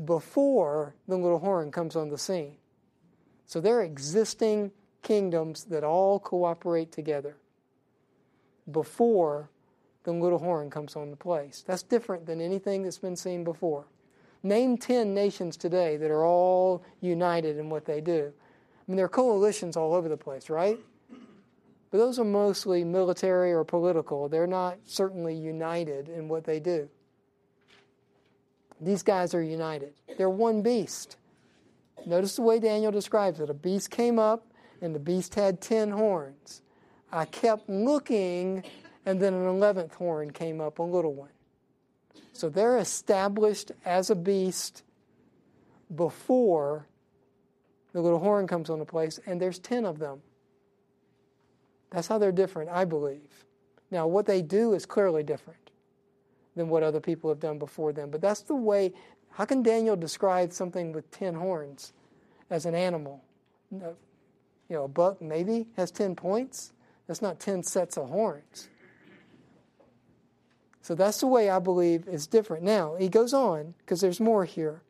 before 0.04 0.94
the 1.06 1.16
little 1.16 1.38
horn 1.38 1.70
comes 1.70 1.94
on 1.94 2.08
the 2.08 2.18
scene. 2.18 2.56
So 3.46 3.60
they're 3.60 3.82
existing 3.82 4.72
kingdoms 5.02 5.64
that 5.64 5.84
all 5.84 6.18
cooperate 6.18 6.92
together 6.92 7.36
before 8.70 9.50
the 10.04 10.12
little 10.12 10.38
horn 10.38 10.70
comes 10.70 10.96
on 10.96 11.10
the 11.10 11.16
place. 11.16 11.62
That's 11.66 11.82
different 11.82 12.26
than 12.26 12.40
anything 12.40 12.82
that's 12.82 12.98
been 12.98 13.16
seen 13.16 13.44
before. 13.44 13.84
Name 14.42 14.78
10 14.78 15.12
nations 15.12 15.56
today 15.56 15.96
that 15.98 16.10
are 16.10 16.24
all 16.24 16.82
united 17.00 17.58
in 17.58 17.68
what 17.68 17.84
they 17.84 18.00
do. 18.00 18.32
I 18.32 18.82
mean, 18.90 18.96
there 18.96 19.04
are 19.06 19.10
coalitions 19.10 19.76
all 19.76 19.94
over 19.94 20.08
the 20.08 20.16
place, 20.16 20.48
right? 20.48 20.78
But 21.90 21.98
those 21.98 22.18
are 22.18 22.24
mostly 22.24 22.84
military 22.84 23.52
or 23.52 23.64
political. 23.64 24.28
They're 24.28 24.46
not 24.46 24.78
certainly 24.86 25.34
united 25.34 26.08
in 26.08 26.28
what 26.28 26.44
they 26.44 26.60
do. 26.60 26.88
These 28.80 29.02
guys 29.02 29.34
are 29.34 29.42
united. 29.42 29.92
They're 30.16 30.30
one 30.30 30.62
beast. 30.62 31.16
Notice 32.06 32.36
the 32.36 32.42
way 32.42 32.58
Daniel 32.58 32.92
describes 32.92 33.40
it. 33.40 33.50
A 33.50 33.54
beast 33.54 33.90
came 33.90 34.18
up, 34.18 34.46
and 34.80 34.94
the 34.94 35.00
beast 35.00 35.34
had 35.34 35.60
ten 35.60 35.90
horns. 35.90 36.62
I 37.12 37.26
kept 37.26 37.68
looking, 37.68 38.64
and 39.06 39.20
then 39.20 39.34
an 39.34 39.46
eleventh 39.46 39.94
horn 39.94 40.30
came 40.30 40.60
up, 40.60 40.78
a 40.78 40.82
little 40.82 41.14
one. 41.14 41.30
So 42.32 42.48
they're 42.48 42.78
established 42.78 43.72
as 43.84 44.10
a 44.10 44.14
beast 44.14 44.82
before 45.94 46.86
the 47.92 48.00
little 48.00 48.20
horn 48.20 48.46
comes 48.46 48.70
on 48.70 48.78
the 48.78 48.84
place, 48.84 49.18
and 49.26 49.40
there's 49.40 49.58
ten 49.58 49.84
of 49.84 49.98
them. 49.98 50.22
That's 51.90 52.06
how 52.06 52.18
they're 52.18 52.30
different, 52.30 52.70
I 52.70 52.84
believe. 52.84 53.44
Now, 53.90 54.06
what 54.06 54.26
they 54.26 54.42
do 54.42 54.74
is 54.74 54.86
clearly 54.86 55.24
different 55.24 55.70
than 56.54 56.68
what 56.68 56.84
other 56.84 57.00
people 57.00 57.30
have 57.30 57.40
done 57.40 57.58
before 57.58 57.92
them. 57.92 58.10
But 58.10 58.20
that's 58.20 58.42
the 58.42 58.54
way. 58.54 58.92
How 59.32 59.44
can 59.44 59.62
Daniel 59.62 59.96
describe 59.96 60.52
something 60.52 60.92
with 60.92 61.10
ten 61.10 61.34
horns 61.34 61.92
as 62.48 62.66
an 62.66 62.74
animal? 62.76 63.24
You 63.72 63.96
know, 64.68 64.84
a 64.84 64.88
buck 64.88 65.20
maybe 65.20 65.66
has 65.76 65.90
ten 65.90 66.14
points. 66.14 66.72
That's 67.08 67.22
not 67.22 67.40
ten 67.40 67.64
sets 67.64 67.98
of 67.98 68.08
horns. 68.08 68.68
So 70.82 70.94
that's 70.94 71.20
the 71.20 71.26
way 71.26 71.50
I 71.50 71.58
believe 71.58 72.08
is 72.08 72.26
different. 72.26 72.64
Now, 72.64 72.96
he 72.96 73.08
goes 73.08 73.34
on, 73.34 73.74
because 73.78 74.00
there's 74.00 74.20
more 74.20 74.44
here. 74.44 74.82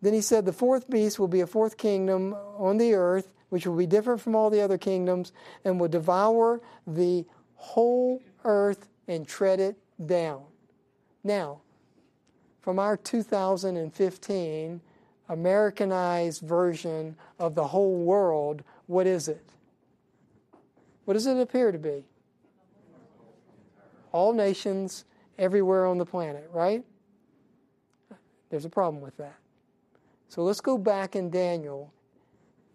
Then 0.00 0.12
he 0.12 0.20
said, 0.20 0.44
The 0.44 0.52
fourth 0.52 0.88
beast 0.88 1.18
will 1.18 1.28
be 1.28 1.40
a 1.40 1.46
fourth 1.46 1.76
kingdom 1.76 2.34
on 2.56 2.76
the 2.76 2.94
earth, 2.94 3.32
which 3.48 3.66
will 3.66 3.76
be 3.76 3.86
different 3.86 4.20
from 4.20 4.34
all 4.34 4.50
the 4.50 4.60
other 4.60 4.78
kingdoms, 4.78 5.32
and 5.64 5.80
will 5.80 5.88
devour 5.88 6.60
the 6.86 7.24
whole 7.54 8.22
earth 8.44 8.88
and 9.08 9.26
tread 9.26 9.60
it 9.60 9.76
down. 10.04 10.42
Now, 11.24 11.60
from 12.60 12.78
our 12.78 12.96
2015 12.96 14.80
Americanized 15.28 16.42
version 16.42 17.16
of 17.38 17.54
the 17.54 17.68
whole 17.68 17.96
world, 17.96 18.62
what 18.86 19.06
is 19.06 19.28
it? 19.28 19.44
What 21.04 21.14
does 21.14 21.26
it 21.26 21.36
appear 21.36 21.72
to 21.72 21.78
be? 21.78 22.04
All 24.12 24.32
nations 24.32 25.04
everywhere 25.38 25.86
on 25.86 25.98
the 25.98 26.06
planet, 26.06 26.48
right? 26.52 26.84
There's 28.50 28.64
a 28.64 28.70
problem 28.70 29.02
with 29.02 29.16
that. 29.16 29.36
So 30.28 30.42
let's 30.42 30.60
go 30.60 30.78
back 30.78 31.16
in 31.16 31.30
Daniel. 31.30 31.92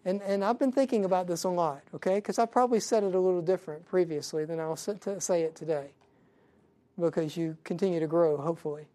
And, 0.04 0.20
and 0.22 0.44
I've 0.44 0.58
been 0.58 0.72
thinking 0.72 1.04
about 1.04 1.26
this 1.26 1.44
a 1.44 1.48
lot, 1.48 1.82
okay? 1.94 2.16
Because 2.16 2.38
I 2.38 2.46
probably 2.46 2.80
said 2.80 3.04
it 3.04 3.14
a 3.14 3.20
little 3.20 3.42
different 3.42 3.86
previously 3.86 4.44
than 4.44 4.60
I'll 4.60 4.76
say 4.76 5.42
it 5.42 5.54
today 5.54 5.90
because 6.98 7.36
you 7.36 7.56
continue 7.64 8.00
to 8.00 8.06
grow, 8.06 8.36
hopefully. 8.36 8.86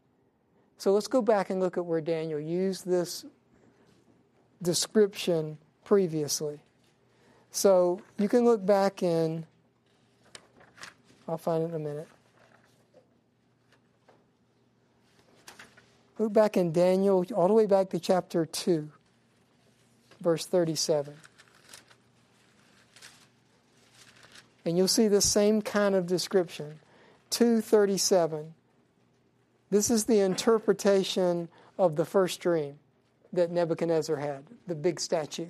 So 0.77 0.91
let's 0.93 1.07
go 1.07 1.21
back 1.21 1.49
and 1.49 1.59
look 1.59 1.77
at 1.77 1.85
where 1.85 2.01
Daniel 2.01 2.39
used 2.39 2.85
this 2.85 3.25
description 4.61 5.57
previously. 5.85 6.59
So 7.51 8.01
you 8.17 8.27
can 8.27 8.43
look 8.45 8.65
back 8.65 9.03
in, 9.03 9.45
I'll 11.27 11.37
find 11.37 11.63
it 11.63 11.67
in 11.67 11.75
a 11.75 11.79
minute. 11.79 12.07
Look 16.19 16.31
back 16.31 16.57
in 16.57 16.71
Daniel, 16.71 17.25
all 17.35 17.47
the 17.47 17.53
way 17.53 17.65
back 17.65 17.89
to 17.89 17.99
chapter 17.99 18.45
2, 18.45 18.89
verse 20.21 20.45
37. 20.45 21.15
And 24.65 24.77
you'll 24.77 24.87
see 24.87 25.07
the 25.07 25.21
same 25.21 25.61
kind 25.61 25.95
of 25.95 26.05
description. 26.05 26.79
237. 27.31 28.53
This 29.71 29.89
is 29.89 30.05
the 30.05 30.19
interpretation 30.19 31.49
of 31.79 31.95
the 31.95 32.05
first 32.05 32.39
dream 32.39 32.77
that 33.33 33.49
Nebuchadnezzar 33.49 34.17
had, 34.17 34.43
the 34.67 34.75
big 34.75 34.99
statue. 34.99 35.47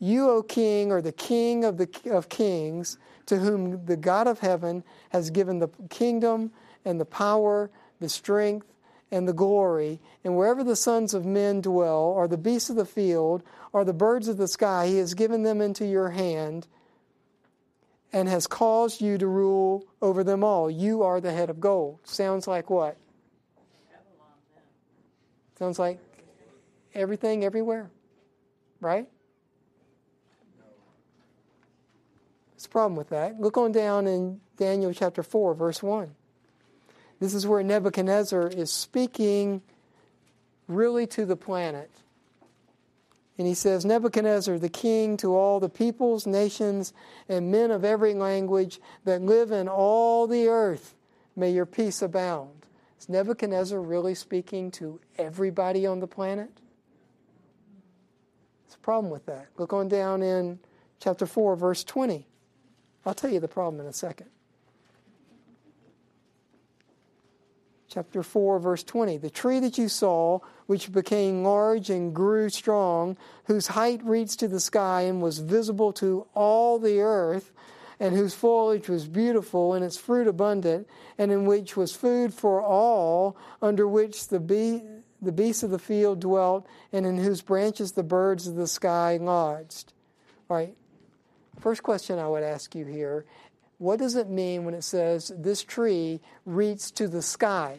You, 0.00 0.28
O 0.30 0.42
king, 0.42 0.90
are 0.90 1.00
the 1.00 1.12
king 1.12 1.64
of, 1.64 1.76
the, 1.76 1.88
of 2.10 2.28
kings, 2.28 2.98
to 3.26 3.38
whom 3.38 3.84
the 3.86 3.96
God 3.96 4.26
of 4.26 4.40
heaven 4.40 4.82
has 5.10 5.30
given 5.30 5.60
the 5.60 5.68
kingdom 5.90 6.50
and 6.84 7.00
the 7.00 7.04
power, 7.04 7.70
the 8.00 8.08
strength, 8.08 8.66
and 9.10 9.26
the 9.26 9.32
glory. 9.32 10.00
And 10.24 10.36
wherever 10.36 10.62
the 10.62 10.76
sons 10.76 11.14
of 11.14 11.24
men 11.24 11.60
dwell, 11.60 12.00
or 12.02 12.28
the 12.28 12.36
beasts 12.36 12.70
of 12.70 12.76
the 12.76 12.84
field, 12.84 13.42
or 13.72 13.84
the 13.84 13.92
birds 13.92 14.28
of 14.28 14.36
the 14.36 14.48
sky, 14.48 14.86
he 14.86 14.98
has 14.98 15.14
given 15.14 15.42
them 15.42 15.60
into 15.60 15.86
your 15.86 16.10
hand 16.10 16.66
and 18.12 18.28
has 18.28 18.46
caused 18.46 19.00
you 19.00 19.18
to 19.18 19.26
rule 19.26 19.86
over 20.00 20.24
them 20.24 20.42
all. 20.42 20.70
You 20.70 21.02
are 21.02 21.20
the 21.20 21.32
head 21.32 21.50
of 21.50 21.60
gold. 21.60 22.00
Sounds 22.04 22.46
like 22.46 22.70
what? 22.70 22.96
Sounds 25.58 25.78
like 25.78 25.98
everything 26.94 27.44
everywhere, 27.44 27.90
right? 28.80 29.08
What's 32.52 32.64
the 32.64 32.70
problem 32.70 32.96
with 32.96 33.10
that? 33.10 33.40
Look 33.40 33.56
on 33.56 33.72
down 33.72 34.06
in 34.06 34.40
Daniel 34.56 34.92
chapter 34.92 35.22
4, 35.22 35.54
verse 35.54 35.82
1. 35.82 36.14
This 37.20 37.34
is 37.34 37.46
where 37.46 37.62
Nebuchadnezzar 37.62 38.48
is 38.48 38.70
speaking 38.70 39.62
really 40.68 41.06
to 41.08 41.24
the 41.24 41.36
planet. 41.36 41.90
And 43.38 43.46
he 43.46 43.54
says, 43.54 43.84
Nebuchadnezzar, 43.84 44.58
the 44.58 44.68
king, 44.68 45.16
to 45.18 45.34
all 45.34 45.60
the 45.60 45.68
peoples, 45.68 46.26
nations, 46.26 46.92
and 47.28 47.52
men 47.52 47.70
of 47.70 47.84
every 47.84 48.14
language 48.14 48.80
that 49.04 49.22
live 49.22 49.52
in 49.52 49.68
all 49.68 50.26
the 50.26 50.48
earth, 50.48 50.94
may 51.36 51.50
your 51.50 51.66
peace 51.66 52.02
abound. 52.02 52.66
Is 52.98 53.08
Nebuchadnezzar 53.08 53.80
really 53.80 54.16
speaking 54.16 54.72
to 54.72 55.00
everybody 55.16 55.86
on 55.86 56.00
the 56.00 56.08
planet? 56.08 56.50
There's 58.66 58.74
a 58.74 58.78
problem 58.78 59.12
with 59.12 59.26
that. 59.26 59.46
Look 59.56 59.72
on 59.72 59.86
down 59.86 60.22
in 60.22 60.58
chapter 60.98 61.24
4, 61.24 61.54
verse 61.54 61.84
20. 61.84 62.26
I'll 63.06 63.14
tell 63.14 63.30
you 63.30 63.38
the 63.38 63.46
problem 63.46 63.80
in 63.80 63.86
a 63.86 63.92
second. 63.92 64.28
Chapter 67.88 68.22
4, 68.22 68.58
verse 68.58 68.82
20. 68.82 69.16
The 69.16 69.30
tree 69.30 69.60
that 69.60 69.78
you 69.78 69.88
saw, 69.88 70.40
which 70.66 70.92
became 70.92 71.42
large 71.42 71.90
and 71.90 72.14
grew 72.14 72.50
strong, 72.50 73.16
whose 73.44 73.68
height 73.68 74.00
reached 74.04 74.40
to 74.40 74.48
the 74.48 74.60
sky 74.60 75.02
and 75.02 75.22
was 75.22 75.38
visible 75.38 75.92
to 75.94 76.26
all 76.34 76.78
the 76.78 77.00
earth, 77.00 77.50
and 77.98 78.14
whose 78.14 78.34
foliage 78.34 78.88
was 78.88 79.08
beautiful 79.08 79.74
and 79.74 79.84
its 79.84 79.96
fruit 79.96 80.28
abundant, 80.28 80.86
and 81.16 81.32
in 81.32 81.46
which 81.46 81.76
was 81.76 81.96
food 81.96 82.32
for 82.32 82.62
all, 82.62 83.36
under 83.60 83.88
which 83.88 84.28
the, 84.28 84.38
bee, 84.38 84.82
the 85.20 85.32
beasts 85.32 85.62
of 85.62 85.70
the 85.70 85.78
field 85.78 86.20
dwelt, 86.20 86.66
and 86.92 87.06
in 87.06 87.18
whose 87.18 87.42
branches 87.42 87.92
the 87.92 88.02
birds 88.02 88.46
of 88.46 88.54
the 88.54 88.68
sky 88.68 89.16
lodged. 89.16 89.92
All 90.48 90.56
right. 90.56 90.76
First 91.58 91.82
question 91.82 92.20
I 92.20 92.28
would 92.28 92.44
ask 92.44 92.74
you 92.76 92.84
here 92.84 93.24
what 93.78 94.00
does 94.00 94.16
it 94.16 94.28
mean 94.28 94.64
when 94.64 94.74
it 94.74 94.82
says 94.82 95.32
this 95.36 95.62
tree 95.62 96.20
reaches 96.44 96.90
to 96.92 97.06
the 97.06 97.22
sky? 97.22 97.78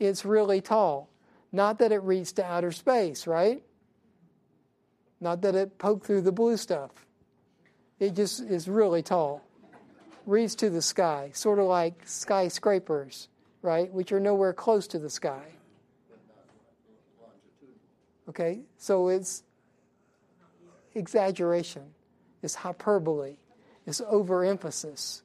It's 0.00 0.24
really 0.24 0.60
tall. 0.60 1.08
Not 1.52 1.78
that 1.78 1.92
it 1.92 2.02
reached 2.02 2.36
to 2.36 2.44
outer 2.44 2.72
space, 2.72 3.26
right? 3.26 3.62
Not 5.20 5.42
that 5.42 5.54
it 5.54 5.78
poked 5.78 6.06
through 6.06 6.22
the 6.22 6.32
blue 6.32 6.56
stuff. 6.56 6.90
It 7.98 8.14
just 8.14 8.40
is 8.40 8.68
really 8.68 9.02
tall. 9.02 9.42
Reaches 10.26 10.56
to 10.56 10.70
the 10.70 10.82
sky, 10.82 11.30
sort 11.34 11.58
of 11.58 11.66
like 11.66 12.02
skyscrapers, 12.06 13.28
right? 13.62 13.92
Which 13.92 14.12
are 14.12 14.20
nowhere 14.20 14.52
close 14.52 14.86
to 14.88 14.98
the 14.98 15.10
sky. 15.10 15.44
Okay, 18.28 18.60
so 18.76 19.08
it's 19.08 19.42
exaggeration 20.94 21.94
is 22.42 22.56
hyperbole, 22.56 23.36
is 23.86 24.00
overemphasis. 24.00 25.22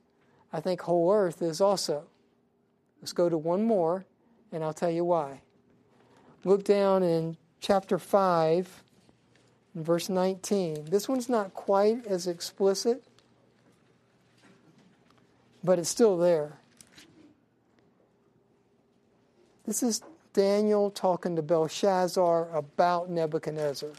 I 0.52 0.60
think 0.60 0.82
whole 0.82 1.12
earth 1.12 1.42
is 1.42 1.62
also. 1.62 2.06
Let's 3.02 3.14
go 3.14 3.30
to 3.30 3.38
one 3.38 3.64
more, 3.64 4.06
and 4.52 4.64
I'll 4.64 4.74
tell 4.74 4.92
you 4.92 5.06
why. 5.06 5.42
Look 6.44 6.64
down 6.64 7.04
in 7.04 7.38
chapter 7.60 7.98
5, 7.98 8.84
verse 9.76 10.10
19. 10.10 10.86
This 10.86 11.08
one's 11.08 11.30
not 11.30 11.54
quite 11.54 12.06
as 12.06 12.28
explicit, 12.28 13.04
but 15.64 15.80
it's 15.80 15.90
still 15.90 16.18
there. 16.18 16.54
This 19.66 19.82
is 19.82 20.02
Daniel 20.34 20.90
talking 20.90 21.36
to 21.36 21.42
Belshazzar 21.42 22.50
about 22.54 23.10
Nebuchadnezzar. 23.10 23.92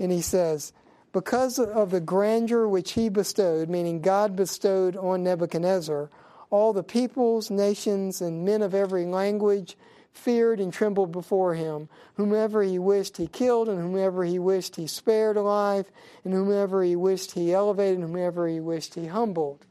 And 0.00 0.10
he 0.10 0.20
says, 0.20 0.72
Because 1.18 1.58
of 1.58 1.90
the 1.90 2.00
grandeur 2.00 2.68
which 2.68 2.92
he 2.92 3.08
bestowed, 3.08 3.68
meaning 3.68 4.00
God 4.00 4.36
bestowed 4.36 4.96
on 4.96 5.24
Nebuchadnezzar, 5.24 6.10
all 6.48 6.72
the 6.72 6.84
peoples, 6.84 7.50
nations, 7.50 8.20
and 8.20 8.44
men 8.44 8.62
of 8.62 8.72
every 8.72 9.04
language 9.04 9.76
feared 10.12 10.60
and 10.60 10.72
trembled 10.72 11.10
before 11.10 11.54
him. 11.54 11.88
Whomever 12.14 12.62
he 12.62 12.78
wished 12.78 13.16
he 13.16 13.26
killed, 13.26 13.68
and 13.68 13.80
whomever 13.80 14.22
he 14.22 14.38
wished 14.38 14.76
he 14.76 14.86
spared 14.86 15.36
alive, 15.36 15.90
and 16.22 16.32
whomever 16.32 16.84
he 16.84 16.94
wished 16.94 17.32
he 17.32 17.52
elevated, 17.52 17.98
and 17.98 18.08
whomever 18.08 18.46
he 18.46 18.60
wished 18.60 18.94
he 18.94 19.06
humbled. 19.06 19.66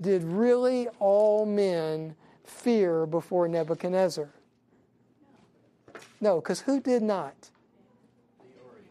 Did 0.00 0.24
really 0.24 0.88
all 1.00 1.44
men 1.44 2.16
fear 2.44 3.04
before 3.04 3.46
Nebuchadnezzar? 3.46 4.30
No, 6.22 6.36
because 6.36 6.60
who 6.60 6.80
did 6.80 7.02
not? 7.02 7.50
The 8.38 8.62
Orient, 8.64 8.88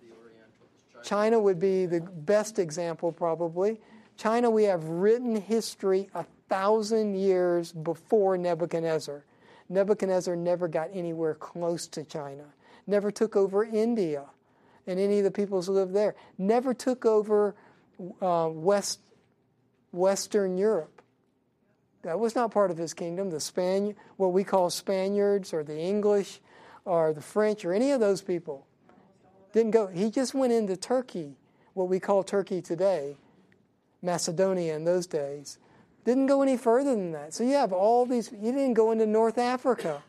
the 0.00 0.14
Orientals. 0.22 0.70
China 1.06 1.38
would 1.38 1.60
be 1.60 1.86
the 1.86 2.00
best 2.00 2.58
example, 2.58 3.12
probably. 3.12 3.80
China, 4.16 4.50
we 4.50 4.64
have 4.64 4.82
written 4.82 5.36
history 5.36 6.08
a 6.16 6.24
thousand 6.48 7.14
years 7.14 7.70
before 7.70 8.36
Nebuchadnezzar. 8.36 9.24
Nebuchadnezzar 9.68 10.34
never 10.34 10.66
got 10.66 10.90
anywhere 10.92 11.34
close 11.34 11.86
to 11.88 12.02
China, 12.02 12.42
never 12.88 13.12
took 13.12 13.36
over 13.36 13.62
India 13.64 14.24
and 14.88 14.98
any 14.98 15.18
of 15.18 15.24
the 15.24 15.30
peoples 15.30 15.68
who 15.68 15.74
lived 15.74 15.94
there, 15.94 16.16
never 16.38 16.74
took 16.74 17.06
over 17.06 17.54
uh, 18.20 18.48
West, 18.52 18.98
Western 19.92 20.58
Europe. 20.58 21.02
That 22.02 22.18
was 22.18 22.34
not 22.34 22.50
part 22.50 22.72
of 22.72 22.78
his 22.78 22.94
kingdom. 22.94 23.30
The 23.30 23.40
Span, 23.40 23.94
what 24.16 24.32
we 24.32 24.42
call 24.42 24.70
Spaniards 24.70 25.52
or 25.52 25.62
the 25.62 25.78
English 25.78 26.40
or 26.84 27.12
the 27.12 27.22
French 27.22 27.64
or 27.64 27.72
any 27.72 27.92
of 27.92 28.00
those 28.00 28.22
people 28.22 28.66
didn't 29.56 29.70
go. 29.70 29.86
He 29.86 30.10
just 30.10 30.34
went 30.34 30.52
into 30.52 30.76
Turkey, 30.76 31.34
what 31.72 31.88
we 31.88 31.98
call 31.98 32.22
Turkey 32.22 32.60
today, 32.60 33.16
Macedonia 34.02 34.76
in 34.76 34.84
those 34.84 35.06
days. 35.06 35.56
Didn't 36.04 36.26
go 36.26 36.42
any 36.42 36.58
further 36.58 36.90
than 36.94 37.12
that. 37.12 37.32
So 37.32 37.42
you 37.42 37.54
have 37.54 37.72
all 37.72 38.04
these, 38.04 38.28
he 38.28 38.52
didn't 38.52 38.74
go 38.74 38.90
into 38.90 39.06
North 39.06 39.38
Africa. 39.38 40.02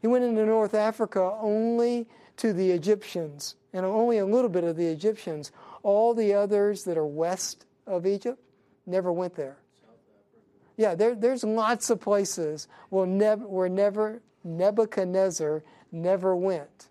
He 0.00 0.06
went 0.06 0.24
into 0.24 0.46
North 0.46 0.72
Africa 0.72 1.36
only 1.42 2.06
to 2.38 2.54
the 2.54 2.70
Egyptians, 2.70 3.56
and 3.74 3.84
only 3.84 4.16
a 4.16 4.24
little 4.24 4.48
bit 4.48 4.64
of 4.64 4.76
the 4.76 4.86
Egyptians. 4.86 5.52
All 5.82 6.14
the 6.14 6.32
others 6.32 6.84
that 6.84 6.96
are 6.96 7.06
west 7.06 7.66
of 7.86 8.06
Egypt 8.06 8.42
never 8.86 9.12
went 9.12 9.34
there. 9.36 9.58
Yeah, 10.78 10.94
there, 10.94 11.14
there's 11.14 11.44
lots 11.44 11.90
of 11.90 12.00
places 12.00 12.66
where, 12.88 13.06
Neb, 13.06 13.42
where 13.42 13.68
never 13.68 14.22
Nebuchadnezzar 14.42 15.62
never 15.92 16.34
went. 16.34 16.88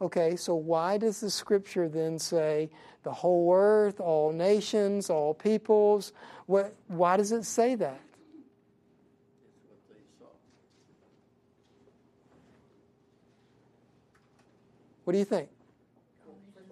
Okay, 0.00 0.36
so 0.36 0.54
why 0.54 0.98
does 0.98 1.20
the 1.20 1.30
scripture 1.30 1.88
then 1.88 2.18
say 2.18 2.68
the 3.02 3.12
whole 3.12 3.52
earth, 3.54 3.98
all 3.98 4.30
nations, 4.32 5.08
all 5.08 5.32
peoples? 5.32 6.12
What, 6.46 6.74
why 6.88 7.16
does 7.16 7.32
it 7.32 7.44
say 7.44 7.74
that? 7.76 8.00
What 9.64 9.88
they 9.88 10.02
saw. 10.18 10.26
What 15.04 15.12
do 15.14 15.18
you 15.18 15.24
think? 15.24 15.48
The 16.56 16.62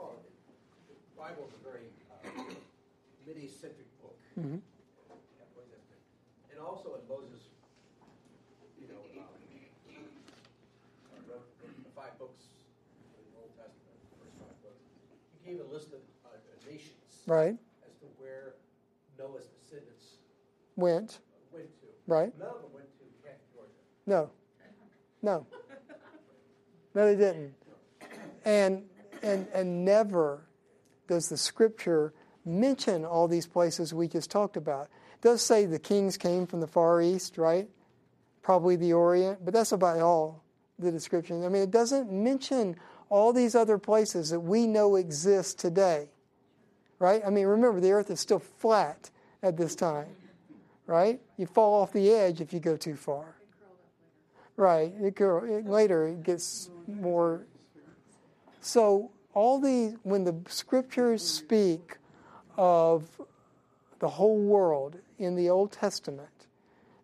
Bible 1.17 1.49
is 1.49 1.55
a 1.55 1.65
very 1.65 1.89
uh, 2.13 2.43
midi-centric 3.27 3.89
book. 4.03 4.19
Mhm. 4.39 4.61
And 6.53 6.61
also 6.61 6.95
in 7.01 7.09
Moses, 7.09 7.41
you 8.79 8.89
know, 8.89 9.01
um, 9.17 9.25
wrote 11.27 11.47
the 11.63 11.69
the 11.69 11.93
five 11.97 12.19
books 12.19 12.45
of 13.17 13.25
the 13.25 13.39
Old 13.41 13.53
Testament, 13.57 13.97
the 14.11 14.19
first 14.21 14.37
five 14.37 14.57
books. 14.63 14.83
He 15.41 15.51
gave 15.51 15.61
a 15.65 15.69
list 15.73 15.89
of 15.95 16.03
uh, 16.27 16.37
nations 16.69 17.14
Right? 17.27 17.57
as 17.87 17.95
to 18.01 18.07
where 18.19 18.55
Noah's 19.19 19.47
descendants 19.47 20.17
Went. 20.77 21.21
went 21.53 21.67
to. 21.81 21.87
Right? 22.07 22.33
None 22.39 22.49
of 22.49 22.63
them 22.63 22.71
went 22.75 22.87
to 22.99 23.05
Canton, 23.23 23.41
Georgia. 23.55 23.71
No. 24.07 24.31
No. 25.23 25.47
No, 26.95 27.07
they 27.07 27.17
didn't. 27.17 27.55
And 28.45 28.85
and 29.23 29.49
and 29.53 29.85
never 29.85 30.47
does 31.09 31.29
the 31.29 31.37
scripture 31.37 32.13
mention 32.45 33.05
all 33.05 33.27
these 33.27 33.47
places 33.47 33.93
we 33.95 34.07
just 34.07 34.31
talked 34.31 34.57
about. 34.57 34.89
It 35.15 35.23
does 35.23 35.43
say 35.43 35.65
the 35.65 35.79
kings 35.79 36.17
came 36.17 36.47
from 36.47 36.61
the 36.61 36.67
far 36.67 37.01
east, 37.01 37.39
right? 37.39 37.69
Probably 38.43 38.77
the 38.77 38.93
Orient, 38.93 39.45
but 39.45 39.55
that's 39.55 39.73
about 39.73 39.99
all 40.01 40.45
the 40.79 40.93
description. 40.93 41.45
I 41.45 41.49
mean, 41.49 41.63
it 41.63 41.71
doesn't 41.71 42.13
mention 42.13 42.77
all 43.09 43.33
these 43.33 43.55
other 43.55 43.79
places 43.79 44.31
that 44.31 44.41
we 44.41 44.67
know 44.67 44.97
exist 44.97 45.59
today. 45.59 46.11
Right? 47.05 47.21
I 47.23 47.29
mean, 47.29 47.45
remember 47.45 47.81
the 47.81 47.93
earth 47.93 48.11
is 48.11 48.19
still 48.19 48.39
flat 48.39 49.11
at 49.43 49.59
this 49.59 49.75
time. 49.75 50.09
Right? 50.87 51.21
You 51.37 51.45
fall 51.45 51.83
off 51.83 51.93
the 51.93 52.11
edge 52.11 52.41
if 52.41 52.55
you 52.55 52.61
go 52.61 52.79
too 52.79 52.97
far. 52.97 53.27
Right. 54.57 54.91
It, 54.99 55.21
it, 55.21 55.67
later 55.67 56.07
it 56.07 56.23
gets 56.23 56.71
more. 56.87 57.45
So 58.63 59.11
all 59.35 59.61
these, 59.61 59.97
when 60.03 60.25
the 60.25 60.35
scriptures 60.49 61.23
speak 61.23 61.99
of 62.57 63.05
the 63.99 64.09
whole 64.09 64.39
world 64.39 64.97
in 65.19 65.35
the 65.35 65.51
Old 65.51 65.73
Testament, 65.73 66.47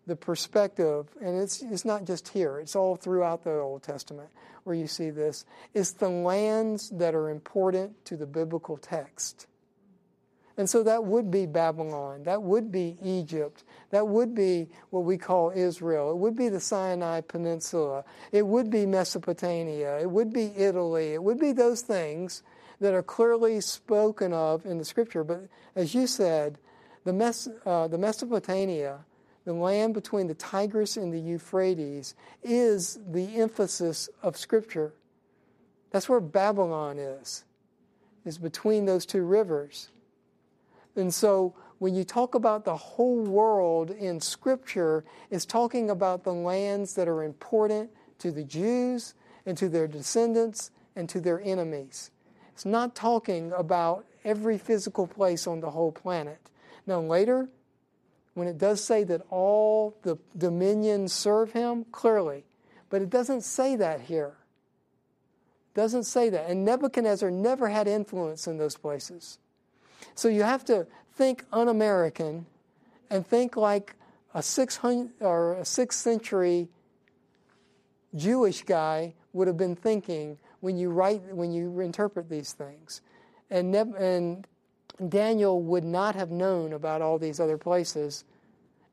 the 0.07 0.17
perspective, 0.17 1.09
and 1.21 1.39
it's 1.39 1.61
it's 1.61 1.85
not 1.85 2.07
just 2.07 2.29
here; 2.29 2.59
it's 2.59 2.75
all 2.75 2.97
throughout 2.97 3.45
the 3.45 3.53
Old 3.53 3.83
Testament 3.83 4.31
where 4.65 4.75
you 4.75 4.87
see 4.87 5.11
this. 5.11 5.45
It's 5.75 5.93
the 5.93 6.09
lands 6.09 6.89
that 6.89 7.15
are 7.15 7.29
important 7.29 8.03
to 8.07 8.17
the 8.17 8.27
biblical 8.27 8.79
text. 8.79 9.47
And 10.61 10.69
so 10.69 10.83
that 10.83 11.05
would 11.05 11.31
be 11.31 11.47
Babylon. 11.47 12.25
That 12.25 12.43
would 12.43 12.71
be 12.71 12.99
Egypt. 13.03 13.65
That 13.89 14.07
would 14.09 14.35
be 14.35 14.69
what 14.91 15.05
we 15.05 15.17
call 15.17 15.53
Israel. 15.57 16.11
It 16.11 16.19
would 16.19 16.37
be 16.37 16.51
the 16.51 16.61
Sinai 16.61 17.23
Peninsula. 17.23 18.05
It 18.31 18.47
would 18.47 18.69
be 18.69 18.85
Mesopotamia. 18.85 19.99
It 20.01 20.11
would 20.11 20.35
be 20.35 20.53
Italy. 20.55 21.15
It 21.15 21.23
would 21.23 21.41
be 21.41 21.53
those 21.53 21.81
things 21.81 22.43
that 22.79 22.93
are 22.93 23.03
clearly 23.03 23.63
spoken 23.63 24.35
of 24.35 24.67
in 24.67 24.77
the 24.77 24.85
scripture. 24.85 25.25
But 25.25 25.49
as 25.75 25.95
you 25.95 26.07
said, 26.07 26.59
the, 27.05 27.15
Mes- 27.15 27.49
uh, 27.65 27.89
the 27.89 27.97
Mesopotamia, 27.97 28.99
the 29.47 29.55
land 29.55 29.95
between 29.95 30.27
the 30.27 30.35
Tigris 30.35 30.99
and 30.99 31.11
the 31.11 31.21
Euphrates, 31.21 32.15
is 32.43 32.99
the 33.11 33.37
emphasis 33.37 34.11
of 34.23 34.37
scripture. 34.37 34.93
That's 35.91 36.07
where 36.07 36.21
Babylon 36.21 36.99
is, 36.99 37.45
is 38.27 38.37
between 38.37 38.85
those 38.85 39.07
two 39.07 39.23
rivers. 39.23 39.89
And 41.01 41.13
so 41.13 41.55
when 41.79 41.95
you 41.95 42.05
talk 42.05 42.35
about 42.35 42.65
the 42.65 42.77
whole 42.77 43.21
world 43.21 43.91
in 43.91 44.21
Scripture, 44.21 45.03
it's 45.31 45.47
talking 45.47 45.91
about 45.91 46.25
the 46.25 46.33
lands 46.33 46.95
that 46.95 47.09
are 47.09 47.23
important 47.23 47.91
to 48.19 48.31
the 48.31 48.45
Jews 48.45 49.15
and 49.47 49.57
to 49.57 49.69
their 49.69 49.89
descendants 49.89 50.71
and 50.95 51.09
to 51.09 51.21
their 51.21 51.41
enemies. 51.41 52.11
It's 52.53 52.67
not 52.67 52.95
talking 52.95 53.51
about 53.57 54.05
every 54.25 54.59
physical 54.59 55.07
place 55.07 55.47
on 55.47 55.61
the 55.61 55.71
whole 55.71 55.91
planet. 55.91 56.51
Now, 56.87 57.01
later, 57.01 57.49
when 58.35 58.47
it 58.47 58.59
does 58.59 58.85
say 58.85 59.03
that 59.05 59.23
all 59.31 59.97
the 60.03 60.19
dominions 60.37 61.15
serve 61.15 61.53
him, 61.53 61.87
clearly, 61.93 62.45
but 62.91 63.01
it 63.01 63.09
doesn't 63.09 63.43
say 63.43 63.77
that 63.77 64.03
here. 64.03 64.35
It 65.73 65.79
doesn't 65.81 66.05
say 66.05 66.29
that. 66.29 66.51
And 66.51 66.65
Nebuchadnezzar 66.65 67.31
never 67.31 67.69
had 67.69 67.89
influence 67.89 68.47
in 68.47 68.59
those 68.59 68.77
places. 68.77 69.39
So 70.15 70.29
you 70.29 70.43
have 70.43 70.65
to 70.67 70.87
think 71.15 71.45
un-American 71.53 72.47
and 73.11 73.27
think 73.27 73.57
like 73.57 73.95
a 74.35 74.43
600 74.43 75.11
or 75.21 75.55
a 75.55 75.63
6th 75.63 75.93
century 75.93 76.69
Jewish 78.15 78.63
guy 78.63 79.15
would 79.33 79.47
have 79.47 79.57
been 79.57 79.77
thinking 79.77 80.39
when 80.61 80.77
you 80.77 80.91
write 80.91 81.23
when 81.35 81.53
you 81.53 81.81
interpret 81.81 82.29
these 82.29 82.53
things. 82.53 83.01
And 83.51 83.71
Neb- 83.71 83.95
and 83.97 84.47
Daniel 85.09 85.63
would 85.63 85.85
not 85.85 86.15
have 86.15 86.31
known 86.31 86.73
about 86.73 87.03
all 87.03 87.19
these 87.19 87.41
other 87.41 87.59
places 87.59 88.25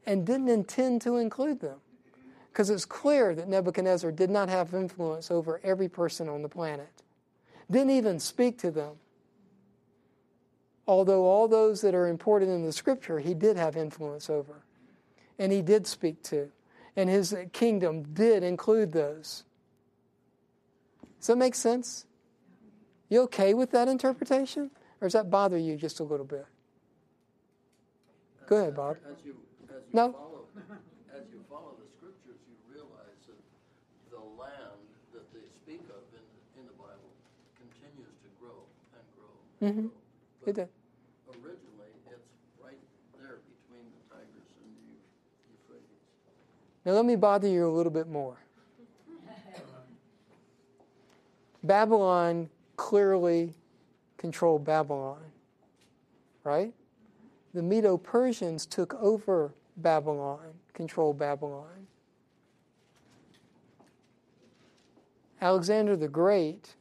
and 0.05 0.25
didn't 0.25 0.49
intend 0.49 1.01
to 1.01 1.17
include 1.17 1.59
them. 1.59 1.79
Because 2.51 2.69
it's 2.69 2.85
clear 2.85 3.35
that 3.35 3.47
Nebuchadnezzar 3.47 4.11
did 4.11 4.29
not 4.29 4.49
have 4.49 4.73
influence 4.73 5.29
over 5.29 5.59
every 5.63 5.89
person 5.89 6.27
on 6.27 6.41
the 6.41 6.49
planet. 6.49 7.03
Didn't 7.69 7.91
even 7.91 8.19
speak 8.19 8.57
to 8.59 8.71
them 8.71 8.95
although 10.87 11.25
all 11.25 11.47
those 11.47 11.81
that 11.81 11.93
are 11.93 12.07
important 12.07 12.51
in 12.51 12.65
the 12.65 12.71
scripture 12.71 13.19
he 13.19 13.33
did 13.33 13.57
have 13.57 13.75
influence 13.75 14.29
over 14.29 14.63
and 15.37 15.51
he 15.51 15.61
did 15.61 15.85
speak 15.85 16.21
to 16.23 16.49
and 16.95 17.09
his 17.09 17.35
kingdom 17.53 18.03
did 18.13 18.43
include 18.43 18.91
those 18.93 19.43
does 21.19 21.27
that 21.27 21.37
make 21.37 21.55
sense 21.55 22.05
you 23.09 23.21
okay 23.21 23.53
with 23.53 23.71
that 23.71 23.87
interpretation 23.87 24.71
or 25.01 25.07
does 25.07 25.13
that 25.13 25.29
bother 25.29 25.57
you 25.57 25.75
just 25.75 25.99
a 25.99 26.03
little 26.03 26.25
bit 26.25 26.45
Go 28.47 28.55
ahead, 28.55 28.75
Bob. 28.75 28.95
As 29.03 29.19
you, 29.25 29.35
as 29.67 29.83
you 29.83 29.91
No. 29.91 30.13
follow, 30.13 30.47
as 31.11 31.27
you 31.33 31.43
follow 31.49 31.75
the 31.75 31.87
scriptures, 31.99 32.39
you 32.47 32.55
realize 32.71 33.19
that 33.27 33.35
the 34.09 34.23
land 34.39 34.79
that 35.11 35.27
they 35.35 35.43
speak 35.51 35.83
of 35.91 35.99
in, 36.15 36.23
in 36.55 36.65
the 36.65 36.71
Bible 36.79 37.11
continues 37.59 38.15
to 38.23 38.29
grow 38.39 38.63
and 38.95 39.03
grow 39.19 39.35
and 39.59 39.75
Mhm. 39.75 39.91
grow. 39.91 39.96
It 40.47 40.55
did. 40.55 40.69
Originally, 41.27 41.91
it's 42.09 42.23
right 42.63 42.79
there 43.19 43.39
between 43.67 43.83
the 43.91 44.15
Tigris 44.15 44.47
and 44.63 44.71
the 44.79 44.95
Euphrates. 45.51 45.83
Now, 46.85 46.93
let 46.93 47.03
me 47.03 47.17
bother 47.17 47.49
you 47.49 47.67
a 47.67 47.69
little 47.69 47.91
bit 47.91 48.07
more. 48.07 48.37
Babylon 51.63 52.49
clearly 52.77 53.53
controlled 54.15 54.63
Babylon, 54.63 55.19
right? 56.45 56.73
The 57.53 57.61
Medo 57.61 57.97
Persians 57.97 58.65
took 58.65 58.93
over 58.93 59.53
Babylon, 59.75 60.53
controlled 60.73 61.17
Babylon. 61.17 61.87
Alexander 65.41 65.97
the 65.97 66.07
Great 66.07 66.75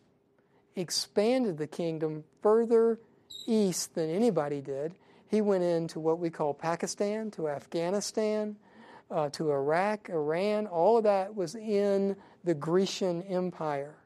expanded 0.76 1.58
the 1.58 1.66
kingdom 1.66 2.22
further 2.42 3.00
east 3.46 3.94
than 3.94 4.10
anybody 4.10 4.60
did. 4.60 4.94
He 5.28 5.40
went 5.40 5.64
into 5.64 6.00
what 6.00 6.18
we 6.18 6.30
call 6.30 6.54
Pakistan, 6.54 7.30
to 7.32 7.48
Afghanistan, 7.48 8.56
uh, 9.10 9.28
to 9.30 9.50
Iraq, 9.50 10.08
Iran. 10.08 10.66
All 10.66 10.98
of 10.98 11.04
that 11.04 11.34
was 11.34 11.54
in 11.54 12.16
the 12.44 12.54
Grecian 12.54 13.22
Empire, 13.22 13.96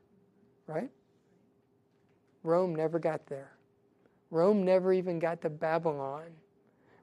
right? 0.67 0.91
Rome 2.43 2.75
never 2.75 2.99
got 2.99 3.27
there. 3.27 3.53
Rome 4.31 4.65
never 4.65 4.93
even 4.93 5.19
got 5.19 5.43
to 5.43 5.51
Babylon. 5.51 6.27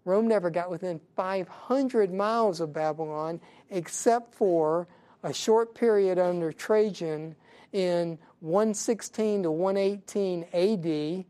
Rome 0.05 0.27
never 0.27 0.49
got 0.49 0.71
within 0.71 1.01
500 1.15 2.13
miles 2.13 2.61
of 2.61 2.73
Babylon 2.73 3.41
except 3.69 4.33
for 4.33 4.87
a 5.21 5.33
short 5.33 5.75
period 5.75 6.17
under 6.17 6.53
Trajan 6.53 7.35
in 7.73 8.17
116 8.39 9.43
to 9.43 9.51
118 9.51 10.45
AD. 10.53 11.25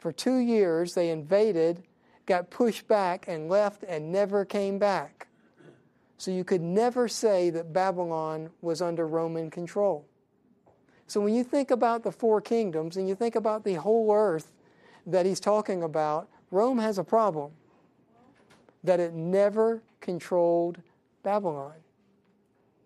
For 0.00 0.12
two 0.12 0.38
years, 0.38 0.94
they 0.94 1.10
invaded, 1.10 1.84
got 2.24 2.50
pushed 2.50 2.88
back, 2.88 3.26
and 3.28 3.48
left 3.48 3.84
and 3.84 4.10
never 4.10 4.46
came 4.46 4.78
back. 4.78 5.28
So 6.16 6.30
you 6.30 6.42
could 6.42 6.62
never 6.62 7.06
say 7.06 7.50
that 7.50 7.72
Babylon 7.72 8.50
was 8.62 8.82
under 8.82 9.06
Roman 9.06 9.50
control. 9.50 10.06
So 11.06 11.20
when 11.20 11.34
you 11.34 11.44
think 11.44 11.70
about 11.70 12.02
the 12.02 12.12
four 12.12 12.40
kingdoms 12.40 12.96
and 12.96 13.08
you 13.08 13.14
think 13.14 13.36
about 13.36 13.64
the 13.64 13.74
whole 13.74 14.12
earth 14.12 14.52
that 15.06 15.26
he's 15.26 15.40
talking 15.40 15.82
about, 15.82 16.28
Rome 16.50 16.78
has 16.78 16.98
a 16.98 17.04
problem 17.04 17.52
that 18.82 19.00
it 19.00 19.12
never 19.12 19.82
controlled 20.00 20.80
Babylon. 21.22 21.74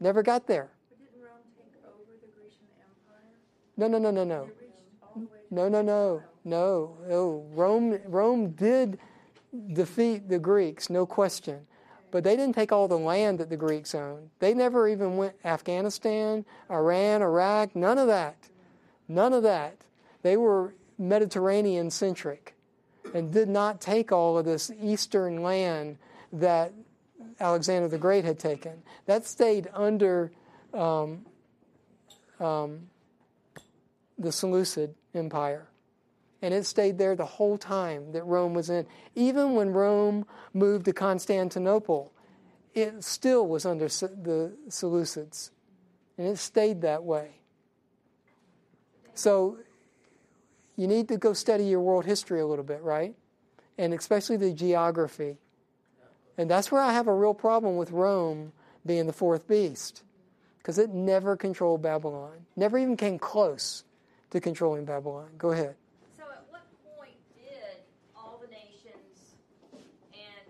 Never 0.00 0.22
got 0.22 0.46
there. 0.46 0.70
But 0.90 0.98
didn't 0.98 1.22
Rome 1.22 1.38
take 1.56 1.82
over 1.84 2.10
the 2.20 2.28
Grecian 2.36 2.66
Empire? 2.80 3.30
No, 3.76 3.86
no, 3.86 3.98
no, 3.98 4.10
no, 4.10 4.24
no. 4.24 4.44
It 4.44 4.56
reached 4.60 4.72
all 5.02 5.12
the 5.14 5.26
way 5.26 5.38
to 5.48 5.54
No, 5.54 5.68
no, 5.68 5.82
no, 5.82 6.22
no. 6.45 6.97
no. 7.09 7.47
Rome, 7.53 7.99
Rome 8.07 8.51
did 8.51 8.99
defeat 9.72 10.28
the 10.28 10.38
Greeks, 10.38 10.90
no 10.90 11.07
question. 11.07 11.66
But 12.11 12.22
they 12.22 12.36
didn't 12.36 12.55
take 12.55 12.70
all 12.70 12.86
the 12.86 12.99
land 12.99 13.40
that 13.40 13.51
the 13.51 13.57
Greeks 13.57 13.95
owned. 13.95 14.30
They 14.38 14.55
never 14.55 14.86
even 14.86 15.16
went 15.16 15.34
Afghanistan, 15.45 16.45
Iran, 16.70 17.22
Iraq, 17.22 17.74
none 17.74 17.99
of 17.99 18.07
that. 18.07 18.36
None 19.09 19.32
of 19.32 19.42
that. 19.42 19.78
They 20.22 20.36
were 20.36 20.74
Mediterranean 20.97 21.90
centric 21.90 22.55
and 23.12 23.32
did 23.32 23.49
not 23.49 23.80
take 23.80 24.12
all 24.12 24.38
of 24.38 24.45
this 24.45 24.70
eastern 24.80 25.42
land 25.42 25.99
that 26.32 26.72
Alexander 27.40 27.88
the 27.88 27.99
Great 27.99 28.24
had 28.24 28.38
taken. 28.38 28.82
That 29.07 29.26
stayed 29.26 29.68
under 29.72 30.30
um, 30.72 31.24
um, 32.40 32.88
the 34.18 34.32
Seleucid 34.32 34.95
Empire. 35.14 35.66
And 36.45 36.53
it 36.53 36.66
stayed 36.66 36.99
there 36.99 37.16
the 37.16 37.24
whole 37.24 37.57
time 37.57 38.12
that 38.12 38.22
Rome 38.24 38.53
was 38.53 38.68
in. 38.68 38.84
Even 39.14 39.55
when 39.55 39.70
Rome 39.70 40.26
moved 40.53 40.84
to 40.84 40.92
Constantinople, 40.92 42.12
it 42.74 43.03
still 43.03 43.49
was 43.49 43.64
under 43.64 43.86
the 43.86 44.53
Seleucids. 44.68 45.49
And 46.18 46.26
it 46.26 46.36
stayed 46.36 46.82
that 46.82 47.03
way. 47.03 47.30
So 49.14 49.57
you 50.76 50.86
need 50.86 51.09
to 51.09 51.16
go 51.16 51.32
study 51.32 51.64
your 51.64 51.80
world 51.80 52.05
history 52.05 52.40
a 52.40 52.47
little 52.47 52.62
bit, 52.62 52.82
right? 52.82 53.14
And 53.78 53.95
especially 53.95 54.36
the 54.36 54.53
geography. 54.53 55.38
And 56.36 56.51
that's 56.51 56.70
where 56.70 56.82
I 56.82 56.92
have 56.92 57.07
a 57.09 57.14
real 57.14 57.32
problem 57.32 57.78
with 57.78 57.90
Rome 57.90 58.53
being 58.84 59.07
the 59.07 59.14
fourth 59.14 59.49
beast. 59.49 60.03
Because 60.59 60.76
it 60.76 60.90
never 60.90 61.38
controlled 61.38 61.80
Babylon, 61.80 62.45
never 62.55 62.76
even 62.76 62.99
came 62.99 63.18
close 63.18 63.84
to 64.28 64.40
controlling 64.42 64.84
Babylon. 64.84 65.30
Go 65.38 65.53
ahead. 65.53 65.76
So 66.16 66.22
at 66.22 66.45
what 66.49 66.62
point 66.97 67.18
did 67.34 67.82
all 68.16 68.40
the 68.40 68.49
nations 68.49 69.36
and 70.12 70.47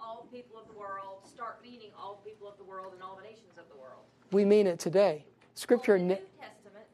all 0.00 0.24
the 0.24 0.36
people 0.36 0.58
of 0.58 0.66
the 0.66 0.78
world 0.78 1.26
start 1.26 1.60
meaning 1.62 1.90
all 1.98 2.22
the 2.22 2.30
people 2.30 2.48
of 2.48 2.56
the 2.57 2.57
world 2.68 2.92
and 2.94 3.02
all 3.02 3.16
the 3.16 3.22
nations 3.22 3.56
of 3.58 3.64
the 3.68 3.76
world? 3.80 4.02
We 4.32 4.44
mean 4.44 4.66
it 4.66 4.78
today. 4.78 5.24
Scripture, 5.54 5.92
Well, 5.94 6.02
in 6.02 6.08
the 6.08 6.14
New 6.14 6.20
Testament, 6.40 6.86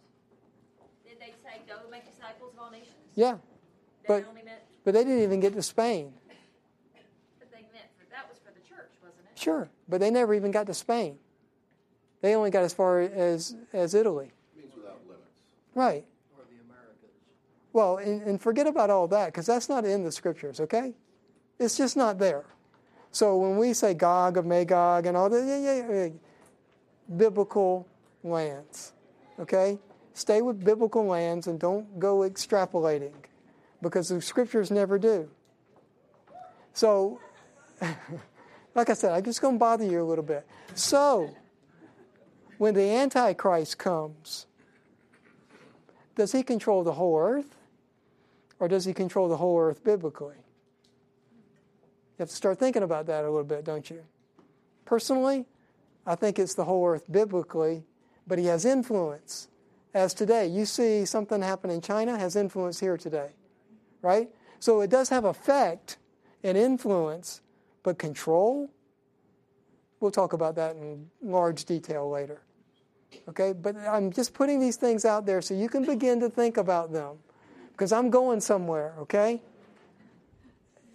did 1.07 1.19
they 1.21 1.35
say, 1.43 1.61
go 1.69 1.75
make 1.91 2.07
disciples 2.11 2.53
of 2.55 2.59
all 2.61 2.71
nations? 2.71 2.95
yeah, 3.15 3.37
They 4.03 4.09
but- 4.09 4.29
only 4.29 4.43
meant, 4.43 4.61
but 4.85 4.95
they 4.95 5.05
didn't 5.05 5.23
even 5.23 5.41
get 5.41 5.53
to 5.55 5.63
Spain. 5.63 6.13
but 7.39 7.51
they 7.51 7.63
meant, 7.73 7.89
for, 7.99 8.07
that 8.11 8.29
was 8.29 8.39
for 8.39 8.53
the 8.53 8.61
church, 8.67 8.91
wasn't 9.03 9.27
it? 9.33 9.39
Sure, 9.39 9.69
but 9.89 10.01
they 10.01 10.11
never 10.11 10.35
even 10.35 10.51
got 10.51 10.67
to 10.67 10.75
Spain. 10.75 11.19
They 12.23 12.35
only 12.35 12.51
got 12.51 12.63
as 12.65 12.73
far 12.73 13.01
as, 13.01 13.55
as 13.75 13.93
Italy. 13.95 14.33
Means 14.57 14.73
without 14.75 14.99
limits. 15.07 15.29
Right. 15.75 16.05
Or 16.39 16.45
the 16.49 16.57
Americas. 16.65 17.11
Well, 17.75 17.99
and, 17.99 18.23
and 18.23 18.41
forget 18.41 18.67
about 18.67 18.89
all 18.89 19.07
that 19.09 19.27
because 19.27 19.45
that's 19.45 19.69
not 19.69 19.85
in 19.85 20.05
the 20.05 20.13
scriptures, 20.13 20.59
okay? 20.61 20.95
It's 21.59 21.77
just 21.77 21.97
not 21.99 22.19
there. 22.19 22.45
So 23.15 23.37
when 23.37 23.57
we 23.59 23.75
say 23.75 23.95
Gog 23.95 24.39
of 24.39 24.45
Magog 24.45 25.07
and 25.07 25.17
all 25.17 25.31
that, 25.31 25.47
yeah, 25.47 25.59
yeah, 25.61 25.89
yeah, 25.89 26.09
biblical 27.17 27.87
lands, 28.25 28.93
okay? 29.39 29.79
Stay 30.15 30.43
with 30.43 30.65
biblical 30.65 31.07
lands 31.07 31.47
and 31.47 31.61
don't 31.61 32.01
go 32.01 32.29
extrapolating 32.29 33.15
because 33.81 34.09
the 34.09 34.21
scriptures 34.21 34.73
never 34.73 34.99
do. 34.99 35.31
So, 36.73 37.21
like 38.75 38.91
I 38.91 38.95
said, 38.95 39.13
I'm 39.13 39.23
just 39.23 39.41
going 39.41 39.55
to 39.55 39.59
bother 39.61 39.85
you 39.85 40.03
a 40.03 40.09
little 40.09 40.25
bit. 40.25 40.45
So, 40.75 41.31
when 42.59 42.75
the 42.75 42.83
Antichrist 42.83 43.79
comes, 43.79 44.47
does 46.17 46.33
he 46.33 46.43
control 46.43 46.83
the 46.83 46.95
whole 46.95 47.17
earth? 47.17 47.55
Or 48.59 48.67
does 48.67 48.85
he 48.85 48.93
control 48.93 49.29
the 49.29 49.37
whole 49.37 49.61
earth 49.61 49.85
biblically? 49.85 50.44
You 52.17 52.23
have 52.23 52.29
to 52.29 52.35
start 52.35 52.59
thinking 52.59 52.83
about 52.83 53.07
that 53.07 53.25
a 53.25 53.29
little 53.29 53.45
bit, 53.45 53.65
don't 53.65 53.89
you? 53.91 54.03
Personally, 54.85 55.47
I 56.07 56.15
think 56.15 56.39
it's 56.39 56.55
the 56.55 56.65
whole 56.65 56.87
earth 56.87 57.11
biblically, 57.11 57.85
but 58.27 58.39
he 58.39 58.47
has 58.47 58.65
influence. 58.65 59.49
As 59.93 60.15
today, 60.15 60.47
you 60.47 60.65
see 60.65 61.05
something 61.05 61.43
happen 61.43 61.71
in 61.71 61.81
China 61.81 62.19
has 62.19 62.37
influence 62.37 62.79
here 62.79 62.97
today, 62.97 63.31
right? 64.03 64.29
So 64.61 64.81
it 64.81 64.91
does 64.91 65.09
have 65.09 65.25
effect 65.25 65.99
and 66.43 66.57
influence, 66.57 67.41
but 67.83 67.99
control? 67.99 68.71
We'll 70.01 70.11
talk 70.11 70.33
about 70.33 70.55
that 70.57 70.77
in 70.77 71.11
large 71.23 71.65
detail 71.65 72.09
later. 72.11 72.43
Okay, 73.29 73.53
but 73.53 73.77
I'm 73.77 74.13
just 74.13 74.35
putting 74.35 74.61
these 74.61 74.77
things 74.77 75.05
out 75.05 75.27
there 75.27 75.41
so 75.41 75.55
you 75.55 75.69
can 75.69 75.85
begin 75.85 76.21
to 76.21 76.29
think 76.29 76.57
about 76.57 76.93
them 76.93 77.17
because 77.73 77.93
I'm 77.93 78.11
going 78.11 78.41
somewhere, 78.41 78.95
okay? 79.01 79.43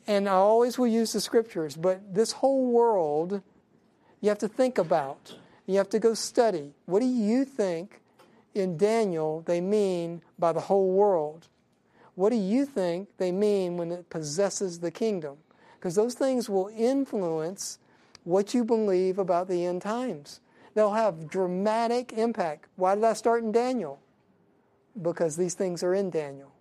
And 0.10 0.28
I 0.28 0.32
always 0.32 0.80
will 0.80 0.88
use 0.88 1.14
the 1.14 1.22
scriptures, 1.22 1.76
but 1.76 2.16
this 2.16 2.32
whole 2.32 2.66
world 2.66 3.44
you 4.22 4.30
have 4.30 4.40
to 4.40 4.48
think 4.48 4.80
about. 4.80 5.36
You 5.68 5.78
have 5.78 5.90
to 5.90 6.00
go 6.00 6.16
study. 6.16 6.74
What 6.88 7.02
do 7.02 7.06
you 7.06 7.46
think 7.46 8.02
in 8.56 8.76
Daniel 8.76 9.44
they 9.46 9.62
mean 9.62 10.24
by 10.40 10.52
the 10.52 10.62
whole 10.62 10.90
world? 10.90 11.48
What 12.16 12.32
do 12.32 12.38
you 12.38 12.66
think 12.66 13.10
they 13.18 13.32
mean 13.32 13.78
when 13.78 13.92
it 13.92 14.10
possesses 14.10 14.80
the 14.80 14.90
kingdom? 14.90 15.38
Because 15.80 15.94
those 15.94 16.16
things 16.16 16.50
will 16.50 16.72
influence 16.76 17.78
what 18.24 18.56
you 18.56 18.64
believe 18.64 19.20
about 19.20 19.48
the 19.48 19.64
end 19.64 19.84
times. 19.84 20.40
They'll 20.74 20.94
have 20.94 21.30
dramatic 21.30 22.14
impact. 22.14 22.66
Why 22.78 22.96
did 22.96 23.04
I 23.04 23.14
start 23.14 23.44
in 23.44 23.52
Daniel? 23.52 24.00
Because 25.00 25.38
these 25.38 25.54
things 25.54 25.84
are 25.84 25.94
in 25.94 26.10
Daniel. 26.10 26.52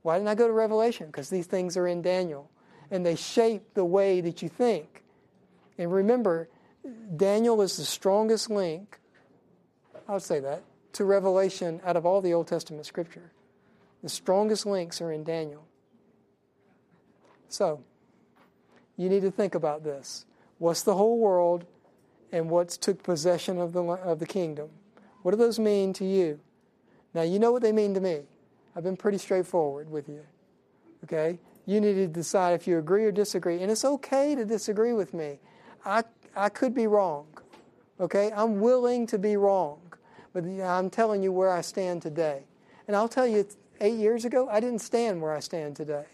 Why 0.00 0.16
didn't 0.16 0.30
I 0.30 0.34
go 0.34 0.46
to 0.46 0.54
Revelation? 0.54 1.08
Because 1.08 1.28
these 1.28 1.46
things 1.46 1.76
are 1.76 1.86
in 1.86 2.00
Daniel. 2.00 2.50
And 2.90 3.04
they 3.04 3.16
shape 3.16 3.74
the 3.74 3.84
way 3.84 4.20
that 4.20 4.42
you 4.42 4.48
think. 4.48 5.02
And 5.76 5.92
remember, 5.92 6.48
Daniel 7.16 7.60
is 7.62 7.76
the 7.76 7.84
strongest 7.84 8.50
link, 8.50 8.98
I'll 10.08 10.20
say 10.20 10.40
that, 10.40 10.62
to 10.94 11.04
Revelation 11.04 11.80
out 11.84 11.96
of 11.96 12.06
all 12.06 12.20
the 12.20 12.32
Old 12.32 12.48
Testament 12.48 12.86
scripture. 12.86 13.30
The 14.02 14.08
strongest 14.08 14.64
links 14.64 15.00
are 15.00 15.12
in 15.12 15.24
Daniel. 15.24 15.66
So, 17.48 17.82
you 18.96 19.08
need 19.08 19.22
to 19.22 19.30
think 19.30 19.54
about 19.54 19.84
this. 19.84 20.24
What's 20.58 20.82
the 20.82 20.94
whole 20.94 21.18
world? 21.18 21.66
and 22.32 22.50
what's 22.50 22.76
took 22.76 23.02
possession 23.02 23.58
of 23.58 23.72
the 23.72 23.82
of 23.82 24.18
the 24.18 24.26
kingdom. 24.26 24.68
What 25.22 25.32
do 25.32 25.36
those 25.36 25.58
mean 25.58 25.92
to 25.94 26.04
you? 26.04 26.40
Now 27.14 27.22
you 27.22 27.38
know 27.38 27.52
what 27.52 27.62
they 27.62 27.72
mean 27.72 27.94
to 27.94 28.00
me. 28.00 28.22
I've 28.76 28.84
been 28.84 28.96
pretty 28.96 29.18
straightforward 29.18 29.90
with 29.90 30.08
you. 30.08 30.22
Okay? 31.04 31.38
You 31.68 31.82
need 31.82 31.96
to 31.96 32.06
decide 32.06 32.54
if 32.54 32.66
you 32.66 32.78
agree 32.78 33.04
or 33.04 33.12
disagree. 33.12 33.60
And 33.60 33.70
it's 33.70 33.84
okay 33.84 34.34
to 34.34 34.46
disagree 34.46 34.94
with 34.94 35.12
me. 35.12 35.38
I 35.84 36.02
I 36.34 36.48
could 36.48 36.72
be 36.72 36.86
wrong. 36.86 37.26
Okay? 38.00 38.32
I'm 38.34 38.58
willing 38.58 39.06
to 39.08 39.18
be 39.18 39.36
wrong. 39.36 39.80
But 40.32 40.44
I'm 40.44 40.88
telling 40.88 41.22
you 41.22 41.30
where 41.30 41.50
I 41.50 41.60
stand 41.60 42.00
today. 42.00 42.44
And 42.86 42.96
I'll 42.96 43.08
tell 43.08 43.26
you, 43.26 43.46
eight 43.82 43.98
years 43.98 44.24
ago, 44.24 44.48
I 44.50 44.60
didn't 44.60 44.78
stand 44.78 45.20
where 45.20 45.34
I 45.34 45.40
stand 45.40 45.76
today. 45.76 46.06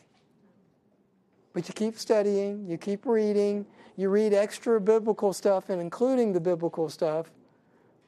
But 1.52 1.68
you 1.68 1.74
keep 1.74 2.00
studying, 2.00 2.66
you 2.68 2.76
keep 2.76 3.07
reading, 3.07 3.64
you 3.94 4.09
read 4.09 4.34
extra 4.34 4.80
biblical 4.80 5.32
stuff 5.32 5.70
and 5.70 5.80
including 5.80 6.32
the 6.32 6.40
biblical 6.40 6.88
stuff, 6.88 7.30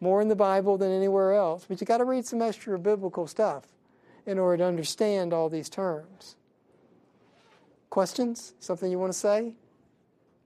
more 0.00 0.20
in 0.20 0.26
the 0.26 0.34
Bible 0.34 0.78
than 0.78 0.90
anywhere 0.90 1.34
else. 1.34 1.64
But 1.68 1.80
you 1.80 1.86
got 1.86 1.98
to 1.98 2.04
read 2.04 2.26
some 2.26 2.42
extra 2.42 2.76
biblical 2.76 3.28
stuff 3.28 3.66
in 4.26 4.36
order 4.36 4.56
to 4.56 4.64
understand 4.64 5.32
all 5.32 5.48
these 5.48 5.68
terms. 5.68 6.34
Questions? 7.96 8.52
Something 8.60 8.90
you 8.90 8.98
want 8.98 9.14
to 9.14 9.18
say? 9.18 9.54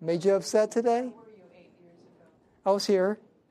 Made 0.01 0.24
you 0.24 0.34
upset 0.34 0.70
today? 0.70 1.01
Where 1.01 1.11
were 1.11 1.30
you 1.36 1.42
eight 1.53 1.72
years 1.82 1.98
ago? 1.98 2.28
I 2.64 2.70
was 2.70 2.86
here. 2.86 3.18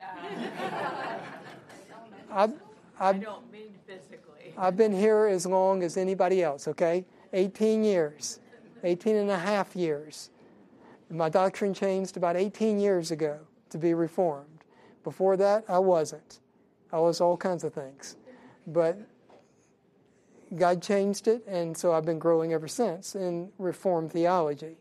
I've, 2.32 2.54
I 2.98 3.08
I've, 3.10 3.20
don't 3.20 3.52
mean 3.52 3.74
physically. 3.86 4.54
I've 4.56 4.74
been 4.74 4.90
here 4.90 5.26
as 5.26 5.44
long 5.44 5.82
as 5.82 5.98
anybody 5.98 6.42
else, 6.42 6.66
okay? 6.66 7.04
18 7.34 7.84
years, 7.84 8.40
18 8.84 9.16
and 9.16 9.30
a 9.30 9.38
half 9.38 9.76
years. 9.76 10.30
My 11.10 11.28
doctrine 11.28 11.74
changed 11.74 12.16
about 12.16 12.36
18 12.36 12.80
years 12.80 13.10
ago 13.10 13.38
to 13.68 13.76
be 13.76 13.92
reformed. 13.92 14.64
Before 15.04 15.36
that, 15.36 15.64
I 15.68 15.78
wasn't. 15.78 16.40
I 16.90 17.00
was 17.00 17.20
all 17.20 17.36
kinds 17.36 17.64
of 17.64 17.74
things. 17.74 18.16
But 18.66 18.98
God 20.56 20.82
changed 20.82 21.28
it, 21.28 21.44
and 21.46 21.76
so 21.76 21.92
I've 21.92 22.04
been 22.04 22.18
growing 22.18 22.52
ever 22.52 22.66
since 22.66 23.14
in 23.14 23.50
Reformed 23.58 24.12
theology. 24.12 24.76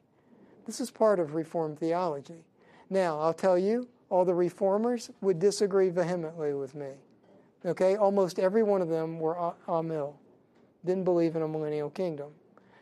This 0.66 0.80
is 0.80 0.90
part 0.90 1.20
of 1.20 1.36
Reformed 1.36 1.80
theology. 1.80 2.44
Now, 2.90 3.20
I'll 3.20 3.34
tell 3.34 3.58
you, 3.58 3.88
all 4.10 4.26
the 4.26 4.34
reformers 4.34 5.12
would 5.22 5.38
disagree 5.38 5.90
vehemently 5.90 6.54
with 6.56 6.74
me. 6.74 6.94
Okay, 7.66 7.96
almost 7.96 8.40
every 8.40 8.64
one 8.64 8.82
of 8.82 8.90
them 8.90 9.20
were 9.20 9.54
Amil, 9.68 10.14
didn't 10.86 11.04
believe 11.04 11.36
in 11.36 11.44
a 11.44 11.48
millennial 11.48 11.92
kingdom. 11.92 12.32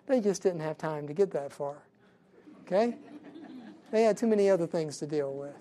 They 0.05 0.21
just 0.21 0.41
didn't 0.41 0.61
have 0.61 0.77
time 0.77 1.07
to 1.07 1.13
get 1.13 1.31
that 1.31 1.51
far. 1.51 1.75
Okay, 2.61 2.95
they 3.91 4.03
had 4.03 4.17
too 4.17 4.27
many 4.27 4.49
other 4.49 4.67
things 4.67 4.97
to 4.99 5.07
deal 5.07 5.33
with. 5.33 5.55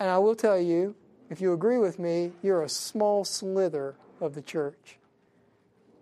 And 0.00 0.10
I 0.10 0.18
will 0.18 0.34
tell 0.34 0.58
you, 0.58 0.96
if 1.30 1.40
you 1.40 1.52
agree 1.52 1.78
with 1.78 2.00
me, 2.00 2.32
you're 2.42 2.62
a 2.62 2.68
small 2.68 3.24
slither 3.24 3.94
of 4.22 4.34
the 4.34 4.40
church. 4.40 4.96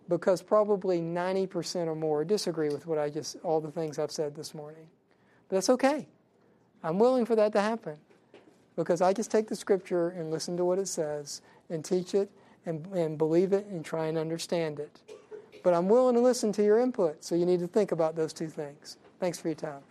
Because 0.08 0.42
probably 0.42 1.00
90% 1.00 1.86
or 1.86 1.94
more 1.94 2.24
disagree 2.24 2.68
with 2.68 2.86
what 2.86 2.98
I 2.98 3.10
just, 3.10 3.36
all 3.42 3.60
the 3.60 3.70
things 3.70 3.98
I've 3.98 4.12
said 4.12 4.34
this 4.36 4.54
morning. 4.54 4.86
But 5.48 5.56
that's 5.56 5.70
okay. 5.70 6.06
I'm 6.82 6.98
willing 6.98 7.24
for 7.24 7.36
that 7.36 7.52
to 7.52 7.60
happen 7.60 7.96
because 8.76 9.00
I 9.00 9.12
just 9.12 9.30
take 9.30 9.48
the 9.48 9.56
scripture 9.56 10.10
and 10.10 10.30
listen 10.30 10.56
to 10.56 10.64
what 10.64 10.78
it 10.78 10.88
says 10.88 11.42
and 11.68 11.84
teach 11.84 12.14
it 12.14 12.30
and, 12.66 12.86
and 12.88 13.18
believe 13.18 13.52
it 13.52 13.66
and 13.66 13.84
try 13.84 14.06
and 14.06 14.18
understand 14.18 14.80
it. 14.80 15.00
But 15.62 15.74
I'm 15.74 15.88
willing 15.88 16.14
to 16.14 16.20
listen 16.20 16.52
to 16.52 16.62
your 16.62 16.78
input, 16.78 17.22
so 17.22 17.34
you 17.34 17.46
need 17.46 17.60
to 17.60 17.66
think 17.66 17.92
about 17.92 18.16
those 18.16 18.32
two 18.32 18.48
things. 18.48 18.96
Thanks 19.18 19.38
for 19.38 19.48
your 19.48 19.56
time. 19.56 19.82